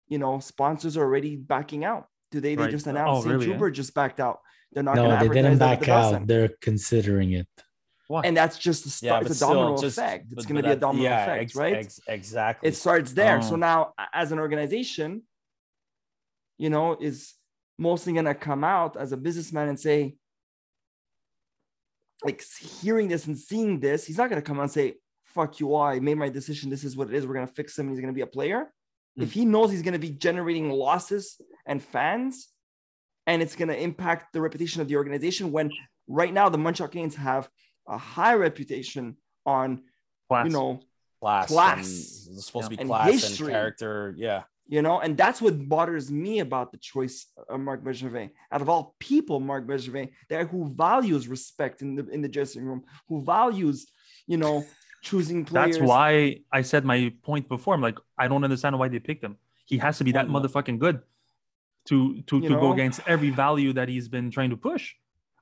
you 0.07 0.17
know, 0.17 0.39
sponsors 0.39 0.97
are 0.97 1.03
already 1.03 1.35
backing 1.35 1.83
out. 1.85 2.07
Today 2.31 2.55
they 2.55 2.63
Right. 2.63 2.71
just 2.71 2.87
Oh, 2.87 2.91
announced 2.91 3.23
St. 3.23 3.31
really, 3.33 3.45
eh? 3.49 3.53
Juba 3.53 3.71
just 3.71 3.93
backed 3.93 4.19
out. 4.19 4.39
They're 4.71 4.83
not 4.83 4.95
No, 4.95 5.05
going 5.05 5.19
to 5.19 5.27
they 5.29 5.33
didn't 5.41 5.57
back 5.57 5.79
the 5.81 5.91
out. 5.91 6.01
Boston. 6.11 6.25
They're 6.27 6.49
considering 6.61 7.31
it. 7.33 7.47
Why? 8.07 8.21
And 8.23 8.35
that's 8.37 8.57
just 8.59 8.85
a 8.85 8.89
start. 8.89 9.23
Yeah, 9.23 9.29
it's 9.29 9.41
a 9.41 9.45
domino 9.45 9.77
just- 9.77 9.97
effect. 9.97 10.27
It's 10.31 10.45
going 10.45 10.57
to 10.57 10.61
but 10.61 10.67
be 10.69 10.73
a 10.73 10.79
domino 10.79 11.03
yeah, 11.03 11.23
effect, 11.23 11.41
ex- 11.43 11.55
right? 11.55 11.75
ex- 11.77 11.99
exactly. 12.07 12.69
it 12.69 12.75
starts 12.75 13.13
there. 13.13 13.41
So 13.41 13.53
Oh. 13.53 13.57
now, 13.57 13.93
as 14.13 14.31
an 14.31 14.39
organization, 14.39 15.23
you 16.57 16.69
know, 16.69 16.97
is 16.99 17.33
mostly 17.79 18.13
going 18.13 18.25
to 18.25 18.35
come 18.35 18.63
out 18.63 18.95
as 18.95 19.11
a 19.11 19.17
businessman 19.17 19.69
and 19.69 19.79
say, 19.79 20.17
like 22.23 22.41
hearing 22.81 23.07
this 23.07 23.25
and 23.27 23.37
seeing 23.37 23.79
this, 23.79 24.05
he's 24.05 24.17
not 24.17 24.29
going 24.29 24.41
to 24.41 24.45
come 24.45 24.57
out 24.59 24.63
and 24.63 24.71
say, 24.71 24.95
"Fuck 25.25 25.59
you, 25.59 25.73
all! 25.75 25.83
I 25.83 25.99
made 25.99 26.17
my 26.17 26.29
decision. 26.29 26.69
This 26.69 26.83
is 26.83 26.95
what 26.95 27.09
it 27.09 27.13
is. 27.15 27.25
We're 27.27 27.33
going 27.33 27.47
to 27.47 27.53
fix 27.53 27.77
him. 27.77 27.89
He's 27.89 27.99
going 27.99 28.13
to 28.13 28.15
be 28.15 28.21
a 28.21 28.27
player." 28.27 28.71
If 29.17 29.29
mm. 29.29 29.33
he 29.33 29.45
knows 29.45 29.71
he's 29.71 29.81
going 29.81 29.93
to 29.93 29.99
be 29.99 30.09
generating 30.09 30.69
losses 30.69 31.39
and 31.65 31.81
fans, 31.81 32.49
and 33.27 33.41
it's 33.41 33.55
going 33.55 33.69
to 33.69 33.79
impact 33.81 34.33
the 34.33 34.41
reputation 34.41 34.81
of 34.81 34.87
the 34.87 34.97
organization, 34.97 35.51
when 35.51 35.71
right 36.07 36.33
now 36.33 36.49
the 36.49 36.57
Montreal 36.57 36.89
Canadiens 36.89 37.15
have 37.15 37.49
a 37.87 37.97
high 37.97 38.35
reputation 38.35 39.17
on, 39.45 39.81
Class. 40.27 40.45
you 40.45 40.51
know, 40.51 40.79
class. 41.21 41.47
class. 41.47 42.25
and 42.27 42.37
it's 42.37 42.45
supposed 42.45 42.65
to 42.65 42.75
be 42.75 42.79
And 42.79 42.89
class 42.89 43.11
history. 43.11 43.47
and 43.47 43.53
character. 43.53 44.13
Yeah. 44.17 44.43
you 44.67 44.81
know, 44.81 44.99
and 44.99 45.15
that's 45.15 45.41
what 45.41 45.67
bothers 45.69 46.09
me 46.11 46.39
about 46.39 46.71
the 46.71 46.77
choice 46.77 47.27
of 47.49 47.59
Marc 47.59 47.83
Bergevin. 47.83 48.31
Out 48.51 48.61
of 48.61 48.69
all 48.69 48.95
people, 48.99 49.39
Marc 49.39 49.65
Bergevin, 49.67 50.09
there 50.29 50.45
who 50.45 50.73
values 50.73 51.27
respect 51.27 51.81
in 51.81 51.95
the 51.95 52.07
in 52.09 52.21
the 52.21 52.27
dressing 52.27 52.63
room, 52.65 52.83
who 53.07 53.23
values, 53.23 53.85
you 54.27 54.37
know, 54.37 54.65
choosing 55.09 55.45
players. 55.45 55.77
That's 55.77 55.87
why 55.87 56.39
I 56.51 56.61
said 56.71 56.83
my 56.93 56.99
point 57.29 57.45
before. 57.47 57.73
I'm 57.75 57.81
like, 57.89 57.97
I 58.17 58.25
don't 58.27 58.43
understand 58.43 58.77
why 58.79 58.87
they 58.89 58.99
picked 59.09 59.23
him. 59.23 59.37
He 59.71 59.77
has 59.85 59.97
to 59.99 60.03
be 60.03 60.11
that 60.17 60.27
motherfucking 60.27 60.79
good 60.85 60.97
to 61.89 62.21
to, 62.29 62.35
You 62.39 62.49
to 62.49 62.55
go 62.63 62.73
against 62.73 62.99
every 63.13 63.29
value 63.45 63.71
that 63.73 63.87
he's 63.93 64.07
been 64.07 64.27
trying 64.31 64.49
to 64.55 64.57
push. 64.57 64.93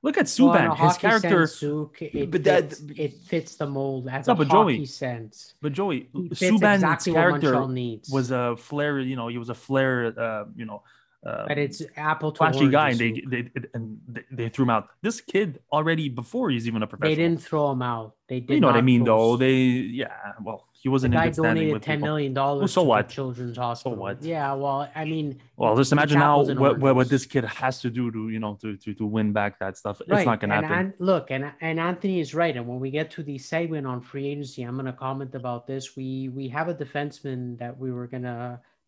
Look 0.06 0.18
at 0.18 0.28
Well, 0.38 0.52
Subban, 0.54 0.68
a 0.78 0.86
his 0.86 0.96
character. 0.98 1.46
sense, 1.46 1.60
Zook, 1.60 2.02
it, 2.02 2.30
But 2.30 2.44
that- 2.44 2.68
fits, 2.68 2.82
it 3.04 3.12
fits 3.30 3.56
the 3.56 3.66
mold 3.66 4.06
as 4.16 4.26
No, 4.26 4.34
a 4.34 4.36
but 4.36 4.48
hockey 4.48 4.76
Joey, 4.76 4.86
sense. 4.86 5.54
But 5.62 5.72
Joey, 5.72 6.08
Subban's 6.14 6.82
exactly 6.84 7.12
character 7.14 7.66
needs. 7.68 8.10
was 8.10 8.30
a 8.30 8.54
flair. 8.58 9.00
You 9.00 9.16
know, 9.16 9.28
he 9.28 9.38
was 9.38 9.48
a 9.48 9.54
flair. 9.66 10.12
Uh, 10.26 10.44
you 10.54 10.66
know, 10.66 10.82
uh, 11.24 11.44
but 11.48 11.58
it's 11.58 11.82
apple 11.96 12.32
to 12.32 12.38
flashy 12.38 12.68
guy, 12.68 12.90
and 12.90 12.98
they, 12.98 13.22
they 13.26 13.50
and 13.72 13.98
they, 14.30 14.48
threw 14.48 14.64
him 14.64 14.70
out. 14.70 14.88
This 15.00 15.20
kid 15.20 15.60
already 15.72 16.08
before 16.08 16.50
he's 16.50 16.66
even 16.66 16.82
a 16.82 16.86
professional. 16.86 17.16
They 17.16 17.22
didn't 17.22 17.42
throw 17.42 17.70
him 17.70 17.80
out. 17.80 18.14
They 18.28 18.40
did. 18.40 18.54
You 18.54 18.60
know 18.60 18.66
what 18.66 18.76
I 18.76 18.82
mean, 18.82 19.04
though. 19.04 19.36
They, 19.36 19.54
yeah. 19.54 20.12
Well, 20.42 20.66
he 20.72 20.90
wasn't 20.90 21.14
guy 21.14 21.30
good 21.30 21.42
donated 21.42 21.82
ten 21.82 22.02
million 22.02 22.34
dollars 22.34 22.72
so 22.72 22.82
to 22.82 22.88
what? 22.88 23.08
the 23.08 23.14
children's 23.14 23.56
hospital. 23.56 23.96
what? 23.96 24.22
Yeah, 24.22 24.52
well, 24.52 24.90
I 24.94 25.06
mean, 25.06 25.40
Well, 25.56 25.74
just 25.76 25.92
imagine 25.92 26.18
now 26.18 26.42
what, 26.42 26.78
what, 26.78 26.94
what 26.94 27.08
this 27.08 27.24
kid 27.24 27.44
has 27.44 27.80
to 27.80 27.90
do 27.90 28.10
to 28.10 28.28
you 28.28 28.38
know 28.38 28.58
to 28.60 28.76
to, 28.76 28.92
to 28.92 29.06
win 29.06 29.32
back 29.32 29.58
that 29.60 29.78
stuff. 29.78 30.02
It's 30.06 30.26
not 30.26 30.40
gonna 30.40 30.56
and, 30.56 30.66
happen. 30.66 30.86
and 30.86 30.94
look, 30.98 31.30
and 31.30 31.52
and 31.62 31.80
Anthony 31.80 32.20
is 32.20 32.34
right. 32.34 32.54
And 32.54 32.66
when 32.66 32.80
we 32.80 32.90
get 32.90 33.10
to 33.12 33.22
the 33.22 33.38
segment 33.38 33.86
on 33.86 34.02
free 34.02 34.26
agency, 34.26 34.62
I'm 34.62 34.74
going 34.74 34.84
to 34.86 34.92
comment 34.92 35.34
about 35.34 35.66
this. 35.66 35.96
We 35.96 36.28
we 36.28 36.48
have 36.48 36.68
a 36.68 36.74
defenseman 36.74 37.58
that 37.58 37.78
we 37.78 37.90
were 37.90 38.06
going 38.06 38.24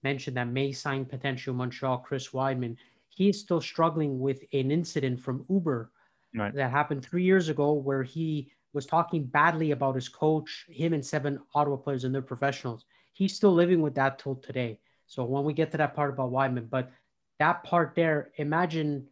to 0.07 0.13
mention 0.13 0.35
that 0.35 0.49
may 0.49 0.73
sign 0.73 1.05
potential 1.05 1.55
Montreal, 1.55 1.99
Chris 1.99 2.29
Wideman. 2.31 2.77
He's 3.09 3.41
still 3.41 3.61
struggling 3.61 4.21
with 4.21 4.43
an 4.53 4.71
incident 4.71 5.21
from 5.21 5.45
Uber 5.49 5.91
Right. 6.35 6.55
that 6.55 6.71
happened 6.71 7.03
three 7.03 7.23
years 7.23 7.49
ago 7.49 7.73
where 7.73 8.03
he 8.03 8.53
was 8.75 8.85
talking 8.85 9.25
badly 9.25 9.71
about 9.71 9.95
his 9.95 10.09
coach, 10.09 10.67
him 10.69 10.93
and 10.93 11.05
seven 11.05 11.41
Ottawa 11.55 11.77
players 11.77 12.05
and 12.05 12.15
their 12.15 12.21
professionals. 12.21 12.85
He's 13.15 13.35
still 13.35 13.55
living 13.55 13.81
with 13.81 13.95
that 13.95 14.19
till 14.19 14.35
today. 14.37 14.79
So 15.07 15.25
when 15.25 15.45
we 15.45 15.55
get 15.55 15.71
to 15.71 15.79
that 15.79 15.95
part 15.95 16.11
about 16.11 16.31
Wideman, 16.33 16.69
but 16.69 16.91
that 17.39 17.65
part 17.65 17.95
there, 17.95 18.33
imagine 18.37 19.07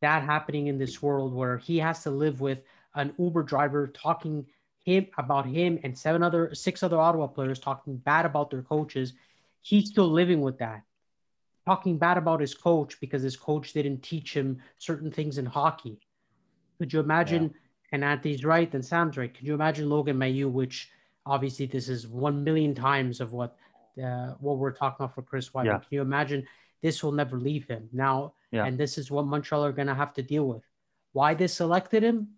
that 0.00 0.22
happening 0.22 0.68
in 0.68 0.78
this 0.78 1.02
world 1.02 1.34
where 1.34 1.58
he 1.58 1.78
has 1.78 2.02
to 2.04 2.10
live 2.10 2.40
with 2.40 2.60
an 2.94 3.12
Uber 3.18 3.42
driver 3.42 3.88
talking 3.88 4.46
him 4.84 5.06
about 5.18 5.44
him 5.44 5.78
and 5.82 5.98
seven 5.98 6.22
other 6.22 6.54
six 6.54 6.82
other 6.82 6.98
Ottawa 7.00 7.26
players 7.26 7.58
talking 7.58 7.96
bad 7.96 8.26
about 8.26 8.50
their 8.50 8.62
coaches. 8.62 9.14
He's 9.62 9.88
still 9.88 10.08
living 10.08 10.40
with 10.40 10.58
that. 10.58 10.82
Talking 11.66 11.98
bad 11.98 12.16
about 12.18 12.40
his 12.40 12.54
coach 12.54 12.98
because 13.00 13.22
his 13.22 13.36
coach 13.36 13.72
didn't 13.72 14.02
teach 14.02 14.34
him 14.34 14.60
certain 14.78 15.10
things 15.10 15.38
in 15.38 15.46
hockey. 15.46 16.00
Could 16.78 16.92
you 16.92 17.00
imagine? 17.00 17.54
And 17.92 18.04
Anthony's 18.04 18.44
right, 18.44 18.72
and 18.72 18.84
Sam's 18.84 19.16
right. 19.16 19.32
Could 19.32 19.46
you 19.46 19.54
imagine 19.54 19.90
Logan 19.90 20.16
Mailloux, 20.16 20.50
which 20.50 20.90
obviously 21.26 21.66
this 21.66 21.88
is 21.88 22.06
one 22.06 22.42
million 22.42 22.74
times 22.74 23.20
of 23.20 23.32
what 23.32 23.56
uh, 24.02 24.34
what 24.40 24.58
we're 24.58 24.72
talking 24.72 25.04
about 25.04 25.14
for 25.14 25.22
Chris 25.22 25.52
White. 25.52 25.66
Yeah. 25.66 25.78
Can 25.78 25.88
you 25.90 26.00
imagine 26.00 26.46
this 26.80 27.02
will 27.02 27.12
never 27.12 27.38
leave 27.38 27.66
him 27.66 27.88
now? 27.92 28.34
Yeah. 28.52 28.64
And 28.64 28.78
this 28.78 28.96
is 28.98 29.10
what 29.10 29.26
Montreal 29.26 29.64
are 29.64 29.72
going 29.72 29.88
to 29.88 29.94
have 29.94 30.14
to 30.14 30.22
deal 30.22 30.46
with. 30.46 30.62
Why 31.12 31.34
they 31.34 31.48
selected 31.48 32.02
him? 32.02 32.28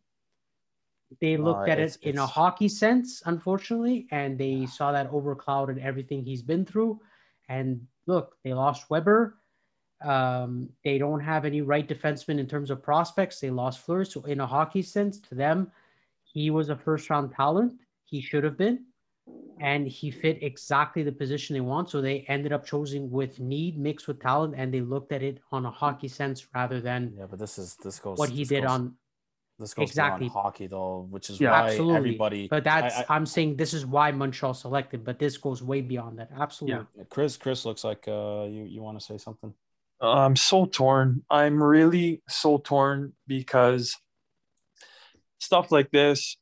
They 1.21 1.37
looked 1.37 1.69
Uh, 1.69 1.73
at 1.73 1.79
it 1.79 1.99
in 2.03 2.19
a 2.19 2.27
hockey 2.27 2.69
sense, 2.69 3.23
unfortunately, 3.27 4.09
and 4.11 4.39
they 4.39 4.67
saw 4.67 4.93
that 4.93 5.11
overclouded 5.11 5.79
everything 5.79 6.25
he's 6.25 6.43
been 6.43 6.65
through. 6.65 7.01
And 7.49 7.87
look, 8.07 8.37
they 8.45 8.55
lost 8.55 8.91
Weber. 8.91 9.39
Um, 10.05 10.69
they 10.85 10.99
don't 10.99 11.21
have 11.21 11.45
any 11.45 11.61
right 11.61 11.89
defensemen 11.89 12.39
in 12.39 12.47
terms 12.47 12.71
of 12.71 12.83
prospects. 12.83 13.39
They 13.39 13.51
lost 13.51 13.81
Fleur. 13.81 14.05
So, 14.05 14.23
in 14.23 14.41
a 14.41 14.47
hockey 14.47 14.83
sense, 14.83 15.21
to 15.21 15.35
them, 15.35 15.71
he 16.25 16.51
was 16.51 16.71
a 16.71 16.77
first 16.77 17.09
round 17.09 17.33
talent. 17.33 17.75
He 18.05 18.21
should 18.21 18.43
have 18.45 18.57
been. 18.57 18.85
And 19.61 19.87
he 19.87 20.11
fit 20.11 20.43
exactly 20.43 21.05
the 21.05 21.13
position 21.13 21.55
they 21.55 21.61
want. 21.61 21.89
So, 21.89 22.01
they 22.01 22.25
ended 22.27 22.53
up 22.53 22.67
choosing 22.67 23.11
with 23.11 23.39
need 23.39 23.79
mixed 23.79 24.09
with 24.09 24.21
talent. 24.21 24.55
And 24.57 24.75
they 24.75 24.81
looked 24.81 25.13
at 25.13 25.23
it 25.23 25.39
on 25.53 25.67
a 25.67 25.71
hockey 25.71 26.09
sense 26.09 26.47
rather 26.53 26.81
than 26.81 27.15
Yeah, 27.17 27.27
but 27.31 27.39
this 27.39 27.59
is 27.59 27.77
this 27.77 28.01
goes 28.01 28.19
what 28.19 28.31
he 28.31 28.45
did 28.45 28.63
goes- 28.63 28.71
on. 28.71 28.97
This 29.63 29.75
goes 29.75 29.89
exactly. 29.89 30.29
beyond 30.29 30.45
hockey 30.45 30.67
though, 30.67 31.07
which 31.11 31.31
is 31.31 31.41
Yeah. 31.41 31.53
why 31.53 31.69
Absolutely. 31.69 31.97
everybody. 31.97 32.49
But 32.49 32.65
that's, 32.65 32.99
I- 32.99 33.07
I, 33.09 33.17
am 33.17 33.27
saying 33.27 33.57
this 33.57 33.73
is 33.73 33.87
why 33.87 34.11
Montreal 34.11 34.55
selected, 34.55 35.05
but 35.05 35.19
this 35.19 35.37
goes 35.39 35.63
way 35.63 35.81
beyond 35.81 36.19
that. 36.19 36.31
Absolutely. 36.37 36.85
Chris, 37.09 37.37
Chris 37.37 37.65
looks 37.65 37.85
like 37.85 38.07
uh, 38.07 38.45
you 38.51 38.65
you 38.65 38.83
want 38.83 38.99
to 38.99 39.05
say 39.05 39.19
something? 39.19 39.55
I'm 40.01 40.37
so 40.37 40.67
torn. 40.67 41.23
I'm 41.31 41.63
really 41.63 42.23
so 42.29 42.59
torn 42.59 43.13
because 43.27 43.97
stuff 45.39 45.71
like 45.71 45.91
this, 45.93 46.37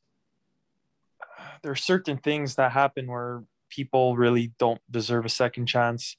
there 1.61 1.71
are 1.71 1.75
certain 1.75 2.17
things 2.17 2.55
that 2.55 2.71
happen 2.71 3.07
where 3.07 3.43
people 3.69 4.17
really 4.17 4.53
don't 4.57 4.81
deserve 4.89 5.25
a 5.25 5.29
second 5.29 5.67
chance. 5.67 6.17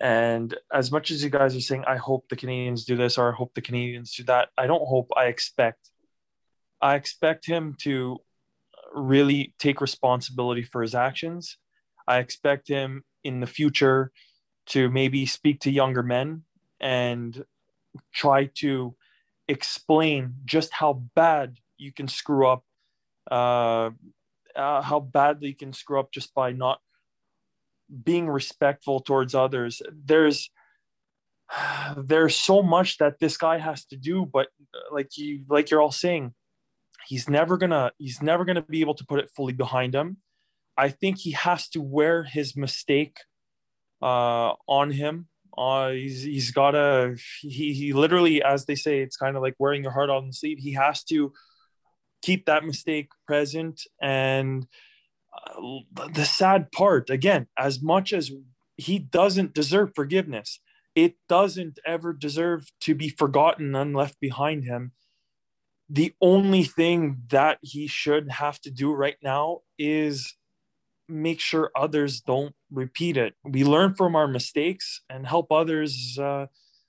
And 0.00 0.54
as 0.72 0.90
much 0.92 1.10
as 1.10 1.22
you 1.22 1.30
guys 1.30 1.56
are 1.56 1.60
saying, 1.60 1.84
I 1.86 1.96
hope 1.96 2.28
the 2.28 2.36
Canadiens 2.36 2.84
do 2.84 2.96
this 2.96 3.16
or 3.16 3.32
I 3.32 3.34
hope 3.34 3.54
the 3.54 3.62
Canadiens 3.62 4.14
do 4.14 4.24
that, 4.24 4.48
I 4.58 4.66
don't 4.66 4.86
hope, 4.86 5.10
I 5.16 5.26
expect. 5.26 5.90
I 6.80 6.94
expect 6.96 7.46
him 7.46 7.76
to 7.80 8.18
really 8.94 9.54
take 9.58 9.80
responsibility 9.80 10.62
for 10.62 10.82
his 10.82 10.94
actions. 10.94 11.58
I 12.06 12.18
expect 12.18 12.68
him 12.68 13.04
in 13.22 13.40
the 13.40 13.46
future 13.46 14.12
to 14.66 14.90
maybe 14.90 15.26
speak 15.26 15.60
to 15.60 15.70
younger 15.70 16.02
men 16.02 16.42
and 16.80 17.44
try 18.12 18.46
to 18.56 18.94
explain 19.48 20.34
just 20.44 20.72
how 20.72 21.02
bad 21.14 21.58
you 21.76 21.92
can 21.92 22.08
screw 22.08 22.46
up, 22.46 22.64
uh, 23.30 23.90
uh, 24.56 24.82
how 24.82 25.00
badly 25.00 25.48
you 25.48 25.56
can 25.56 25.72
screw 25.72 25.98
up 25.98 26.12
just 26.12 26.34
by 26.34 26.52
not 26.52 26.80
being 28.02 28.28
respectful 28.28 29.00
towards 29.00 29.34
others. 29.34 29.82
There's 29.92 30.50
there's 31.96 32.36
so 32.36 32.62
much 32.62 32.98
that 32.98 33.18
this 33.18 33.36
guy 33.36 33.58
has 33.58 33.84
to 33.86 33.96
do, 33.96 34.26
but 34.26 34.48
uh, 34.74 34.94
like 34.94 35.16
you 35.16 35.44
like 35.48 35.70
you're 35.70 35.82
all 35.82 35.92
saying, 35.92 36.34
he's 37.06 37.28
never 37.28 37.56
gonna 37.56 37.92
he's 37.98 38.22
never 38.22 38.44
gonna 38.44 38.62
be 38.62 38.80
able 38.80 38.94
to 38.94 39.06
put 39.06 39.20
it 39.20 39.30
fully 39.36 39.52
behind 39.52 39.94
him. 39.94 40.18
I 40.76 40.88
think 40.88 41.18
he 41.18 41.32
has 41.32 41.68
to 41.70 41.80
wear 41.80 42.24
his 42.24 42.56
mistake 42.56 43.18
uh, 44.02 44.54
on 44.68 44.90
him. 44.90 45.28
Uh, 45.56 45.90
he's 45.90 46.22
he's 46.22 46.50
gotta 46.50 47.16
he 47.40 47.72
he 47.72 47.92
literally, 47.92 48.42
as 48.42 48.66
they 48.66 48.74
say, 48.74 49.00
it's 49.00 49.16
kind 49.16 49.36
of 49.36 49.42
like 49.42 49.54
wearing 49.58 49.82
your 49.82 49.92
heart 49.92 50.10
on 50.10 50.26
the 50.26 50.32
sleeve. 50.32 50.58
He 50.58 50.72
has 50.72 51.04
to 51.04 51.32
keep 52.24 52.46
that 52.46 52.64
mistake 52.64 53.08
present. 53.26 53.82
And 54.00 54.66
uh, 55.46 56.06
the 56.12 56.24
sad 56.24 56.72
part, 56.72 57.10
again, 57.10 57.46
as 57.58 57.82
much 57.82 58.12
as 58.12 58.32
he 58.76 58.98
doesn't 58.98 59.54
deserve 59.54 59.92
forgiveness, 59.94 60.60
it 60.94 61.16
doesn't 61.28 61.78
ever 61.86 62.12
deserve 62.12 62.66
to 62.80 62.94
be 62.94 63.08
forgotten 63.08 63.74
and 63.74 63.94
left 63.94 64.18
behind 64.20 64.64
him. 64.64 64.92
The 65.90 66.14
only 66.20 66.64
thing 66.64 67.22
that 67.28 67.58
he 67.62 67.86
should 67.86 68.30
have 68.30 68.60
to 68.62 68.70
do 68.70 68.92
right 68.92 69.16
now 69.22 69.60
is 69.78 70.34
make 71.08 71.40
sure 71.40 71.70
others 71.76 72.20
don't 72.20 72.54
repeat 72.70 73.16
it. 73.16 73.34
We 73.44 73.64
learn 73.64 73.94
from 73.94 74.16
our 74.16 74.26
mistakes 74.26 75.02
and 75.10 75.26
help 75.26 75.52
others. 75.52 76.18
Uh, 76.18 76.46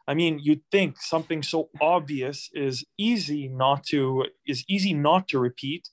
I 0.07 0.13
mean, 0.13 0.39
you'd 0.41 0.61
think 0.71 1.01
something 1.01 1.43
so 1.43 1.69
obvious 1.81 2.49
is 2.53 2.85
easy 2.97 3.47
not 3.49 3.83
to 3.87 4.25
is 4.45 4.63
easy 4.69 4.93
not 4.93 5.27
to 5.29 5.39
repeat, 5.39 5.89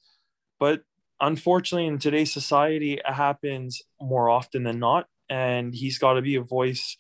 but 0.61 0.82
unfortunately, 1.20 1.86
in 1.86 1.98
today's 1.98 2.32
society, 2.32 2.94
it 2.94 3.12
happens 3.12 3.82
more 4.00 4.28
often 4.28 4.62
than 4.64 4.78
not. 4.78 5.07
And 5.28 5.74
he's 5.74 5.98
got 5.98 6.14
to 6.14 6.22
be 6.22 6.36
a 6.36 6.42
voice 6.42 6.96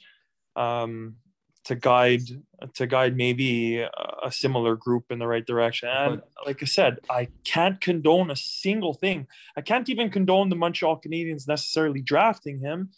um, 0.56 1.16
to 1.64 1.74
guide 1.76 2.22
to 2.74 2.86
guide 2.86 3.16
maybe 3.16 3.78
a, 3.78 3.90
a 4.24 4.32
similar 4.32 4.74
group 4.76 5.04
in 5.10 5.18
the 5.18 5.26
right 5.26 5.46
direction. 5.46 5.88
And 5.88 6.22
like 6.46 6.62
I 6.62 6.66
said, 6.66 6.98
I 7.08 7.28
can't 7.44 7.80
condone 7.80 8.30
a 8.30 8.36
single 8.36 8.94
thing. 8.94 9.26
I 9.56 9.60
can't 9.60 9.88
even 9.88 10.10
condone 10.10 10.48
the 10.48 10.56
Montreal 10.56 11.00
Canadiens 11.00 11.46
necessarily 11.46 12.00
drafting 12.02 12.58
him. 12.58 12.90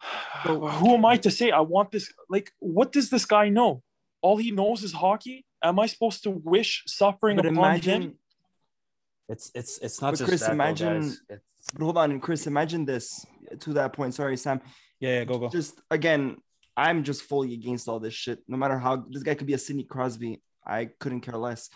Who 0.44 0.94
am 0.94 1.04
I 1.04 1.16
to 1.18 1.30
say 1.30 1.50
I 1.50 1.60
want 1.60 1.90
this? 1.90 2.12
Like, 2.28 2.52
what 2.58 2.92
does 2.92 3.10
this 3.10 3.24
guy 3.24 3.48
know? 3.48 3.82
All 4.22 4.36
he 4.36 4.50
knows 4.50 4.82
is 4.82 4.92
hockey. 4.92 5.44
Am 5.62 5.78
I 5.78 5.86
supposed 5.86 6.22
to 6.24 6.30
wish 6.30 6.82
suffering 6.86 7.36
But 7.36 7.46
upon 7.46 7.56
imagine, 7.58 8.02
him? 8.02 8.18
It's 9.28 9.50
it's 9.54 9.78
it's 9.78 10.00
not 10.00 10.12
But 10.12 10.18
just 10.18 10.28
Chris, 10.28 10.40
that, 10.42 10.48
though, 10.48 10.52
imagine- 10.54 11.00
guys. 11.02 11.20
It's, 11.30 11.70
but 11.72 11.82
hold 11.84 11.98
on, 11.98 12.20
Chris. 12.20 12.46
Imagine 12.46 12.84
this. 12.84 13.24
To 13.60 13.72
that 13.74 13.92
point, 13.92 14.12
sorry, 14.14 14.36
Sam. 14.36 14.60
yeah, 15.00 15.18
yeah, 15.18 15.24
go 15.24 15.38
go. 15.38 15.48
Just 15.48 15.80
again, 15.90 16.36
I'm 16.76 17.04
just 17.04 17.22
fully 17.22 17.54
against 17.54 17.88
all 17.88 17.98
this 17.98 18.14
shit. 18.14 18.40
No 18.48 18.56
matter 18.56 18.78
how 18.78 19.04
this 19.08 19.22
guy 19.22 19.34
could 19.34 19.46
be 19.46 19.54
a 19.54 19.58
Sidney 19.58 19.84
Crosby, 19.84 20.42
I 20.66 20.90
couldn't 21.00 21.22
care 21.22 21.36
less. 21.36 21.70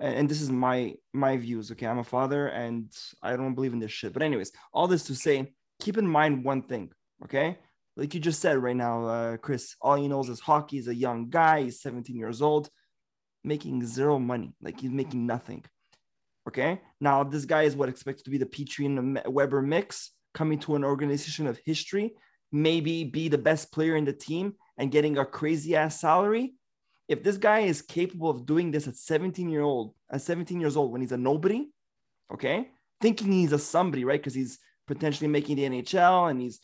And, 0.00 0.16
and 0.16 0.28
this 0.28 0.40
is 0.40 0.50
my 0.50 0.94
my 1.12 1.36
views. 1.36 1.70
Okay, 1.70 1.86
I'm 1.86 1.98
a 1.98 2.04
father, 2.04 2.48
and 2.48 2.92
I 3.22 3.36
don't 3.36 3.54
believe 3.54 3.72
in 3.72 3.78
this 3.78 3.92
shit. 3.92 4.12
But 4.12 4.22
anyways, 4.22 4.52
all 4.72 4.88
this 4.88 5.04
to 5.04 5.14
say, 5.14 5.52
keep 5.80 5.98
in 5.98 6.06
mind 6.06 6.44
one 6.44 6.62
thing. 6.62 6.90
Okay, 7.24 7.58
like 7.96 8.14
you 8.14 8.20
just 8.20 8.40
said 8.40 8.58
right 8.58 8.76
now, 8.76 9.06
uh, 9.06 9.36
Chris. 9.36 9.76
All 9.80 9.96
he 9.96 10.08
knows 10.08 10.28
is 10.28 10.40
hockey. 10.40 10.76
He's 10.76 10.88
a 10.88 10.94
young 10.94 11.28
guy. 11.28 11.62
He's 11.62 11.80
17 11.80 12.16
years 12.16 12.42
old, 12.42 12.68
making 13.44 13.86
zero 13.86 14.18
money. 14.18 14.54
Like 14.60 14.80
he's 14.80 14.90
making 14.90 15.26
nothing. 15.26 15.64
Okay. 16.48 16.80
Now 17.00 17.22
this 17.22 17.44
guy 17.44 17.62
is 17.62 17.76
what 17.76 17.88
expected 17.88 18.24
to 18.24 18.30
be 18.30 18.38
the 18.38 18.46
Petry 18.46 18.86
and 18.86 19.20
Weber 19.26 19.62
mix, 19.62 20.10
coming 20.34 20.58
to 20.60 20.74
an 20.74 20.82
organization 20.84 21.46
of 21.46 21.60
history, 21.64 22.14
maybe 22.52 23.04
be 23.04 23.28
the 23.28 23.38
best 23.38 23.72
player 23.72 23.96
in 23.96 24.04
the 24.04 24.12
team 24.12 24.54
and 24.76 24.92
getting 24.92 25.18
a 25.18 25.24
crazy 25.24 25.74
ass 25.74 26.00
salary. 26.00 26.54
If 27.08 27.22
this 27.22 27.38
guy 27.38 27.60
is 27.60 27.82
capable 27.82 28.30
of 28.30 28.46
doing 28.46 28.70
this 28.70 28.86
at 28.86 28.96
17 28.96 29.48
year 29.48 29.62
old, 29.62 29.94
at 30.10 30.22
17 30.22 30.60
years 30.60 30.76
old, 30.76 30.92
when 30.92 31.00
he's 31.00 31.12
a 31.12 31.16
nobody, 31.16 31.68
okay, 32.32 32.68
thinking 33.00 33.32
he's 33.32 33.52
a 33.52 33.58
somebody, 33.58 34.04
right? 34.04 34.20
Because 34.20 34.34
he's 34.34 34.58
potentially 34.86 35.28
making 35.28 35.56
the 35.56 35.64
NHL 35.64 36.30
and 36.30 36.40
he's, 36.40 36.60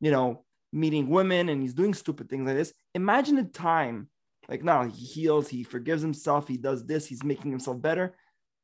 you 0.00 0.10
know, 0.10 0.44
meeting 0.72 1.08
women 1.08 1.48
and 1.48 1.60
he's 1.60 1.74
doing 1.74 1.94
stupid 1.94 2.28
things 2.28 2.46
like 2.46 2.56
this. 2.56 2.72
Imagine 2.94 3.36
the 3.36 3.44
time, 3.44 4.08
like 4.48 4.62
now 4.62 4.84
he 4.84 5.04
heals, 5.04 5.48
he 5.48 5.62
forgives 5.62 6.02
himself, 6.02 6.48
he 6.48 6.56
does 6.56 6.86
this, 6.86 7.06
he's 7.06 7.24
making 7.24 7.50
himself 7.50 7.80
better. 7.80 8.16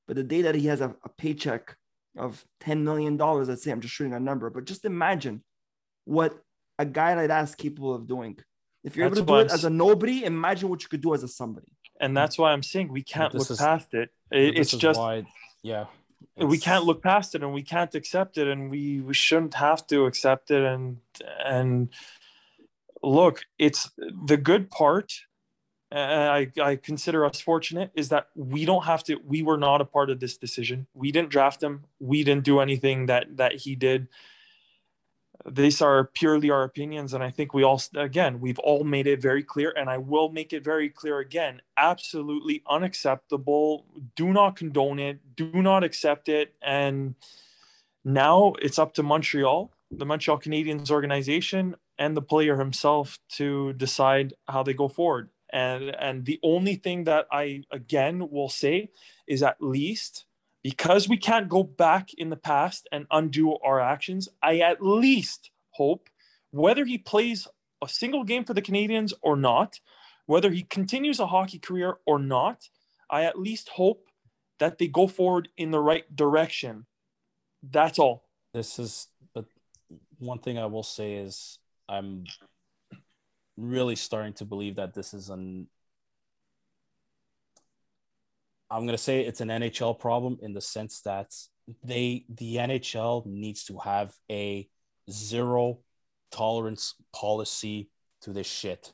But 0.07 0.17
the 0.17 0.23
day 0.23 0.43
that 0.43 0.55
he 0.55 0.67
has 0.69 0.81
a, 0.81 0.95
a 1.05 1.09
paycheck 1.19 1.77
of 2.17 2.43
$10 2.63 2.83
million, 2.83 3.17
let's 3.17 3.63
say 3.63 3.71
I'm 3.71 3.81
just 3.81 3.95
shooting 3.95 4.15
a 4.15 4.21
number, 4.21 4.49
but 4.49 4.65
just 4.65 4.85
imagine 4.85 5.45
what 6.05 6.39
a 6.79 6.87
guy 6.87 7.15
like 7.15 7.29
that 7.29 7.45
is 7.45 7.55
capable 7.55 7.95
of 7.95 8.07
doing. 8.07 8.39
If 8.85 8.97
you're 8.97 9.09
That's 9.09 9.19
able 9.19 9.27
to 9.27 9.33
do 9.33 9.39
it 9.39 9.51
I'm 9.51 9.55
as 9.55 9.65
a 9.65 9.71
nobody, 9.71 10.25
imagine 10.25 10.69
what 10.69 10.83
you 10.83 10.89
could 10.89 11.01
do 11.01 11.15
as 11.15 11.23
a 11.23 11.29
somebody. 11.29 11.73
And 12.01 12.17
that's 12.17 12.39
why 12.39 12.53
I'm 12.53 12.63
saying 12.63 12.89
we 12.93 13.03
can't 13.03 13.35
look 13.35 13.51
is- 13.51 13.59
past 13.59 13.93
it. 13.95 14.11
It- 14.31 14.57
It's 14.59 14.71
just 14.71 15.01
why, 15.01 15.25
yeah. 15.63 15.87
we 16.37 16.59
can't 16.59 16.85
look 16.85 17.03
past 17.03 17.35
it 17.35 17.43
and 17.43 17.53
we 17.53 17.63
can't 17.63 17.95
accept 17.95 18.39
it 18.39 18.47
and 18.47 18.71
we 18.71 19.01
we 19.01 19.15
shouldn't 19.15 19.55
have 19.55 19.87
to 19.89 20.07
accept 20.07 20.51
it 20.51 20.63
and 20.63 20.99
and 21.45 21.89
look 23.03 23.45
it's 23.59 23.91
the 23.97 24.37
good 24.37 24.71
part 24.71 25.13
and 25.91 26.31
I, 26.39 26.53
I 26.71 26.77
consider 26.77 27.25
us 27.25 27.41
fortunate 27.41 27.91
is 27.95 28.11
that 28.11 28.29
we 28.35 28.65
don't 28.65 28.85
have 28.85 29.03
to 29.05 29.17
we 29.25 29.43
were 29.43 29.57
not 29.57 29.81
a 29.81 29.85
part 29.85 30.11
of 30.11 30.21
this 30.21 30.37
decision 30.37 30.87
we 30.95 31.11
didn't 31.13 31.31
draft 31.31 31.63
him 31.63 31.85
we 31.99 32.23
didn't 32.25 32.45
do 32.45 32.61
anything 32.61 33.07
that 33.07 33.37
that 33.37 33.55
he 33.55 33.75
did 33.75 34.09
these 35.47 35.81
are 35.81 36.05
purely 36.05 36.51
our 36.51 36.65
opinions 36.65 37.15
and 37.15 37.23
i 37.23 37.31
think 37.31 37.55
we 37.55 37.63
all 37.63 37.81
again 37.95 38.41
we've 38.41 38.59
all 38.59 38.85
made 38.85 39.07
it 39.07 39.23
very 39.23 39.43
clear 39.43 39.73
and 39.77 39.89
i 39.89 39.97
will 39.97 40.31
make 40.31 40.53
it 40.53 40.65
very 40.65 40.89
clear 40.89 41.19
again 41.19 41.61
absolutely 41.79 42.63
unacceptable. 42.69 43.87
Do 44.17 44.33
not 44.33 44.57
condone 44.57 44.99
it. 44.99 45.37
Do 45.37 45.51
not 45.63 45.85
accept 45.85 46.29
it. 46.29 46.55
And 46.61 47.15
now 48.05 48.55
it's 48.61 48.79
up 48.79 48.95
to 48.95 49.03
montreal 49.03 49.73
the 49.91 50.05
montreal 50.05 50.39
canadiens 50.39 50.91
organization 50.91 51.75
and 51.99 52.15
the 52.15 52.23
player 52.23 52.59
himself 52.59 53.19
to 53.37 53.73
decide 53.73 54.35
how 54.47 54.63
they 54.63 54.75
go 54.75 54.89
forward. 54.89 55.31
And 55.51 55.97
and 55.99 56.27
the 56.27 56.39
only 56.43 56.75
thing 56.75 57.05
that 57.05 57.27
i 57.33 57.63
again 57.71 58.29
will 58.31 58.51
say 58.51 58.91
is 59.27 59.43
at 59.43 59.63
least 59.63 60.27
because 60.63 61.09
we 61.09 61.17
can't 61.17 61.49
go 61.49 61.63
back 61.63 62.13
in 62.15 62.31
the 62.31 62.37
past 62.37 62.89
and 62.93 63.07
undo 63.11 63.57
our 63.59 63.81
actions, 63.81 64.29
I 64.43 64.59
at 64.61 64.83
least 64.83 65.51
hope 65.71 66.09
whether 66.51 66.85
he 66.85 66.99
plays 66.99 67.47
a 67.83 67.89
single 67.89 68.25
game 68.25 68.45
for 68.45 68.55
the 68.55 68.63
Canadiens 68.63 69.13
or 69.23 69.37
not, 69.37 69.81
whether 70.27 70.51
he 70.51 70.63
continues 70.63 71.21
a 71.21 71.27
hockey 71.27 71.59
career 71.59 71.99
or 72.07 72.19
not, 72.19 72.69
I 73.11 73.25
at 73.25 73.39
least 73.39 73.69
hope 73.69 74.09
that 74.59 74.79
they 74.79 74.89
go 74.89 75.07
forward 75.07 75.49
in 75.57 75.71
the 75.71 75.81
right 75.81 76.05
direction. 76.15 76.87
That's 77.63 77.99
all. 77.99 78.25
this 78.55 78.79
is 78.79 79.09
but 79.35 79.45
one 80.19 80.39
thing 80.39 80.59
i 80.59 80.67
will 80.67 80.83
say 80.83 81.15
is 81.15 81.59
i'm 81.89 82.25
really 83.57 83.97
starting 83.97 84.33
to 84.33 84.45
believe 84.45 84.77
that 84.77 84.95
this 84.95 85.13
is 85.13 85.29
an 85.29 85.69
i'm 88.71 88.85
going 88.87 88.97
to 88.97 89.03
say 89.03 89.21
it's 89.23 89.41
an 89.41 89.49
nhl 89.49 89.99
problem 89.99 90.39
in 90.43 90.53
the 90.53 90.61
sense 90.61 91.01
that 91.03 91.35
they 91.85 92.25
the 92.29 92.57
nhl 92.57 93.25
needs 93.27 93.65
to 93.65 93.79
have 93.79 94.15
a 94.31 94.69
zero 95.11 95.79
tolerance 96.31 96.95
policy 97.13 97.89
to 98.23 98.33
this 98.33 98.47
shit 98.47 98.93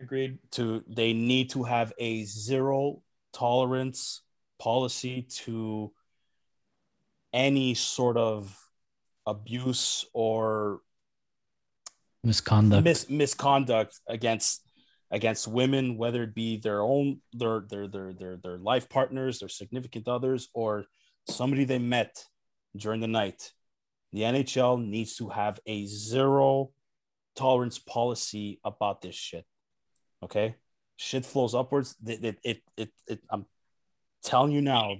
Agreed. 0.00 0.38
to 0.52 0.82
they 0.88 1.12
need 1.12 1.50
to 1.50 1.62
have 1.62 1.92
a 1.98 2.24
zero 2.24 3.02
tolerance 3.32 4.22
policy 4.58 5.22
to 5.44 5.92
any 7.32 7.74
sort 7.74 8.16
of 8.16 8.56
abuse 9.26 10.04
or 10.12 10.80
Misconduct. 12.22 12.84
mis- 12.84 13.08
misconduct 13.10 14.00
against 14.08 14.62
against 15.14 15.48
women 15.48 15.96
whether 15.96 16.22
it 16.24 16.34
be 16.34 16.58
their 16.58 16.82
own 16.82 17.20
their 17.32 17.64
their 17.70 17.86
their 17.88 18.12
their 18.12 18.36
their 18.36 18.58
life 18.58 18.88
partners 18.88 19.38
their 19.38 19.48
significant 19.48 20.08
others 20.08 20.48
or 20.52 20.84
somebody 21.28 21.64
they 21.64 21.78
met 21.78 22.24
during 22.76 23.00
the 23.00 23.08
night 23.08 23.52
the 24.12 24.20
NHL 24.20 24.84
needs 24.84 25.16
to 25.16 25.28
have 25.28 25.58
a 25.66 25.86
zero 25.86 26.70
tolerance 27.36 27.78
policy 27.78 28.60
about 28.64 29.00
this 29.00 29.14
shit 29.14 29.44
okay 30.22 30.56
shit 30.96 31.24
flows 31.24 31.54
upwards 31.54 31.96
it 32.04 32.24
it 32.24 32.38
it, 32.42 32.62
it, 32.76 32.90
it 33.06 33.20
I'm 33.30 33.46
telling 34.22 34.52
you 34.52 34.62
now 34.62 34.96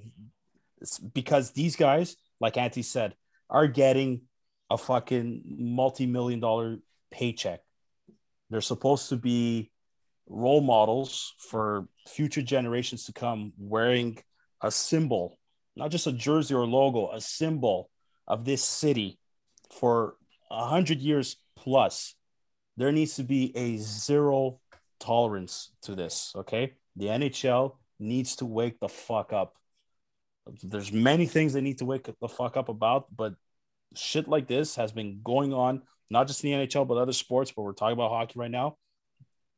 because 1.13 1.51
these 1.51 1.77
guys 1.77 2.17
like 2.41 2.57
Auntie 2.57 2.83
said 2.83 3.15
are 3.51 3.67
getting 3.67 4.23
a 4.71 4.79
fucking 4.79 5.43
multi-million 5.47 6.41
dollar 6.41 6.79
paycheck. 7.11 7.61
They're 8.51 8.61
supposed 8.61 9.09
to 9.11 9.17
be 9.17 9.71
role 10.29 10.61
models 10.61 11.35
for 11.39 11.89
future 12.09 12.43
generations 12.43 13.05
to 13.05 13.13
come 13.13 13.53
wearing 13.59 14.19
a 14.63 14.71
symbol, 14.71 15.39
not 15.77 15.91
just 15.91 16.07
a 16.07 16.13
jersey 16.13 16.55
or 16.55 16.67
logo, 16.67 17.11
a 17.13 17.21
symbol 17.21 17.91
of 18.27 18.45
this 18.45 18.63
city 18.63 19.19
for 19.71 20.17
a 20.51 20.67
hundred 20.67 21.01
years 21.01 21.37
plus. 21.57 22.15
There 22.77 22.93
needs 22.93 23.17
to 23.17 23.23
be 23.23 23.57
a 23.57 23.77
zero 23.77 24.61
tolerance 24.99 25.71
to 25.83 25.95
this. 25.95 26.33
Okay. 26.37 26.75
The 26.97 27.07
NHL 27.07 27.77
needs 27.99 28.37
to 28.37 28.47
wake 28.47 28.81
the 28.81 28.89
fuck 28.89 29.33
up. 29.33 29.55
There's 30.63 30.93
many 30.93 31.27
things 31.27 31.53
they 31.53 31.61
need 31.61 31.79
to 31.79 31.85
wake 31.85 32.09
the 32.21 32.29
fuck 32.29 32.57
up 32.57 32.69
about, 32.69 33.15
but 33.15 33.35
shit 33.95 34.29
like 34.29 34.47
this 34.47 34.77
has 34.77 34.93
been 34.93 35.21
going 35.23 35.53
on 35.53 35.83
not 36.11 36.27
just 36.27 36.45
in 36.45 36.51
the 36.51 36.67
NHL, 36.67 36.87
but 36.87 36.97
other 36.97 37.13
sports, 37.13 37.51
but 37.51 37.63
we're 37.63 37.73
talking 37.73 37.95
about 37.95 38.11
hockey 38.11 38.39
right 38.39 38.51
now. 38.51 38.77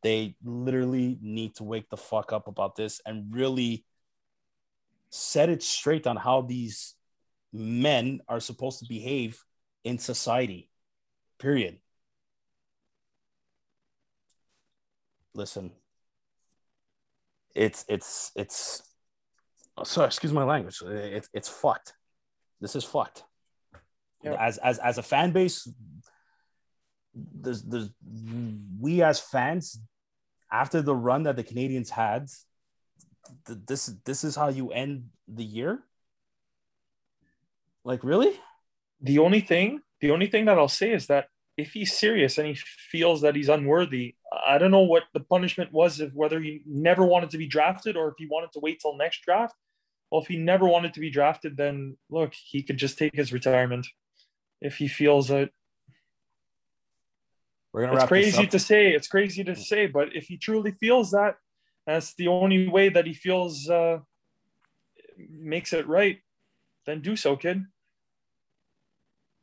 They 0.02 0.36
literally 0.44 1.18
need 1.20 1.56
to 1.56 1.64
wake 1.64 1.88
the 1.90 1.96
fuck 1.96 2.32
up 2.32 2.48
about 2.48 2.76
this 2.76 3.00
and 3.04 3.34
really 3.34 3.84
set 5.10 5.48
it 5.48 5.62
straight 5.62 6.06
on 6.06 6.16
how 6.16 6.42
these 6.42 6.94
men 7.52 8.20
are 8.28 8.40
supposed 8.40 8.80
to 8.80 8.86
behave 8.86 9.42
in 9.84 9.98
society. 9.98 10.70
Period. 11.38 11.78
Listen, 15.34 15.72
it's 17.54 17.84
it's 17.88 18.32
it's 18.36 18.82
oh, 19.76 19.84
sorry, 19.84 20.06
excuse 20.06 20.32
my 20.32 20.44
language. 20.44 20.80
It's 20.82 21.28
it's 21.32 21.48
fucked. 21.48 21.94
This 22.60 22.74
is 22.74 22.84
fucked. 22.84 23.24
Yep. 24.22 24.36
As 24.38 24.58
as 24.58 24.78
as 24.78 24.98
a 24.98 25.02
fan 25.02 25.32
base, 25.32 25.68
there's 27.16 27.62
there's 27.62 27.90
we 28.80 29.02
as 29.02 29.20
fans 29.20 29.80
after 30.52 30.82
the 30.82 30.94
run 30.94 31.24
that 31.24 31.36
the 31.36 31.44
Canadiens 31.44 31.90
had, 31.90 32.28
th- 33.46 33.58
this 33.66 33.86
this 34.04 34.24
is 34.24 34.36
how 34.36 34.48
you 34.48 34.70
end 34.70 35.08
the 35.26 35.44
year. 35.44 35.82
Like 37.84 38.04
really? 38.04 38.38
The 39.00 39.18
only 39.18 39.40
thing, 39.40 39.80
the 40.00 40.10
only 40.10 40.26
thing 40.26 40.46
that 40.46 40.58
I'll 40.58 40.68
say 40.68 40.92
is 40.92 41.06
that 41.06 41.28
if 41.56 41.72
he's 41.72 41.96
serious 41.96 42.38
and 42.38 42.48
he 42.48 42.54
feels 42.54 43.22
that 43.22 43.34
he's 43.34 43.48
unworthy, 43.48 44.14
I 44.46 44.58
don't 44.58 44.70
know 44.70 44.80
what 44.80 45.04
the 45.14 45.20
punishment 45.20 45.72
was 45.72 46.00
if 46.00 46.12
whether 46.12 46.40
he 46.40 46.62
never 46.66 47.04
wanted 47.04 47.30
to 47.30 47.38
be 47.38 47.46
drafted 47.46 47.96
or 47.96 48.08
if 48.08 48.14
he 48.18 48.26
wanted 48.26 48.52
to 48.52 48.60
wait 48.60 48.80
till 48.80 48.96
next 48.96 49.22
draft. 49.22 49.54
Well, 50.10 50.20
if 50.20 50.28
he 50.28 50.36
never 50.36 50.66
wanted 50.66 50.94
to 50.94 51.00
be 51.00 51.10
drafted, 51.10 51.56
then 51.56 51.96
look, 52.10 52.34
he 52.34 52.62
could 52.62 52.76
just 52.76 52.98
take 52.98 53.14
his 53.14 53.32
retirement 53.32 53.86
if 54.60 54.76
he 54.76 54.86
feels 54.86 55.28
that 55.28 55.50
We're 57.76 57.82
gonna 57.82 57.92
it's 57.92 58.00
wrap 58.04 58.08
this 58.08 58.32
crazy 58.32 58.44
up. 58.44 58.50
to 58.52 58.58
say. 58.58 58.92
It's 58.94 59.06
crazy 59.06 59.44
to 59.44 59.54
say, 59.54 59.86
but 59.86 60.16
if 60.16 60.28
he 60.28 60.38
truly 60.38 60.70
feels 60.70 61.10
that, 61.10 61.34
that's 61.86 62.14
the 62.14 62.28
only 62.28 62.68
way 62.68 62.88
that 62.88 63.06
he 63.06 63.12
feels 63.12 63.68
uh, 63.68 63.98
makes 65.18 65.74
it 65.74 65.86
right. 65.86 66.16
Then 66.86 67.02
do 67.02 67.16
so, 67.16 67.36
kid. 67.36 67.66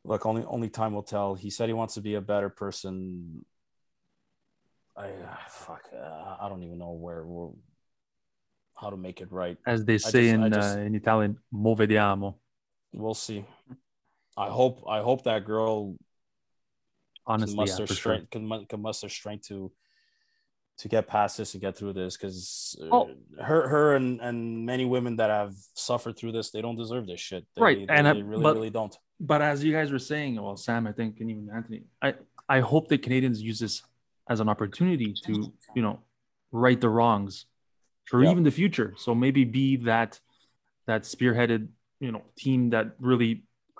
Look, 0.04 0.26
only 0.26 0.42
only 0.46 0.68
time 0.68 0.94
will 0.94 1.04
tell. 1.04 1.36
He 1.36 1.48
said 1.48 1.68
he 1.68 1.74
wants 1.74 1.94
to 1.94 2.00
be 2.00 2.16
a 2.16 2.20
better 2.20 2.48
person. 2.48 3.44
I 4.96 5.10
uh, 5.10 5.36
fuck. 5.48 5.84
Uh, 5.94 6.34
I 6.40 6.48
don't 6.48 6.64
even 6.64 6.78
know 6.78 6.90
where, 6.90 7.24
where 7.24 7.50
how 8.74 8.90
to 8.90 8.96
make 8.96 9.20
it 9.20 9.30
right. 9.30 9.58
As 9.64 9.84
they 9.84 9.98
say 9.98 10.32
just- 10.32 10.34
in 10.34 10.52
just- 10.52 10.76
uh, 10.76 10.80
in 10.80 10.96
Italian, 10.96 11.38
mo 11.52 11.76
vediamo. 11.76 12.34
We'll 12.92 13.14
see. 13.14 13.44
I 14.36 14.48
hope 14.48 14.82
I 14.88 15.02
hope 15.02 15.22
that 15.22 15.44
girl 15.44 15.74
can 15.84 15.98
Honestly, 17.26 17.56
muster 17.56 17.82
yeah, 17.82 17.86
for 17.86 17.94
sure. 17.94 18.14
strength 18.16 18.30
can, 18.30 18.66
can 18.66 18.82
muster 18.82 19.08
strength 19.08 19.48
to 19.48 19.72
to 20.76 20.88
get 20.88 21.06
past 21.06 21.36
this 21.38 21.54
and 21.54 21.60
get 21.60 21.76
through 21.76 21.92
this 21.92 22.16
because 22.16 22.76
Oh. 22.90 23.10
her 23.40 23.68
her 23.68 23.94
and, 23.94 24.20
and 24.20 24.66
many 24.66 24.84
women 24.84 25.16
that 25.16 25.30
have 25.30 25.54
suffered 25.74 26.16
through 26.18 26.32
this 26.32 26.50
they 26.50 26.60
don't 26.60 26.74
deserve 26.76 27.06
this 27.06 27.20
shit 27.20 27.46
they, 27.54 27.62
Right, 27.62 27.86
they, 27.86 27.94
and 27.94 28.08
I- 28.08 28.12
they 28.14 28.22
really 28.22 28.42
but- 28.42 28.54
really 28.56 28.70
don't 28.70 28.96
But 29.20 29.40
as 29.40 29.62
you 29.64 29.72
guys 29.72 29.92
were 29.92 30.00
saying, 30.12 30.34
well, 30.42 30.56
Sam, 30.56 30.86
I 30.88 30.92
think, 30.92 31.20
and 31.20 31.30
even 31.30 31.48
Anthony, 31.58 31.84
I 32.02 32.14
I 32.56 32.58
hope 32.60 32.88
the 32.88 32.98
Canadiens 32.98 33.38
use 33.50 33.58
this 33.64 33.76
as 34.28 34.40
an 34.40 34.48
opportunity 34.54 35.14
to 35.26 35.32
you 35.76 35.82
know 35.86 36.00
right 36.50 36.80
the 36.80 36.88
wrongs 36.96 37.46
for 38.08 38.22
Yeah. 38.22 38.32
even 38.32 38.42
the 38.42 38.50
future. 38.62 38.90
So 39.04 39.14
maybe 39.14 39.44
be 39.44 39.76
that 39.90 40.20
that 40.88 41.02
spearheaded 41.04 41.62
you 42.04 42.10
know 42.14 42.22
team 42.36 42.70
that 42.74 42.86
really 42.98 43.32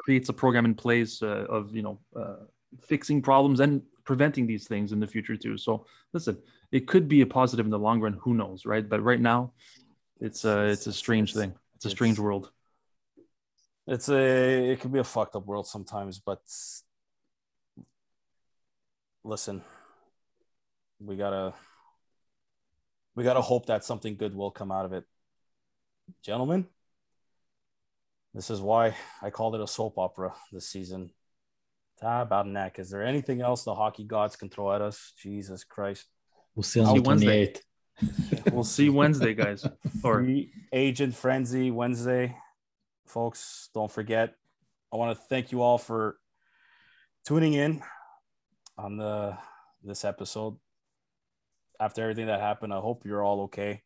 creates 0.02 0.28
a 0.28 0.32
program 0.42 0.64
in 0.70 0.74
place 0.86 1.12
uh, 1.22 1.56
of 1.56 1.74
you 1.76 1.82
know 1.86 1.98
uh, 2.20 2.40
fixing 2.80 3.22
problems 3.22 3.60
and 3.60 3.82
preventing 4.04 4.46
these 4.46 4.66
things 4.68 4.92
in 4.92 5.00
the 5.00 5.06
future 5.06 5.36
too. 5.36 5.56
So 5.58 5.86
listen, 6.12 6.38
it 6.72 6.86
could 6.86 7.08
be 7.08 7.20
a 7.22 7.26
positive 7.26 7.66
in 7.66 7.70
the 7.70 7.78
long 7.78 8.00
run. 8.00 8.14
Who 8.22 8.34
knows, 8.34 8.66
right? 8.66 8.86
But 8.88 9.02
right 9.02 9.20
now, 9.20 9.52
it's 10.20 10.44
a 10.44 10.64
it's 10.66 10.86
a 10.86 10.92
strange 10.92 11.30
It's- 11.30 11.40
thing. 11.44 11.54
It's 11.76 11.86
a 11.86 11.90
strange 11.90 12.14
it's- 12.14 12.24
world. 12.24 12.50
it's 13.86 14.08
a 14.08 14.70
it 14.72 14.80
can 14.80 14.90
be 14.90 14.98
a 14.98 15.04
fucked 15.04 15.36
up 15.36 15.44
world 15.46 15.66
sometimes 15.66 16.18
but 16.18 16.40
listen 19.24 19.62
we 21.00 21.16
gotta 21.16 21.52
we 23.14 23.24
gotta 23.24 23.40
hope 23.40 23.66
that 23.66 23.84
something 23.84 24.16
good 24.16 24.34
will 24.34 24.50
come 24.50 24.70
out 24.72 24.84
of 24.86 24.92
it 24.92 25.04
gentlemen 26.22 26.66
this 28.32 28.48
is 28.50 28.60
why 28.60 28.94
i 29.22 29.30
called 29.30 29.54
it 29.54 29.60
a 29.60 29.66
soap 29.66 29.98
opera 29.98 30.32
this 30.52 30.66
season 30.68 31.10
ah, 32.02 32.22
about 32.22 32.46
neck 32.46 32.78
is 32.78 32.90
there 32.90 33.02
anything 33.04 33.40
else 33.40 33.64
the 33.64 33.74
hockey 33.74 34.04
gods 34.04 34.36
can 34.36 34.48
throw 34.48 34.72
at 34.72 34.82
us 34.82 35.12
jesus 35.18 35.64
christ 35.64 36.06
We'll 36.54 36.62
see 36.62 36.80
on 36.80 36.94
See 36.94 37.00
the 37.00 37.08
Wednesday. 37.08 37.46
28th. 37.46 37.60
We'll 38.52 38.64
see 38.64 38.88
Wednesday, 38.90 39.34
guys. 39.34 39.64
Or 40.02 40.22
Free 40.22 40.52
agent 40.72 41.14
frenzy 41.14 41.70
Wednesday, 41.70 42.36
folks. 43.06 43.70
Don't 43.74 43.90
forget. 43.90 44.34
I 44.92 44.96
want 44.96 45.16
to 45.16 45.24
thank 45.28 45.52
you 45.52 45.62
all 45.62 45.78
for 45.78 46.16
tuning 47.24 47.54
in 47.54 47.82
on 48.76 48.96
the 48.96 49.36
this 49.82 50.04
episode. 50.04 50.56
After 51.80 52.02
everything 52.02 52.26
that 52.26 52.40
happened, 52.40 52.72
I 52.72 52.78
hope 52.78 53.04
you're 53.04 53.22
all 53.22 53.42
okay. 53.42 53.82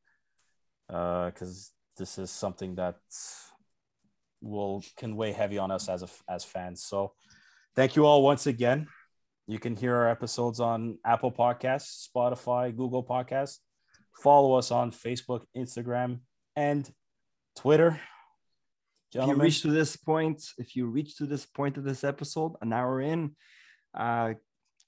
Because 0.87 1.73
this 1.97 2.19
is 2.19 2.31
something 2.31 2.77
that 2.77 2.97
will 4.41 4.83
can 4.97 5.17
weigh 5.17 5.33
heavy 5.33 5.59
on 5.59 5.71
us 5.71 5.89
as 5.89 6.03
a, 6.03 6.09
as 6.29 6.45
fans. 6.45 6.83
So, 6.83 7.13
thank 7.79 7.95
you 7.95 8.05
all 8.05 8.25
once 8.25 8.49
again. 8.49 8.89
You 9.47 9.61
can 9.61 9.77
hear 9.77 9.95
our 9.95 10.09
episodes 10.09 10.59
on 10.59 10.99
Apple 11.07 11.31
Podcasts, 11.31 12.09
Spotify, 12.09 12.77
Google 12.77 13.05
Podcasts. 13.05 13.59
Follow 14.21 14.55
us 14.55 14.73
on 14.73 14.91
Facebook, 14.91 15.43
Instagram, 15.57 16.19
and 16.57 16.91
Twitter. 17.57 18.01
If 19.15 19.29
you 19.29 19.35
reach 19.37 19.63
to 19.63 19.71
this 19.71 19.95
point, 19.95 20.43
if 20.59 20.75
you 20.75 20.87
reach 20.87 21.19
to 21.19 21.27
this 21.27 21.47
point 21.47 21.77
of 21.77 21.85
this 21.85 22.03
episode, 22.03 22.55
an 22.63 22.73
hour 22.73 23.01
in, 23.01 23.37
uh, 23.95 24.35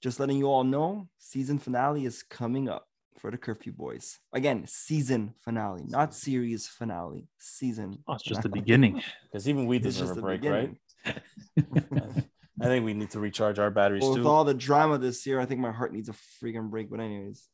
just 0.03 0.19
letting 0.19 0.37
you 0.37 0.47
all 0.47 0.65
know, 0.65 1.07
season 1.17 1.59
finale 1.59 2.03
is 2.03 2.23
coming 2.23 2.67
up 2.67 2.85
for 3.19 3.31
the 3.31 3.37
Curfew 3.37 3.71
Boys. 3.71 4.19
Again, 4.33 4.65
season 4.67 5.33
finale, 5.45 5.83
not 5.87 6.13
series 6.13 6.67
finale. 6.67 7.29
Season. 7.37 7.99
oh, 8.09 8.15
it's 8.15 8.23
just 8.23 8.41
the 8.41 8.49
beginning. 8.49 9.01
because 9.31 9.47
even 9.47 9.65
we 9.65 9.79
deserve 9.79 10.17
a 10.17 10.21
break, 10.21 10.41
beginning. 10.41 10.77
right? 11.05 12.23
I 12.61 12.65
think 12.65 12.85
we 12.85 12.93
need 12.93 13.09
to 13.11 13.19
recharge 13.19 13.59
our 13.59 13.71
batteries 13.71 14.03
Well, 14.03 14.15
with 14.15 14.25
all 14.25 14.43
the 14.43 14.53
drama 14.53 14.97
this 14.97 15.25
year, 15.25 15.39
I 15.39 15.45
think 15.45 15.59
my 15.59 15.71
heart 15.71 15.93
needs 15.93 16.09
a 16.09 16.13
freaking 16.13 16.69
break. 16.69 16.89
But 16.89 16.99
anyways, 16.99 17.47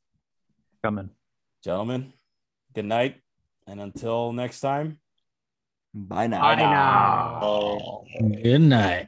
Coming. 0.84 1.10
Gentlemen, 1.64 2.14
good 2.74 2.86
night. 2.86 3.22
And 3.66 3.82
until 3.82 4.32
next 4.32 4.60
time, 4.62 5.00
bye 5.94 6.28
now. 6.28 6.42
Bye 6.42 6.56
now. 6.56 8.04
Good 8.44 8.62
night. 8.62 9.08